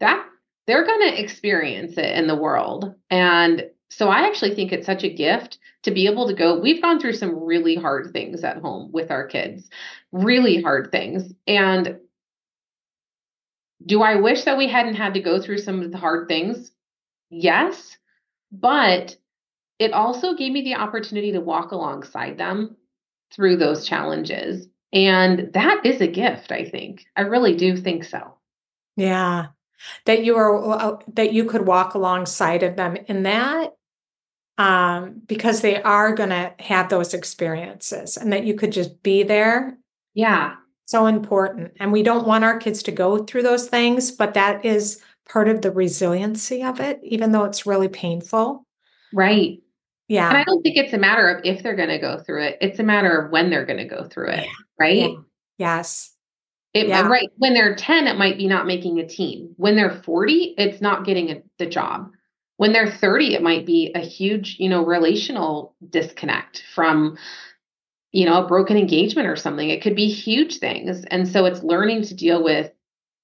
that 0.00 0.26
they're 0.66 0.86
going 0.86 1.12
to 1.12 1.20
experience 1.20 1.98
it 1.98 2.16
in 2.16 2.26
the 2.26 2.36
world. 2.36 2.94
And 3.10 3.64
so 3.90 4.08
I 4.08 4.26
actually 4.26 4.54
think 4.54 4.72
it's 4.72 4.86
such 4.86 5.04
a 5.04 5.12
gift 5.12 5.58
to 5.82 5.90
be 5.90 6.06
able 6.06 6.26
to 6.28 6.34
go. 6.34 6.58
We've 6.58 6.80
gone 6.80 6.98
through 6.98 7.14
some 7.14 7.44
really 7.44 7.74
hard 7.74 8.12
things 8.12 8.44
at 8.44 8.58
home 8.58 8.90
with 8.92 9.10
our 9.10 9.26
kids, 9.26 9.68
really 10.12 10.62
hard 10.62 10.90
things. 10.90 11.34
And 11.46 11.98
do 13.84 14.02
I 14.02 14.14
wish 14.16 14.44
that 14.44 14.56
we 14.56 14.68
hadn't 14.68 14.94
had 14.94 15.14
to 15.14 15.20
go 15.20 15.42
through 15.42 15.58
some 15.58 15.82
of 15.82 15.92
the 15.92 15.98
hard 15.98 16.28
things? 16.28 16.70
Yes. 17.28 17.98
But 18.50 19.16
it 19.82 19.92
also 19.92 20.34
gave 20.34 20.52
me 20.52 20.62
the 20.62 20.76
opportunity 20.76 21.32
to 21.32 21.40
walk 21.40 21.72
alongside 21.72 22.38
them 22.38 22.76
through 23.34 23.56
those 23.56 23.84
challenges. 23.84 24.68
And 24.92 25.52
that 25.54 25.84
is 25.84 26.00
a 26.00 26.06
gift, 26.06 26.52
I 26.52 26.64
think. 26.64 27.04
I 27.16 27.22
really 27.22 27.56
do 27.56 27.76
think 27.76 28.04
so. 28.04 28.34
Yeah. 28.96 29.46
That 30.04 30.24
you 30.24 30.36
are 30.36 30.80
uh, 30.80 30.96
that 31.14 31.32
you 31.32 31.44
could 31.44 31.66
walk 31.66 31.94
alongside 31.94 32.62
of 32.62 32.76
them 32.76 32.96
in 33.08 33.24
that 33.24 33.72
um, 34.56 35.22
because 35.26 35.60
they 35.60 35.82
are 35.82 36.14
going 36.14 36.28
to 36.30 36.54
have 36.60 36.88
those 36.88 37.14
experiences 37.14 38.16
and 38.16 38.32
that 38.32 38.44
you 38.44 38.54
could 38.54 38.70
just 38.70 39.02
be 39.02 39.24
there. 39.24 39.76
Yeah. 40.14 40.54
So 40.84 41.06
important. 41.06 41.72
And 41.80 41.90
we 41.90 42.04
don't 42.04 42.26
want 42.26 42.44
our 42.44 42.58
kids 42.58 42.84
to 42.84 42.92
go 42.92 43.24
through 43.24 43.42
those 43.42 43.68
things, 43.68 44.12
but 44.12 44.34
that 44.34 44.64
is 44.64 45.02
part 45.28 45.48
of 45.48 45.62
the 45.62 45.72
resiliency 45.72 46.62
of 46.62 46.78
it, 46.78 47.00
even 47.02 47.32
though 47.32 47.44
it's 47.44 47.66
really 47.66 47.88
painful. 47.88 48.64
Right. 49.12 49.61
Yeah. 50.12 50.28
And 50.28 50.36
I 50.36 50.44
don't 50.44 50.60
think 50.60 50.76
it's 50.76 50.92
a 50.92 50.98
matter 50.98 51.26
of 51.30 51.42
if 51.42 51.62
they're 51.62 51.74
going 51.74 51.88
to 51.88 51.98
go 51.98 52.18
through 52.18 52.42
it. 52.42 52.58
It's 52.60 52.78
a 52.78 52.82
matter 52.82 53.18
of 53.18 53.32
when 53.32 53.48
they're 53.48 53.64
going 53.64 53.78
to 53.78 53.86
go 53.86 54.06
through 54.06 54.32
it. 54.32 54.44
Yeah. 54.44 54.52
Right. 54.78 54.96
Yeah. 54.98 55.14
Yes. 55.56 56.14
It, 56.74 56.88
yeah. 56.88 57.08
Right. 57.08 57.30
When 57.38 57.54
they're 57.54 57.74
10, 57.74 58.06
it 58.06 58.18
might 58.18 58.36
be 58.36 58.46
not 58.46 58.66
making 58.66 58.98
a 58.98 59.08
team. 59.08 59.54
When 59.56 59.74
they're 59.74 60.02
40, 60.04 60.54
it's 60.58 60.82
not 60.82 61.06
getting 61.06 61.30
a, 61.30 61.42
the 61.58 61.64
job. 61.64 62.10
When 62.58 62.74
they're 62.74 62.90
30, 62.90 63.32
it 63.32 63.42
might 63.42 63.64
be 63.64 63.90
a 63.94 64.00
huge, 64.00 64.56
you 64.58 64.68
know, 64.68 64.84
relational 64.84 65.74
disconnect 65.88 66.62
from, 66.74 67.16
you 68.10 68.26
know, 68.26 68.44
a 68.44 68.46
broken 68.46 68.76
engagement 68.76 69.28
or 69.28 69.36
something. 69.36 69.70
It 69.70 69.80
could 69.80 69.96
be 69.96 70.08
huge 70.08 70.58
things. 70.58 71.06
And 71.06 71.26
so 71.26 71.46
it's 71.46 71.62
learning 71.62 72.02
to 72.02 72.14
deal 72.14 72.44
with 72.44 72.70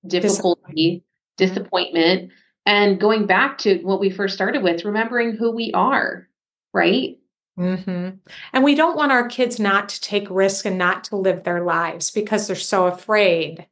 difficulty, 0.07 1.05
disappointment, 1.37 2.33
and 2.65 2.99
going 2.99 3.27
back 3.27 3.59
to 3.59 3.77
what 3.83 4.01
we 4.01 4.09
first 4.09 4.35
started 4.35 4.63
with, 4.63 4.87
remembering 4.87 5.37
who 5.37 5.51
we 5.51 5.71
are 5.75 6.29
right? 6.73 7.19
Mm-hmm. 7.59 8.17
And 8.53 8.65
we 8.65 8.75
don't 8.75 8.97
want 8.97 9.13
our 9.13 9.29
kids 9.29 9.59
not 9.59 9.89
to 9.89 10.01
take 10.01 10.31
risks 10.31 10.65
and 10.65 10.79
not 10.79 11.05
to 11.05 11.17
live 11.17 11.43
their 11.43 11.63
lives 11.65 12.11
because 12.11 12.47
they're 12.47 12.57
so 12.57 12.87
afraid 12.87 13.67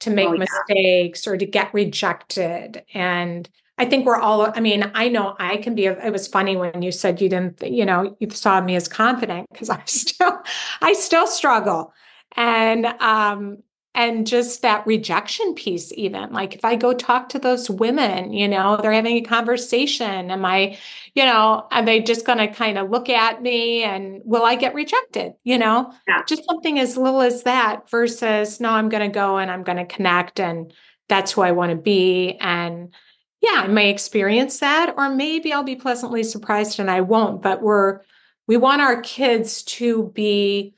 to 0.00 0.10
make 0.10 0.28
oh, 0.28 0.32
yeah. 0.32 0.44
mistakes 0.68 1.26
or 1.26 1.36
to 1.36 1.46
get 1.46 1.72
rejected. 1.72 2.84
And 2.92 3.48
I 3.78 3.84
think 3.84 4.06
we're 4.06 4.16
all, 4.16 4.50
I 4.54 4.60
mean, 4.60 4.90
I 4.94 5.08
know 5.08 5.36
I 5.38 5.58
can 5.58 5.74
be, 5.74 5.86
it 5.86 6.12
was 6.12 6.26
funny 6.26 6.56
when 6.56 6.82
you 6.82 6.90
said 6.90 7.20
you 7.20 7.28
didn't, 7.28 7.62
you 7.62 7.84
know, 7.84 8.16
you 8.18 8.28
saw 8.30 8.60
me 8.60 8.74
as 8.74 8.88
confident 8.88 9.48
because 9.52 9.70
I 9.70 9.82
still, 9.86 10.42
I 10.80 10.92
still 10.94 11.26
struggle. 11.26 11.92
And, 12.36 12.86
um, 12.86 13.58
and 13.96 14.26
just 14.26 14.62
that 14.62 14.86
rejection 14.86 15.54
piece 15.54 15.92
even 15.94 16.32
like 16.32 16.54
if 16.54 16.64
i 16.64 16.76
go 16.76 16.92
talk 16.92 17.28
to 17.28 17.38
those 17.38 17.68
women 17.68 18.32
you 18.32 18.46
know 18.46 18.76
they're 18.76 18.92
having 18.92 19.16
a 19.16 19.22
conversation 19.22 20.30
am 20.30 20.44
i 20.44 20.78
you 21.14 21.24
know 21.24 21.66
are 21.72 21.84
they 21.84 22.00
just 22.00 22.24
going 22.24 22.38
to 22.38 22.46
kind 22.46 22.78
of 22.78 22.90
look 22.90 23.08
at 23.08 23.42
me 23.42 23.82
and 23.82 24.20
will 24.24 24.44
i 24.44 24.54
get 24.54 24.74
rejected 24.74 25.32
you 25.42 25.58
know? 25.58 25.92
Yeah. 26.06 26.22
just 26.28 26.44
something 26.44 26.78
as 26.78 26.96
little 26.96 27.22
as 27.22 27.42
that 27.42 27.90
versus 27.90 28.60
no 28.60 28.70
i'm 28.70 28.88
going 28.88 29.10
to 29.10 29.14
go 29.14 29.38
and 29.38 29.50
i'm 29.50 29.64
going 29.64 29.78
to 29.78 29.86
connect 29.86 30.38
and 30.38 30.72
that's 31.08 31.32
who 31.32 31.42
i 31.42 31.52
want 31.52 31.70
to 31.70 31.76
be. 31.76 32.36
And 32.40 32.94
yeah 33.40 33.62
i 33.62 33.66
may 33.66 33.90
experience 33.90 34.60
that 34.60 34.94
or 34.96 35.08
maybe 35.08 35.52
i'll 35.52 35.62
be 35.62 35.76
pleasantly 35.76 36.22
surprised 36.22 36.78
and 36.78 36.90
i 36.90 37.00
won't 37.00 37.42
but 37.42 37.62
we're 37.62 38.00
we 38.46 38.56
want 38.56 38.80
our 38.80 39.00
kids 39.00 39.64
to 39.64 40.12
be 40.14 40.74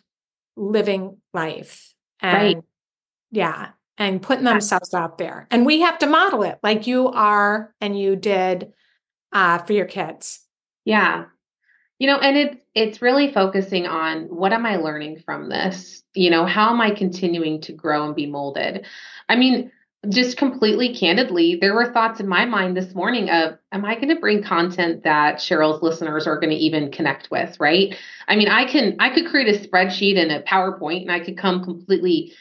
living 0.56 1.18
life. 1.32 1.94
And 2.20 2.34
right 2.34 2.64
yeah. 3.30 3.70
And 3.96 4.22
putting 4.22 4.44
themselves 4.44 4.94
out 4.94 5.18
there. 5.18 5.48
And 5.50 5.66
we 5.66 5.80
have 5.80 5.98
to 5.98 6.06
model 6.06 6.44
it 6.44 6.60
like 6.62 6.86
you 6.86 7.08
are 7.08 7.74
and 7.80 7.98
you 7.98 8.14
did 8.14 8.72
uh, 9.32 9.58
for 9.58 9.72
your 9.72 9.86
kids. 9.86 10.40
Yeah. 10.84 11.24
You 11.98 12.06
know, 12.06 12.18
and 12.18 12.36
it's 12.36 12.64
it's 12.76 13.02
really 13.02 13.32
focusing 13.32 13.86
on 13.86 14.26
what 14.26 14.52
am 14.52 14.64
I 14.64 14.76
learning 14.76 15.22
from 15.26 15.48
this? 15.48 16.04
You 16.14 16.30
know, 16.30 16.46
how 16.46 16.70
am 16.70 16.80
I 16.80 16.92
continuing 16.92 17.60
to 17.62 17.72
grow 17.72 18.06
and 18.06 18.14
be 18.14 18.26
molded? 18.26 18.86
I 19.28 19.34
mean, 19.34 19.72
just 20.08 20.36
completely 20.36 20.94
candidly, 20.94 21.56
there 21.56 21.74
were 21.74 21.92
thoughts 21.92 22.20
in 22.20 22.28
my 22.28 22.44
mind 22.44 22.76
this 22.76 22.94
morning 22.94 23.30
of, 23.30 23.58
am 23.72 23.84
I 23.84 23.96
going 23.96 24.10
to 24.10 24.20
bring 24.20 24.44
content 24.44 25.02
that 25.02 25.38
Cheryl's 25.38 25.82
listeners 25.82 26.26
are 26.28 26.38
going 26.38 26.50
to 26.50 26.56
even 26.56 26.92
connect 26.92 27.32
with? 27.32 27.58
Right. 27.58 27.96
I 28.28 28.36
mean, 28.36 28.48
I 28.48 28.64
can, 28.64 28.94
I 29.00 29.10
could 29.10 29.26
create 29.26 29.48
a 29.48 29.66
spreadsheet 29.66 30.16
and 30.16 30.30
a 30.30 30.42
PowerPoint 30.42 31.02
and 31.02 31.10
I 31.10 31.18
could 31.18 31.36
come 31.36 31.64
completely 31.64 32.32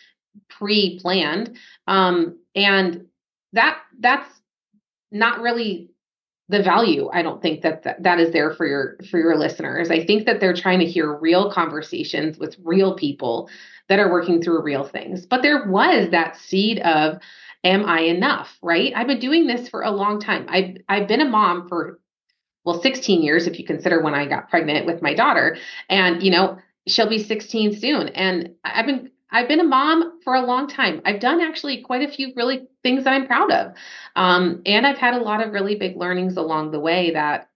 pre-planned. 0.50 1.58
Um, 1.88 2.40
and 2.56 3.06
that 3.54 3.80
that's 4.00 4.30
not 5.12 5.40
really 5.40 5.90
the 6.50 6.62
value 6.62 7.10
i 7.14 7.22
don't 7.22 7.42
think 7.42 7.62
that, 7.62 7.84
that 7.84 8.04
that 8.04 8.20
is 8.20 8.32
there 8.32 8.54
for 8.54 8.66
your 8.66 8.98
for 9.10 9.20
your 9.20 9.38
listeners. 9.38 9.90
I 9.90 10.06
think 10.06 10.26
that 10.26 10.40
they're 10.40 10.54
trying 10.54 10.80
to 10.80 10.86
hear 10.86 11.14
real 11.14 11.52
conversations 11.52 12.38
with 12.38 12.56
real 12.64 12.96
people 12.96 13.50
that 13.90 14.00
are 14.00 14.12
working 14.12 14.42
through 14.42 14.62
real 14.62 14.84
things. 14.84 15.26
But 15.26 15.42
there 15.42 15.68
was 15.68 16.12
that 16.12 16.38
seed 16.38 16.80
of 16.80 17.20
am 17.64 17.86
i 17.86 18.02
enough? 18.02 18.58
Right? 18.62 18.94
I've 18.96 19.08
been 19.08 19.20
doing 19.20 19.48
this 19.48 19.70
for 19.70 19.82
a 19.82 19.92
long 19.92 20.20
time. 20.20 20.46
I've 20.50 20.78
i've 20.88 21.08
been 21.08 21.22
a 21.22 21.30
mom 21.30 21.68
for 21.68 22.00
well 22.64 22.82
16 22.82 23.22
years 23.22 23.48
if 23.48 23.60
you 23.60 23.66
consider 23.66 24.02
when 24.02 24.14
i 24.14 24.26
got 24.26 24.50
pregnant 24.50 24.86
with 24.86 25.02
my 25.02 25.14
daughter. 25.14 25.58
And 25.90 26.22
you 26.24 26.32
know 26.32 26.58
she'll 26.88 27.10
be 27.10 27.24
16 27.24 27.80
soon. 27.80 28.10
And 28.10 28.56
i've 28.64 28.86
been 28.86 29.12
I've 29.38 29.48
been 29.48 29.60
a 29.60 29.64
mom 29.64 30.20
for 30.24 30.34
a 30.34 30.42
long 30.42 30.68
time. 30.68 31.00
I've 31.06 31.20
done 31.20 31.42
actually 31.42 31.84
quite 31.84 32.02
a 32.02 32.12
few 32.12 32.34
really 32.36 32.68
things 32.82 33.04
that 33.04 33.14
I'm 33.14 33.28
proud 33.28 33.52
of. 33.52 33.74
Um, 34.16 34.64
and 34.66 34.88
I've 34.88 34.98
had 34.98 35.14
a 35.14 35.22
lot 35.24 35.46
of 35.46 35.54
really 35.54 35.76
big 35.76 35.96
learnings 35.96 36.38
along 36.38 36.72
the 36.72 36.80
way 36.80 37.12
that, 37.12 37.48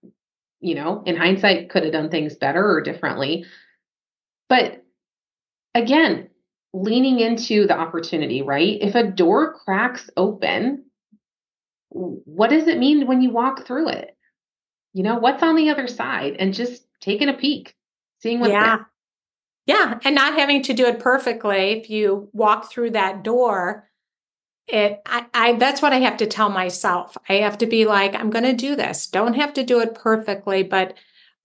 you 0.60 0.76
know, 0.76 1.02
in 1.04 1.16
hindsight, 1.16 1.70
could 1.70 1.82
have 1.82 1.92
done 1.92 2.08
things 2.08 2.36
better 2.36 2.64
or 2.64 2.82
differently. 2.82 3.46
But 4.48 4.84
again, 5.74 6.30
leaning 6.72 7.18
into 7.18 7.66
the 7.66 7.76
opportunity, 7.76 8.42
right? 8.42 8.78
If 8.80 8.94
a 8.94 9.10
door 9.10 9.54
cracks 9.54 10.08
open, 10.16 10.84
what 11.88 12.50
does 12.50 12.68
it 12.68 12.78
mean 12.78 13.08
when 13.08 13.22
you 13.22 13.30
walk 13.30 13.66
through 13.66 13.88
it? 13.88 14.16
You 14.92 15.02
know, 15.02 15.18
what's 15.18 15.42
on 15.42 15.56
the 15.56 15.70
other 15.70 15.88
side? 15.88 16.36
And 16.38 16.54
just 16.54 16.86
taking 17.00 17.28
a 17.28 17.34
peek, 17.34 17.74
seeing 18.20 18.38
what's 18.38 18.52
yeah. 18.52 18.76
there. 18.76 18.86
Yeah, 19.66 19.98
and 20.04 20.14
not 20.14 20.34
having 20.38 20.62
to 20.64 20.74
do 20.74 20.86
it 20.86 20.98
perfectly. 20.98 21.70
If 21.72 21.88
you 21.90 22.28
walk 22.32 22.70
through 22.70 22.90
that 22.90 23.22
door, 23.22 23.88
it 24.68 25.02
I, 25.06 25.26
I 25.34 25.52
that's 25.54 25.82
what 25.82 25.92
I 25.92 25.98
have 26.00 26.18
to 26.18 26.26
tell 26.26 26.50
myself. 26.50 27.16
I 27.28 27.34
have 27.36 27.58
to 27.58 27.66
be 27.66 27.86
like, 27.86 28.14
I'm 28.14 28.30
going 28.30 28.44
to 28.44 28.54
do 28.54 28.76
this. 28.76 29.06
Don't 29.08 29.34
have 29.34 29.54
to 29.54 29.64
do 29.64 29.80
it 29.80 29.94
perfectly, 29.94 30.62
but 30.62 30.96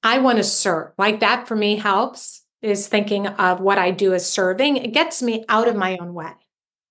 I 0.04 0.20
want 0.20 0.38
to 0.40 0.44
serve. 0.46 0.94
Like 0.98 1.22
that 1.22 1.48
for 1.48 1.56
me 1.56 1.78
helps 1.78 2.44
is 2.62 2.88
thinking 2.88 3.28
of 3.28 3.62
what 3.62 3.78
I 3.80 3.92
do 3.92 4.14
as 4.14 4.30
serving. 4.30 4.78
It 4.78 4.94
gets 4.94 5.22
me 5.24 5.46
out 5.50 5.68
of 5.68 5.76
my 5.76 5.98
own 5.98 6.14
way. 6.14 6.32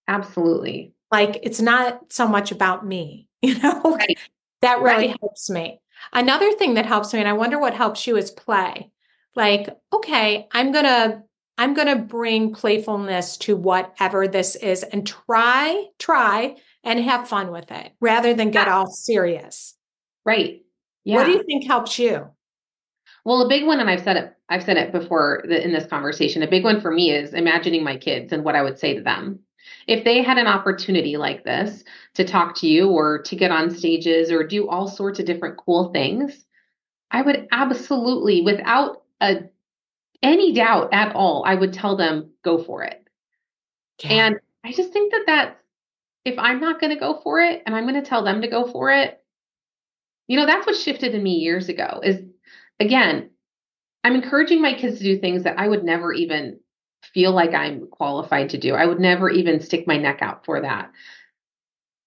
Absolutely. 0.08 0.94
Like 1.10 1.40
it's 1.42 1.60
not 1.60 2.12
so 2.12 2.26
much 2.28 2.52
about 2.52 2.86
me, 2.86 3.28
you 3.42 3.58
know? 3.60 3.82
Right. 3.96 4.18
that 4.62 4.80
really 4.82 5.08
Right. 5.08 5.16
helps 5.20 5.50
me. 5.50 5.80
Another 6.12 6.52
thing 6.52 6.74
that 6.74 6.86
helps 6.86 7.12
me, 7.12 7.20
and 7.20 7.28
I 7.28 7.32
wonder 7.32 7.58
what 7.58 7.74
helps 7.74 8.06
you 8.06 8.16
is 8.16 8.30
play. 8.30 8.90
Like, 9.36 9.68
okay, 9.92 10.48
I'm 10.52 10.72
gonna 10.72 11.22
I'm 11.58 11.74
gonna 11.74 11.96
bring 11.96 12.52
playfulness 12.52 13.36
to 13.38 13.56
whatever 13.56 14.26
this 14.26 14.56
is 14.56 14.82
and 14.82 15.06
try, 15.06 15.86
try 15.98 16.56
and 16.82 17.00
have 17.00 17.28
fun 17.28 17.52
with 17.52 17.70
it 17.70 17.92
rather 18.00 18.34
than 18.34 18.50
get 18.50 18.68
all 18.68 18.86
serious. 18.86 19.74
Right. 20.24 20.62
Yeah. 21.04 21.16
What 21.16 21.26
do 21.26 21.32
you 21.32 21.42
think 21.44 21.66
helps 21.66 21.98
you? 21.98 22.28
Well, 23.24 23.42
a 23.42 23.48
big 23.48 23.66
one, 23.66 23.80
and 23.80 23.90
I've 23.90 24.02
said 24.02 24.16
it, 24.16 24.32
I've 24.48 24.62
said 24.62 24.76
it 24.76 24.92
before 24.92 25.42
th- 25.48 25.64
in 25.64 25.72
this 25.72 25.86
conversation. 25.86 26.42
A 26.42 26.50
big 26.50 26.64
one 26.64 26.80
for 26.80 26.90
me 26.90 27.10
is 27.10 27.34
imagining 27.34 27.82
my 27.84 27.96
kids 27.96 28.32
and 28.32 28.44
what 28.44 28.54
I 28.54 28.62
would 28.62 28.78
say 28.78 28.94
to 28.94 29.02
them. 29.02 29.40
If 29.88 30.04
they 30.04 30.22
had 30.22 30.38
an 30.38 30.46
opportunity 30.46 31.16
like 31.16 31.44
this 31.44 31.82
to 32.14 32.24
talk 32.24 32.54
to 32.56 32.68
you 32.68 32.88
or 32.88 33.20
to 33.22 33.36
get 33.36 33.50
on 33.50 33.70
stages 33.70 34.30
or 34.30 34.46
do 34.46 34.68
all 34.68 34.86
sorts 34.86 35.18
of 35.18 35.26
different 35.26 35.58
cool 35.58 35.92
things, 35.92 36.44
I 37.10 37.22
would 37.22 37.48
absolutely, 37.50 38.42
without 38.42 39.02
a, 39.20 39.44
any 40.22 40.52
doubt 40.52 40.92
at 40.92 41.14
all, 41.14 41.44
I 41.46 41.54
would 41.54 41.72
tell 41.72 41.96
them, 41.96 42.30
go 42.42 42.62
for 42.62 42.84
it. 42.84 43.06
And 44.10 44.36
I 44.64 44.72
just 44.72 44.92
think 44.92 45.12
that 45.12 45.24
that's, 45.26 45.56
if 46.24 46.38
I'm 46.38 46.60
not 46.60 46.80
going 46.80 46.92
to 46.92 46.98
go 46.98 47.20
for 47.22 47.40
it 47.40 47.62
and 47.64 47.74
I'm 47.74 47.84
going 47.84 48.02
to 48.02 48.08
tell 48.08 48.24
them 48.24 48.42
to 48.42 48.48
go 48.48 48.70
for 48.70 48.90
it, 48.90 49.22
you 50.26 50.36
know, 50.36 50.46
that's 50.46 50.66
what 50.66 50.76
shifted 50.76 51.14
in 51.14 51.22
me 51.22 51.34
years 51.34 51.68
ago 51.68 52.00
is 52.02 52.20
again, 52.80 53.30
I'm 54.02 54.16
encouraging 54.16 54.60
my 54.60 54.74
kids 54.74 54.98
to 54.98 55.04
do 55.04 55.18
things 55.18 55.44
that 55.44 55.58
I 55.58 55.68
would 55.68 55.84
never 55.84 56.12
even 56.12 56.58
feel 57.02 57.32
like 57.32 57.54
I'm 57.54 57.86
qualified 57.88 58.50
to 58.50 58.58
do. 58.58 58.74
I 58.74 58.86
would 58.86 59.00
never 59.00 59.30
even 59.30 59.60
stick 59.60 59.86
my 59.86 59.96
neck 59.96 60.18
out 60.20 60.44
for 60.44 60.60
that. 60.60 60.90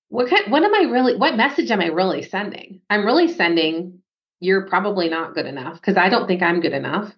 What 0.09 0.29
kind, 0.29 0.51
what 0.51 0.63
am 0.63 0.73
I 0.73 0.89
really 0.91 1.15
what 1.15 1.37
message 1.37 1.71
am 1.71 1.79
I 1.79 1.87
really 1.87 2.23
sending? 2.23 2.81
I'm 2.89 3.05
really 3.05 3.31
sending 3.31 3.98
you're 4.39 4.67
probably 4.67 5.09
not 5.09 5.33
good 5.33 5.45
enough 5.45 5.75
because 5.75 5.97
I 5.97 6.09
don't 6.09 6.27
think 6.27 6.41
I'm 6.41 6.61
good 6.61 6.73
enough. 6.73 7.13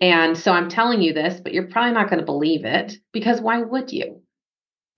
And 0.00 0.36
so 0.36 0.52
I'm 0.52 0.68
telling 0.68 1.02
you 1.02 1.12
this, 1.12 1.40
but 1.40 1.52
you're 1.52 1.66
probably 1.66 1.92
not 1.92 2.08
going 2.08 2.20
to 2.20 2.24
believe 2.24 2.64
it 2.64 2.98
because 3.12 3.40
why 3.40 3.60
would 3.60 3.92
you? 3.92 4.22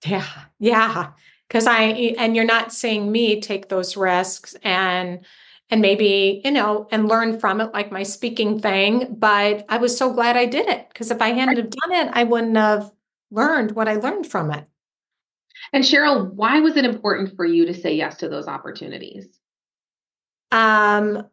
Yeah. 0.05 0.27
Yeah. 0.59 1.11
Cause 1.49 1.67
I, 1.67 1.81
and 2.17 2.35
you're 2.35 2.45
not 2.45 2.73
seeing 2.73 3.11
me 3.11 3.39
take 3.39 3.69
those 3.69 3.95
risks 3.95 4.55
and, 4.63 5.25
and 5.69 5.81
maybe, 5.81 6.41
you 6.43 6.51
know, 6.51 6.87
and 6.91 7.07
learn 7.07 7.39
from 7.39 7.61
it, 7.61 7.73
like 7.73 7.91
my 7.91 8.03
speaking 8.03 8.59
thing. 8.59 9.15
But 9.17 9.65
I 9.69 9.77
was 9.77 9.97
so 9.97 10.11
glad 10.13 10.37
I 10.37 10.45
did 10.45 10.67
it 10.67 10.87
because 10.89 11.11
if 11.11 11.21
I 11.21 11.29
hadn't 11.29 11.57
have 11.57 11.69
done 11.69 11.91
it, 11.91 12.09
I 12.13 12.23
wouldn't 12.23 12.57
have 12.57 12.91
learned 13.29 13.71
what 13.71 13.87
I 13.87 13.95
learned 13.95 14.27
from 14.27 14.51
it. 14.51 14.65
And 15.71 15.83
Cheryl, 15.83 16.31
why 16.33 16.59
was 16.59 16.75
it 16.77 16.85
important 16.85 17.35
for 17.35 17.45
you 17.45 17.65
to 17.65 17.73
say 17.73 17.95
yes 17.95 18.17
to 18.17 18.29
those 18.29 18.47
opportunities? 18.47 19.27
Um, 20.51 21.27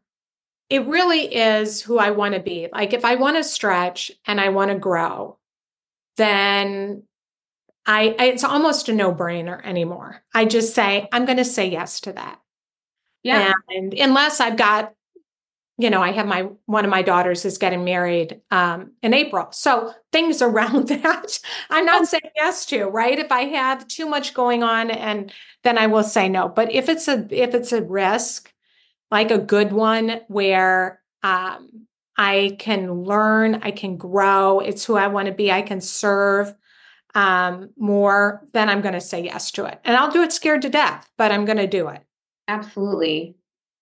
it 0.70 0.86
really 0.86 1.34
is 1.34 1.82
who 1.82 1.98
I 1.98 2.10
want 2.12 2.34
to 2.34 2.40
be. 2.40 2.68
Like 2.72 2.92
if 2.92 3.04
I 3.04 3.16
want 3.16 3.36
to 3.36 3.44
stretch 3.44 4.12
and 4.26 4.40
I 4.40 4.48
want 4.50 4.70
to 4.70 4.78
grow, 4.78 5.36
then 6.16 7.02
I, 7.84 8.14
I 8.18 8.24
it's 8.26 8.44
almost 8.44 8.88
a 8.88 8.94
no-brainer 8.94 9.64
anymore. 9.64 10.22
I 10.32 10.44
just 10.44 10.74
say 10.74 11.08
I'm 11.12 11.26
going 11.26 11.38
to 11.38 11.44
say 11.44 11.68
yes 11.68 12.00
to 12.02 12.12
that. 12.12 12.40
Yeah. 13.22 13.52
And 13.68 13.92
unless 13.94 14.40
I've 14.40 14.56
got 14.56 14.94
you 15.80 15.88
know, 15.88 16.02
I 16.02 16.12
have 16.12 16.26
my 16.26 16.42
one 16.66 16.84
of 16.84 16.90
my 16.90 17.00
daughters 17.00 17.46
is 17.46 17.56
getting 17.56 17.84
married 17.84 18.42
um, 18.50 18.92
in 19.02 19.14
April. 19.14 19.48
So 19.50 19.94
things 20.12 20.42
around 20.42 20.88
that 20.88 21.38
I'm 21.70 21.86
not 21.86 22.06
saying 22.06 22.30
yes 22.36 22.66
to, 22.66 22.84
right? 22.84 23.18
If 23.18 23.32
I 23.32 23.44
have 23.46 23.88
too 23.88 24.06
much 24.06 24.34
going 24.34 24.62
on 24.62 24.90
and 24.90 25.32
then 25.64 25.78
I 25.78 25.86
will 25.86 26.04
say 26.04 26.28
no. 26.28 26.48
But 26.48 26.70
if 26.70 26.90
it's 26.90 27.08
a 27.08 27.26
if 27.30 27.54
it's 27.54 27.72
a 27.72 27.82
risk, 27.82 28.49
like 29.10 29.30
a 29.30 29.38
good 29.38 29.72
one 29.72 30.20
where 30.28 31.00
um, 31.22 31.86
I 32.16 32.56
can 32.58 33.02
learn, 33.04 33.60
I 33.62 33.70
can 33.70 33.96
grow, 33.96 34.60
it's 34.60 34.84
who 34.84 34.96
I 34.96 35.08
want 35.08 35.26
to 35.26 35.32
be, 35.34 35.50
I 35.50 35.62
can 35.62 35.80
serve 35.80 36.54
um, 37.14 37.70
more, 37.76 38.46
then 38.52 38.68
I'm 38.68 38.80
going 38.82 38.94
to 38.94 39.00
say 39.00 39.22
yes 39.24 39.50
to 39.52 39.64
it. 39.64 39.80
And 39.84 39.96
I'll 39.96 40.10
do 40.10 40.22
it 40.22 40.32
scared 40.32 40.62
to 40.62 40.68
death, 40.68 41.10
but 41.18 41.32
I'm 41.32 41.44
going 41.44 41.58
to 41.58 41.66
do 41.66 41.88
it. 41.88 42.02
Absolutely. 42.48 43.36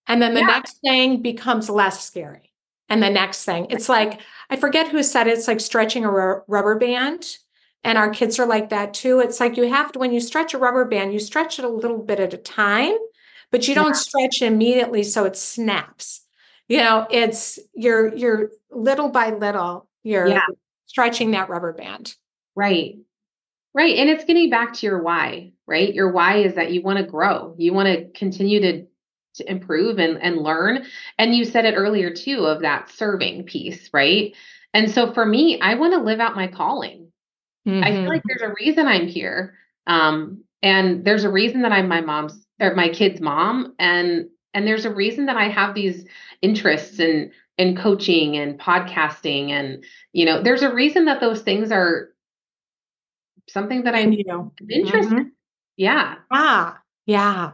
And 0.06 0.22
then 0.22 0.34
the 0.34 0.40
Yeah. 0.40 0.46
next 0.46 0.78
thing 0.80 1.20
becomes 1.22 1.68
less 1.68 2.04
scary. 2.04 2.52
And 2.88 3.02
the 3.02 3.10
next 3.10 3.44
thing, 3.44 3.66
it's 3.68 3.88
like, 3.88 4.20
I 4.48 4.56
forget 4.56 4.88
who 4.88 5.02
said 5.02 5.26
it, 5.26 5.36
it's 5.36 5.48
like 5.48 5.60
stretching 5.60 6.04
a 6.04 6.10
rubber 6.10 6.78
band. 6.78 7.26
And 7.84 7.98
our 7.98 8.10
kids 8.10 8.38
are 8.38 8.46
like 8.46 8.70
that 8.70 8.94
too. 8.94 9.20
It's 9.20 9.40
like 9.40 9.56
you 9.56 9.68
have 9.68 9.92
to, 9.92 9.98
when 9.98 10.12
you 10.12 10.20
stretch 10.20 10.54
a 10.54 10.58
rubber 10.58 10.84
band, 10.86 11.12
you 11.12 11.18
stretch 11.18 11.58
it 11.58 11.64
a 11.64 11.68
little 11.68 11.98
bit 11.98 12.18
at 12.18 12.34
a 12.34 12.38
time, 12.38 12.96
but 13.50 13.68
you 13.68 13.74
don't 13.74 13.96
stretch 13.96 14.42
immediately 14.42 15.02
so 15.02 15.24
it 15.24 15.36
snaps. 15.36 16.22
You 16.68 16.78
know, 16.78 17.06
it's 17.10 17.58
you're 17.74 18.14
you're 18.14 18.50
little 18.70 19.08
by 19.08 19.30
little, 19.30 19.88
you're 20.02 20.28
Yeah. 20.28 20.42
stretching 20.86 21.32
that 21.32 21.48
rubber 21.48 21.72
band. 21.72 22.14
Right. 22.54 22.96
Right. 23.74 23.96
And 23.98 24.10
it's 24.10 24.24
getting 24.24 24.50
back 24.50 24.72
to 24.74 24.86
your 24.86 25.02
why, 25.02 25.52
right? 25.66 25.92
Your 25.94 26.10
why 26.10 26.38
is 26.38 26.54
that 26.54 26.72
you 26.72 26.82
want 26.82 26.98
to 26.98 27.04
grow. 27.04 27.54
You 27.58 27.72
want 27.72 27.88
to 27.88 28.10
continue 28.18 28.60
to 28.60 28.86
to 29.34 29.50
improve 29.50 29.98
and 29.98 30.20
and 30.22 30.38
learn. 30.38 30.84
And 31.18 31.34
you 31.34 31.44
said 31.44 31.64
it 31.64 31.74
earlier 31.74 32.10
too 32.12 32.46
of 32.46 32.62
that 32.62 32.90
serving 32.90 33.44
piece, 33.44 33.90
right? 33.92 34.34
And 34.74 34.90
so 34.90 35.12
for 35.12 35.24
me, 35.24 35.60
I 35.60 35.74
want 35.76 35.94
to 35.94 36.00
live 36.00 36.20
out 36.20 36.36
my 36.36 36.48
calling. 36.48 37.12
I 37.82 37.92
Mhm. 37.92 37.94
feel 37.94 38.08
like 38.08 38.22
there's 38.28 38.42
a 38.50 38.54
reason 38.60 38.86
I'm 38.88 39.06
here. 39.08 39.56
Um, 39.86 40.44
and 40.62 41.04
there's 41.04 41.24
a 41.24 41.30
reason 41.30 41.62
that 41.62 41.72
I'm 41.72 41.88
my 41.88 42.00
mom's 42.00 42.46
or 42.60 42.74
my 42.74 42.88
kid's 42.88 43.20
mom. 43.20 43.74
And 43.78 44.28
and 44.54 44.66
there's 44.66 44.84
a 44.84 44.94
reason 44.94 45.26
that 45.26 45.36
I 45.36 45.48
have 45.48 45.74
these 45.74 46.04
interests 46.42 46.98
in 46.98 47.32
in 47.56 47.76
coaching 47.76 48.36
and 48.36 48.58
podcasting. 48.58 49.50
And 49.50 49.84
you 50.12 50.24
know, 50.24 50.42
there's 50.42 50.62
a 50.62 50.72
reason 50.72 51.06
that 51.06 51.20
those 51.20 51.42
things 51.42 51.72
are 51.72 52.10
something 53.48 53.84
that 53.84 53.94
I'm 53.94 54.12
you 54.12 54.24
know. 54.24 54.52
interested. 54.68 55.12
Mhm. 55.12 55.30
Yeah. 55.76 56.16
Ah, 56.30 56.80
yeah. 57.06 57.52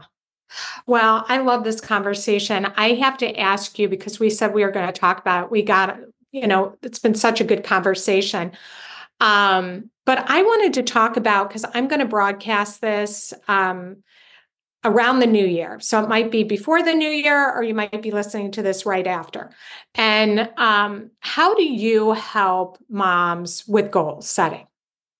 Well, 0.86 1.24
I 1.28 1.38
love 1.38 1.64
this 1.64 1.80
conversation. 1.80 2.66
I 2.76 2.94
have 2.94 3.18
to 3.18 3.38
ask 3.38 3.78
you 3.78 3.88
because 3.88 4.20
we 4.20 4.30
said 4.30 4.54
we 4.54 4.64
were 4.64 4.70
going 4.70 4.86
to 4.86 4.92
talk 4.92 5.18
about 5.18 5.44
it. 5.44 5.50
We 5.50 5.62
got, 5.62 5.98
you 6.32 6.46
know, 6.46 6.76
it's 6.82 6.98
been 6.98 7.14
such 7.14 7.40
a 7.40 7.44
good 7.44 7.64
conversation. 7.64 8.52
Um, 9.20 9.90
but 10.06 10.28
I 10.30 10.42
wanted 10.42 10.74
to 10.74 10.82
talk 10.82 11.16
about 11.16 11.48
because 11.48 11.64
I'm 11.74 11.88
going 11.88 12.00
to 12.00 12.06
broadcast 12.06 12.80
this 12.80 13.32
um, 13.48 14.02
around 14.84 15.20
the 15.20 15.26
new 15.26 15.46
year. 15.46 15.80
So 15.80 16.02
it 16.02 16.08
might 16.08 16.30
be 16.30 16.44
before 16.44 16.82
the 16.82 16.94
new 16.94 17.08
year, 17.08 17.52
or 17.52 17.62
you 17.62 17.74
might 17.74 18.02
be 18.02 18.10
listening 18.10 18.50
to 18.52 18.62
this 18.62 18.84
right 18.84 19.06
after. 19.06 19.50
And 19.94 20.50
um, 20.56 21.10
how 21.20 21.54
do 21.54 21.64
you 21.64 22.12
help 22.12 22.78
moms 22.88 23.66
with 23.66 23.90
goal 23.90 24.20
setting? 24.20 24.66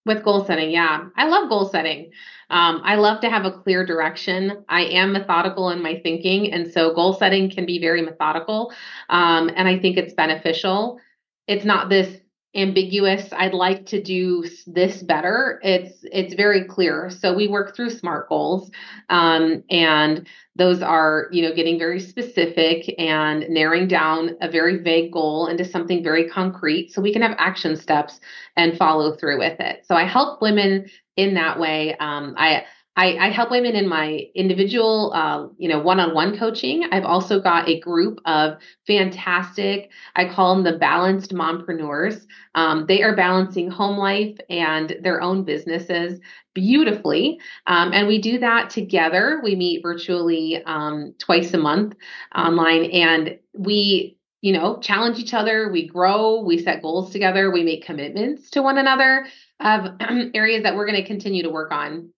With 0.06 0.22
goal 0.22 0.44
setting, 0.44 0.70
yeah. 0.70 1.06
I 1.16 1.28
love 1.28 1.48
goal 1.48 1.66
setting. 1.68 2.10
Um, 2.50 2.82
I 2.84 2.96
love 2.96 3.20
to 3.22 3.30
have 3.30 3.46
a 3.46 3.52
clear 3.52 3.86
direction. 3.86 4.64
I 4.68 4.82
am 4.82 5.12
methodical 5.12 5.70
in 5.70 5.82
my 5.82 5.98
thinking, 6.02 6.52
and 6.52 6.70
so 6.70 6.94
goal 6.94 7.14
setting 7.14 7.50
can 7.50 7.64
be 7.64 7.78
very 7.78 8.02
methodical. 8.02 8.72
Um, 9.08 9.50
and 9.56 9.66
I 9.66 9.78
think 9.78 9.96
it's 9.96 10.12
beneficial. 10.12 11.00
It's 11.48 11.64
not 11.64 11.88
this 11.88 12.20
ambiguous. 12.54 13.28
I'd 13.32 13.54
like 13.54 13.86
to 13.86 14.02
do 14.02 14.44
this 14.66 15.02
better. 15.02 15.60
It's 15.62 16.04
it's 16.12 16.34
very 16.34 16.64
clear. 16.64 17.10
So 17.10 17.34
we 17.34 17.48
work 17.48 17.74
through 17.74 17.90
SMART 17.90 18.28
goals, 18.28 18.70
um, 19.08 19.64
and 19.70 20.26
those 20.56 20.82
are 20.82 21.28
you 21.32 21.42
know 21.42 21.54
getting 21.54 21.78
very 21.78 22.00
specific 22.00 22.94
and 22.98 23.48
narrowing 23.48 23.88
down 23.88 24.36
a 24.40 24.50
very 24.50 24.78
vague 24.78 25.12
goal 25.12 25.46
into 25.48 25.64
something 25.64 26.02
very 26.02 26.28
concrete, 26.28 26.92
so 26.92 27.02
we 27.02 27.12
can 27.12 27.22
have 27.22 27.34
action 27.38 27.76
steps 27.76 28.20
and 28.56 28.76
follow 28.76 29.16
through 29.16 29.38
with 29.38 29.58
it. 29.60 29.84
So 29.86 29.94
I 29.94 30.04
help 30.04 30.40
women 30.40 30.86
in 31.16 31.34
that 31.34 31.58
way. 31.58 31.96
Um, 31.96 32.34
I, 32.36 32.64
I 32.96 33.16
I 33.16 33.30
help 33.30 33.50
women 33.50 33.74
in 33.74 33.88
my 33.88 34.28
individual, 34.34 35.12
uh, 35.14 35.48
you 35.58 35.68
know, 35.68 35.80
one-on-one 35.80 36.38
coaching. 36.38 36.84
I've 36.92 37.04
also 37.04 37.40
got 37.40 37.68
a 37.68 37.80
group 37.80 38.20
of 38.24 38.58
fantastic. 38.86 39.90
I 40.14 40.26
call 40.28 40.54
them 40.54 40.64
the 40.64 40.78
balanced 40.78 41.32
mompreneurs. 41.32 42.24
Um, 42.54 42.86
they 42.86 43.02
are 43.02 43.16
balancing 43.16 43.70
home 43.70 43.98
life 43.98 44.36
and 44.48 44.96
their 45.02 45.20
own 45.20 45.44
businesses 45.44 46.20
beautifully, 46.54 47.40
um, 47.66 47.92
and 47.92 48.06
we 48.06 48.20
do 48.20 48.38
that 48.38 48.70
together. 48.70 49.40
We 49.42 49.56
meet 49.56 49.82
virtually 49.82 50.62
um, 50.64 51.14
twice 51.18 51.52
a 51.54 51.58
month 51.58 51.94
online, 52.34 52.84
and 52.86 53.38
we 53.52 54.18
you 54.40 54.52
know, 54.52 54.78
challenge 54.80 55.18
each 55.18 55.32
other. 55.32 55.72
We 55.72 55.88
grow, 55.88 56.42
we 56.42 56.62
set 56.62 56.82
goals 56.82 57.10
together, 57.10 57.50
we 57.50 57.64
make 57.64 57.82
commitments 57.82 58.50
to 58.50 58.60
one 58.60 58.76
another 58.76 59.26
of 59.58 59.92
areas 60.34 60.64
that 60.64 60.76
we're 60.76 60.84
going 60.84 61.00
to 61.00 61.06
continue 61.06 61.42
to 61.44 61.48
work 61.48 61.72
on. 61.72 62.10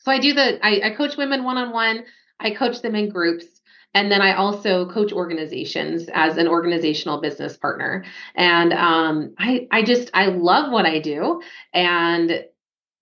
So 0.00 0.10
I 0.10 0.18
do 0.18 0.32
the, 0.32 0.64
I, 0.64 0.90
I 0.90 0.90
coach 0.90 1.16
women 1.16 1.44
one 1.44 1.58
on 1.58 1.72
one, 1.72 2.04
I 2.38 2.50
coach 2.50 2.82
them 2.82 2.94
in 2.94 3.08
groups. 3.08 3.46
And 3.92 4.10
then 4.10 4.22
I 4.22 4.34
also 4.34 4.88
coach 4.88 5.12
organizations 5.12 6.08
as 6.14 6.36
an 6.36 6.46
organizational 6.46 7.20
business 7.20 7.56
partner. 7.56 8.04
And 8.36 8.72
um, 8.72 9.34
I, 9.36 9.66
I 9.72 9.82
just, 9.82 10.10
I 10.14 10.26
love 10.26 10.70
what 10.70 10.86
I 10.86 11.00
do. 11.00 11.42
And 11.74 12.44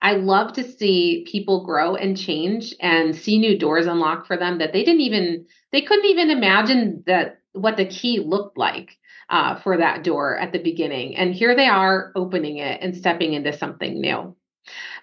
I 0.01 0.13
love 0.13 0.55
to 0.55 0.65
see 0.65 1.27
people 1.31 1.65
grow 1.65 1.97
and 1.97 2.17
change 2.17 2.75
and 2.81 3.15
see 3.15 3.39
new 3.39 3.59
doors 3.59 3.87
unlock 3.87 4.27
for 4.27 4.37
them 4.37 4.59
that 4.59 4.73
they 4.73 4.85
didn't 4.85 5.01
even 5.01 5.47
they 5.73 5.83
couldn't 5.83 6.07
even 6.07 6.31
imagine 6.31 7.03
that 7.07 7.41
what 7.53 7.77
the 7.77 7.85
key 7.85 8.21
looked 8.21 8.57
like 8.57 8.97
uh, 9.29 9.57
for 9.57 9.79
that 9.79 10.05
door 10.05 10.39
at 10.39 10.53
the 10.53 10.63
beginning. 10.63 11.17
And 11.17 11.35
here 11.35 11.57
they 11.57 11.67
are 11.67 12.13
opening 12.15 12.59
it 12.59 12.81
and 12.81 12.97
stepping 12.97 13.35
into 13.35 13.53
something 13.53 14.01
new. 14.01 14.37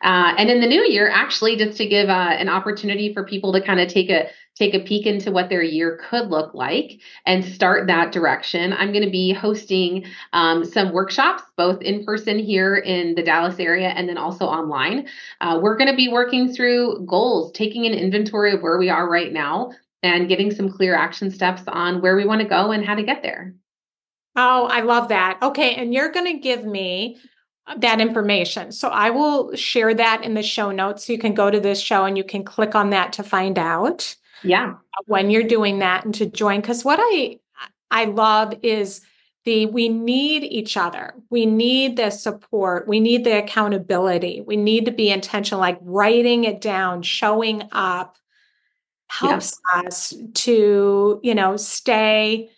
Uh, 0.02 0.34
and 0.38 0.50
in 0.50 0.62
the 0.62 0.68
new 0.68 0.84
year, 0.84 1.10
actually, 1.10 1.56
just 1.56 1.78
to 1.78 1.88
give 1.88 2.10
uh, 2.10 2.36
an 2.38 2.50
opportunity 2.50 3.14
for 3.14 3.24
people 3.24 3.54
to 3.54 3.62
kind 3.62 3.80
of 3.80 3.88
take 3.88 4.10
a 4.10 4.30
take 4.56 4.74
a 4.74 4.80
peek 4.80 5.06
into 5.06 5.32
what 5.32 5.50
their 5.50 5.62
year 5.62 6.00
could 6.10 6.30
look 6.30 6.54
like 6.54 7.00
and 7.26 7.44
start 7.44 7.88
that 7.88 8.14
direction. 8.14 8.72
I'm 8.72 8.94
going 8.94 9.04
to 9.04 9.12
be 9.12 9.34
hosting 9.34 10.06
um, 10.32 10.64
some 10.64 10.94
workshops, 10.94 11.44
both 11.58 11.82
in 11.82 12.06
person 12.06 12.40
here 12.40 12.78
in 12.78 13.16
the 13.16 13.24
Dallas 13.24 13.60
area 13.60 13.90
and 13.90 14.08
then 14.08 14.18
also 14.18 14.46
online. 14.46 15.08
Uh, 15.42 15.60
we're 15.62 15.76
going 15.76 15.90
to 15.90 15.96
be 15.98 16.08
working 16.08 16.54
through 16.54 17.06
goals, 17.06 17.52
taking 17.52 17.86
an 17.86 17.94
inventory 17.94 18.54
of 18.54 18.62
where 18.62 18.78
we 18.78 18.90
are 18.90 19.10
right 19.10 19.34
now, 19.34 19.72
and 20.04 20.30
getting 20.30 20.52
some 20.52 20.72
clear 20.72 20.96
action 20.96 21.32
steps 21.32 21.64
on 21.68 22.02
where 22.02 22.16
we 22.16 22.26
want 22.26 22.42
to 22.42 22.48
go 22.48 22.72
and 22.72 22.86
how 22.86 22.96
to 22.96 23.04
get 23.04 23.24
there. 23.24 23.56
Oh, 24.36 24.68
I 24.68 24.82
love 24.82 25.10
that. 25.10 25.40
Okay. 25.42 25.76
And 25.76 25.94
you're 25.94 26.12
going 26.12 26.32
to 26.32 26.40
give 26.40 26.64
me 26.64 27.18
that 27.78 28.00
information. 28.00 28.72
So 28.72 28.90
I 28.90 29.10
will 29.10 29.56
share 29.56 29.94
that 29.94 30.24
in 30.24 30.36
the 30.36 30.44
show 30.44 30.72
notes. 30.72 31.06
So 31.06 31.14
you 31.14 31.20
can 31.20 31.34
go 31.34 31.50
to 31.50 31.60
this 31.60 31.80
show 31.80 32.06
and 32.06 32.18
you 32.18 32.24
can 32.24 32.44
click 32.44 32.76
on 32.76 32.92
that 32.92 33.14
to 33.14 33.24
find 33.24 33.58
out. 33.58 34.16
Yeah. 34.44 34.74
Uh, 34.74 35.02
when 35.06 35.30
you're 35.30 35.44
doing 35.44 35.80
that 35.80 36.06
and 36.06 36.14
to 36.16 36.26
join. 36.26 36.62
Because 36.62 36.86
what 36.86 37.00
I 37.02 37.40
I 37.90 38.06
love 38.06 38.54
is 38.62 39.02
the 39.46 39.66
we 39.68 39.90
need 39.90 40.44
each 40.44 40.78
other. 40.78 41.14
We 41.30 41.46
need 41.46 41.98
the 41.98 42.10
support. 42.10 42.88
We 42.88 43.00
need 43.00 43.24
the 43.24 43.38
accountability. 43.44 44.42
We 44.46 44.58
need 44.58 44.86
to 44.86 44.92
be 44.92 45.10
intentional, 45.10 45.60
like 45.60 45.80
writing 45.82 46.44
it 46.44 46.62
down, 46.62 47.02
showing 47.04 47.64
up 47.72 48.18
helps 49.08 49.60
yeah. 49.74 49.82
us 49.82 50.14
to, 50.34 51.20
you 51.24 51.36
know, 51.36 51.58
stay 51.58 52.50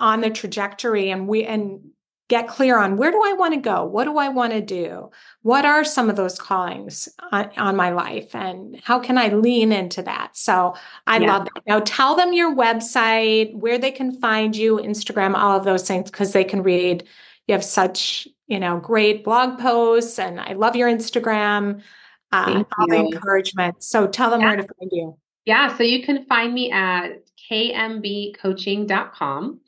on 0.00 0.20
the 0.20 0.30
trajectory 0.30 1.10
and 1.10 1.26
we 1.26 1.44
and 1.44 1.80
get 2.28 2.46
clear 2.46 2.78
on 2.78 2.96
where 2.96 3.10
do 3.10 3.20
I 3.24 3.32
want 3.32 3.54
to 3.54 3.60
go? 3.60 3.84
What 3.84 4.04
do 4.04 4.18
I 4.18 4.28
want 4.28 4.52
to 4.52 4.60
do? 4.60 5.10
What 5.42 5.64
are 5.64 5.82
some 5.82 6.10
of 6.10 6.16
those 6.16 6.38
callings 6.38 7.08
on, 7.32 7.50
on 7.56 7.74
my 7.74 7.90
life? 7.90 8.34
And 8.34 8.78
how 8.84 8.98
can 8.98 9.16
I 9.16 9.28
lean 9.28 9.72
into 9.72 10.02
that? 10.02 10.36
So 10.36 10.74
I 11.06 11.18
yeah. 11.18 11.32
love 11.32 11.44
that. 11.46 11.62
Now 11.66 11.80
tell 11.80 12.16
them 12.16 12.34
your 12.34 12.54
website, 12.54 13.54
where 13.54 13.78
they 13.78 13.90
can 13.90 14.12
find 14.20 14.54
you, 14.54 14.76
Instagram, 14.76 15.34
all 15.34 15.56
of 15.56 15.64
those 15.64 15.88
things, 15.88 16.10
because 16.10 16.32
they 16.32 16.44
can 16.44 16.62
read. 16.62 17.04
You 17.46 17.54
have 17.54 17.64
such, 17.64 18.28
you 18.46 18.60
know, 18.60 18.78
great 18.78 19.24
blog 19.24 19.58
posts 19.58 20.18
and 20.18 20.38
I 20.38 20.52
love 20.52 20.76
your 20.76 20.88
Instagram, 20.88 21.82
uh, 22.30 22.64
all 22.78 22.88
the 22.88 22.96
encouragement. 22.96 23.82
So 23.82 24.06
tell 24.06 24.28
them 24.28 24.42
yeah. 24.42 24.48
where 24.48 24.56
to 24.56 24.62
find 24.78 24.90
you. 24.92 25.16
Yeah, 25.46 25.74
so 25.74 25.82
you 25.82 26.04
can 26.04 26.26
find 26.26 26.52
me 26.52 26.70
at 26.70 27.22
kmbcoaching.com. 27.50 29.60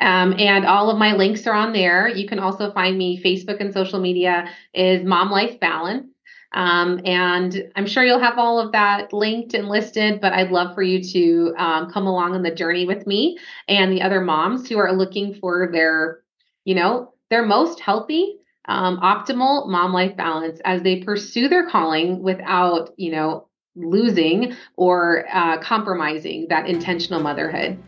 Um, 0.00 0.34
and 0.38 0.66
all 0.66 0.90
of 0.90 0.98
my 0.98 1.14
links 1.14 1.46
are 1.46 1.54
on 1.54 1.72
there. 1.72 2.08
You 2.08 2.28
can 2.28 2.38
also 2.38 2.70
find 2.72 2.98
me 2.98 3.22
Facebook 3.22 3.60
and 3.60 3.72
social 3.72 4.00
media 4.00 4.50
is 4.74 5.04
Mom 5.04 5.30
Life 5.30 5.58
Balance. 5.60 6.08
Um, 6.52 7.00
and 7.04 7.70
I'm 7.74 7.86
sure 7.86 8.04
you'll 8.04 8.20
have 8.20 8.38
all 8.38 8.58
of 8.58 8.72
that 8.72 9.12
linked 9.12 9.54
and 9.54 9.68
listed, 9.68 10.20
but 10.20 10.32
I'd 10.32 10.50
love 10.50 10.74
for 10.74 10.82
you 10.82 11.02
to 11.02 11.54
um, 11.58 11.90
come 11.90 12.06
along 12.06 12.34
on 12.34 12.42
the 12.42 12.54
journey 12.54 12.86
with 12.86 13.06
me 13.06 13.38
and 13.68 13.92
the 13.92 14.02
other 14.02 14.20
moms 14.20 14.68
who 14.68 14.78
are 14.78 14.92
looking 14.92 15.34
for 15.34 15.68
their, 15.70 16.20
you 16.64 16.74
know, 16.74 17.12
their 17.30 17.44
most 17.44 17.80
healthy, 17.80 18.38
um, 18.66 18.98
optimal 19.00 19.68
mom 19.68 19.92
life 19.92 20.16
balance 20.16 20.60
as 20.64 20.82
they 20.82 21.02
pursue 21.02 21.48
their 21.48 21.68
calling 21.68 22.22
without, 22.22 22.90
you 22.96 23.12
know, 23.12 23.48
losing 23.76 24.56
or 24.76 25.26
uh, 25.32 25.58
compromising 25.58 26.48
that 26.48 26.66
intentional 26.66 27.20
motherhood. 27.20 27.78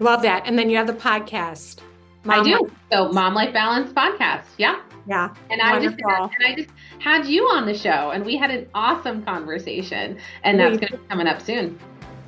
Love 0.00 0.22
that. 0.22 0.46
And 0.46 0.58
then 0.58 0.68
you 0.68 0.76
have 0.76 0.86
the 0.86 0.92
podcast. 0.92 1.80
Mom 2.24 2.40
I 2.40 2.42
do. 2.44 2.60
Life. 2.62 2.72
So 2.90 3.08
Mom 3.12 3.34
Life 3.34 3.52
Balance 3.52 3.92
podcast. 3.92 4.44
Yeah. 4.58 4.80
Yeah. 5.06 5.34
And 5.50 5.60
I 5.60 5.80
just 5.80 5.96
and 5.98 6.46
I 6.46 6.54
just 6.54 6.70
had 6.98 7.26
you 7.26 7.44
on 7.44 7.66
the 7.66 7.74
show 7.74 8.10
and 8.10 8.24
we 8.24 8.36
had 8.36 8.50
an 8.50 8.68
awesome 8.74 9.24
conversation 9.24 10.18
and 10.44 10.58
that's 10.58 10.78
going 10.78 10.92
to 10.92 10.98
be 10.98 11.04
coming 11.08 11.26
up 11.26 11.42
soon. 11.42 11.78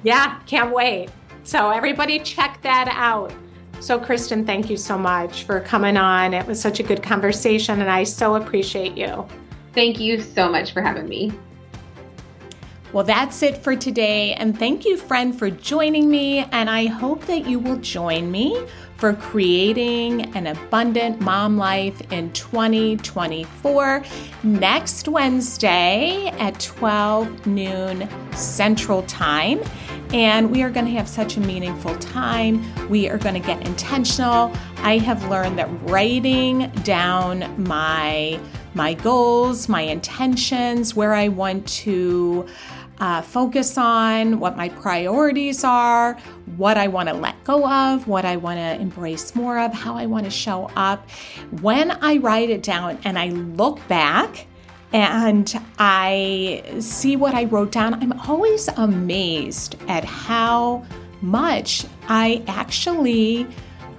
Yeah, 0.03 0.41
can't 0.47 0.73
wait. 0.73 1.11
So 1.45 1.71
everybody 1.71 2.19
check 2.19 2.61
that 2.63 2.89
out. 2.91 3.33
So 3.81 3.99
Kristin, 3.99 4.45
thank 4.45 4.71
you 4.71 4.77
so 4.77 4.99
much 4.99 5.45
for 5.45 5.61
coming 5.61 5.97
on. 5.97 6.35
It 6.35 6.47
was 6.47 6.61
such 6.61 6.81
a 6.81 6.83
good 6.83 7.03
conversation 7.03 7.81
and 7.81 7.91
I 7.91 8.05
so 8.05 8.35
appreciate 8.35 8.97
you. 8.97 9.27
Thank 9.73 10.01
you 10.01 10.21
so 10.21 10.49
much 10.49 10.73
for 10.73 10.83
having 10.83 11.09
me. 11.09 11.33
Well, 12.95 13.03
that's 13.03 13.42
it 13.42 13.57
for 13.57 13.74
today. 13.74 14.34
And 14.34 14.57
thank 14.57 14.84
you, 14.84 14.97
friend, 14.97 15.36
for 15.36 15.51
joining 15.51 16.09
me. 16.09 16.47
And 16.53 16.70
I 16.70 16.86
hope 16.86 17.26
that 17.26 17.45
you 17.45 17.59
will 17.59 17.78
join 17.78 18.30
me 18.30 18.68
for 18.99 19.14
creating 19.14 20.32
an 20.36 20.47
abundant 20.47 21.20
mom 21.20 21.57
life 21.57 22.01
in 22.12 22.32
2024 22.34 24.05
next 24.45 25.09
Wednesday 25.09 26.28
at 26.38 26.61
12 26.61 27.49
noon 27.49 28.09
Central 28.32 29.03
Time. 29.03 29.61
And 30.12 30.53
we 30.53 30.62
are 30.62 30.70
going 30.70 30.86
to 30.86 30.92
have 30.92 31.09
such 31.09 31.36
a 31.36 31.40
meaningful 31.40 31.97
time. 31.97 32.62
We 32.88 33.09
are 33.11 33.18
going 33.18 33.34
to 33.34 33.45
get 33.45 33.66
intentional. 33.66 34.53
I 34.76 34.99
have 34.99 35.28
learned 35.28 35.59
that 35.59 35.68
writing 35.90 36.70
down 36.84 37.61
my 37.61 38.38
my 38.74 38.95
goals, 38.95 39.68
my 39.68 39.82
intentions, 39.82 40.97
where 40.97 41.14
I 41.14 41.28
want 41.28 41.66
to 41.68 42.47
uh, 42.99 43.22
focus 43.22 43.76
on, 43.76 44.40
what 44.40 44.57
my 44.57 44.68
priorities 44.68 45.64
are, 45.64 46.14
what 46.57 46.76
I 46.78 46.88
want 46.88 47.09
to 47.09 47.14
let 47.14 47.42
go 47.45 47.68
of, 47.68 48.07
what 48.07 48.24
I 48.24 48.36
want 48.36 48.59
to 48.59 48.80
embrace 48.80 49.34
more 49.34 49.59
of, 49.59 49.72
how 49.72 49.97
I 49.97 50.07
want 50.07 50.24
to 50.24 50.30
show 50.30 50.70
up. 50.76 51.09
When 51.61 51.90
I 51.90 52.18
write 52.18 52.51
it 52.51 52.62
down 52.62 52.99
and 53.05 53.18
I 53.18 53.28
look 53.28 53.86
back, 53.88 54.47
and 54.92 55.53
I 55.76 56.62
see 56.78 57.16
what 57.16 57.34
I 57.34 57.47
wrote 57.47 57.72
down, 57.72 57.95
I'm 57.95 58.12
always 58.28 58.68
amazed 58.68 59.74
at 59.88 60.05
how 60.05 60.84
much 61.20 61.84
I 62.09 62.45
actually 62.47 63.49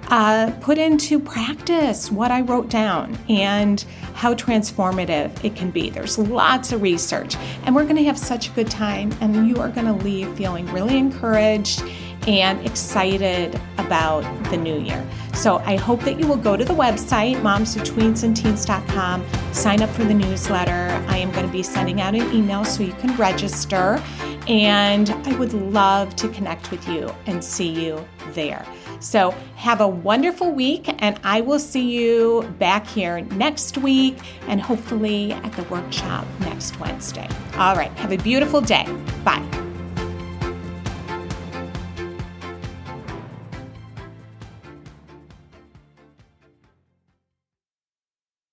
uh, 0.08 0.52
put 0.62 0.78
into 0.78 1.20
practice 1.20 2.12
what 2.12 2.32
I 2.32 2.42
wrote 2.42 2.70
down 2.70 3.18
and 3.30 3.84
how 4.14 4.34
transformative 4.34 5.44
it 5.44 5.56
can 5.56 5.72
be. 5.72 5.90
There's 5.90 6.18
lots 6.18 6.72
of 6.72 6.82
research, 6.82 7.36
and 7.64 7.76
we're 7.76 7.84
going 7.84 7.98
to 7.98 8.04
have 8.04 8.18
such 8.18 8.50
a 8.50 8.52
good 8.52 8.70
time, 8.70 9.14
and 9.22 9.48
you 9.48 9.58
are 9.58 9.70
going 9.70 9.88
to 9.88 10.04
leave 10.04 10.36
feeling 10.38 10.66
really 10.68 10.98
encouraged 10.98 11.84
and 12.28 12.66
excited 12.66 13.60
about 13.78 14.22
the 14.50 14.58
new 14.58 14.80
year. 14.80 15.06
So 15.34 15.58
I 15.60 15.76
hope 15.76 16.02
that 16.02 16.20
you 16.20 16.28
will 16.28 16.38
go 16.38 16.56
to 16.58 16.66
the 16.66 16.74
website, 16.74 17.36
momswithtweensandteens.com, 17.42 19.26
sign 19.54 19.82
up 19.82 19.90
for 19.90 20.04
the 20.06 20.14
newsletter. 20.14 21.04
I 21.08 21.18
am 21.18 21.32
going 21.32 21.46
to 21.46 21.52
be 21.52 21.62
sending 21.62 22.02
out 22.02 22.16
an 22.16 22.34
email 22.34 22.64
so 22.64 22.84
you 22.84 22.94
can 22.94 23.16
register, 23.18 24.02
and 24.48 25.10
I 25.10 25.36
would 25.38 25.54
love 25.54 26.16
to 26.18 26.30
connect 26.30 26.72
with 26.72 26.88
you 26.88 27.14
and 27.28 27.44
see 27.44 27.70
you 27.70 28.04
there. 28.30 28.66
So 29.00 29.32
have 29.56 29.82
a 29.82 29.88
wonderful 29.88 30.52
week, 30.52 30.86
and 31.00 31.20
I 31.24 31.42
will 31.42 31.60
see 31.60 31.92
you 31.92 32.44
back 32.60 32.88
here 32.88 33.22
next 33.22 33.78
week 33.78 34.18
and 34.48 34.62
hopefully 34.62 35.32
at 35.32 35.54
the 35.54 35.64
workshop 35.64 36.26
next 36.40 36.80
Wednesday. 36.80 37.30
All 37.58 37.76
right, 37.76 37.92
have 37.94 38.12
a 38.12 38.18
beautiful 38.18 38.62
day. 38.62 38.86
Bye. 39.24 39.65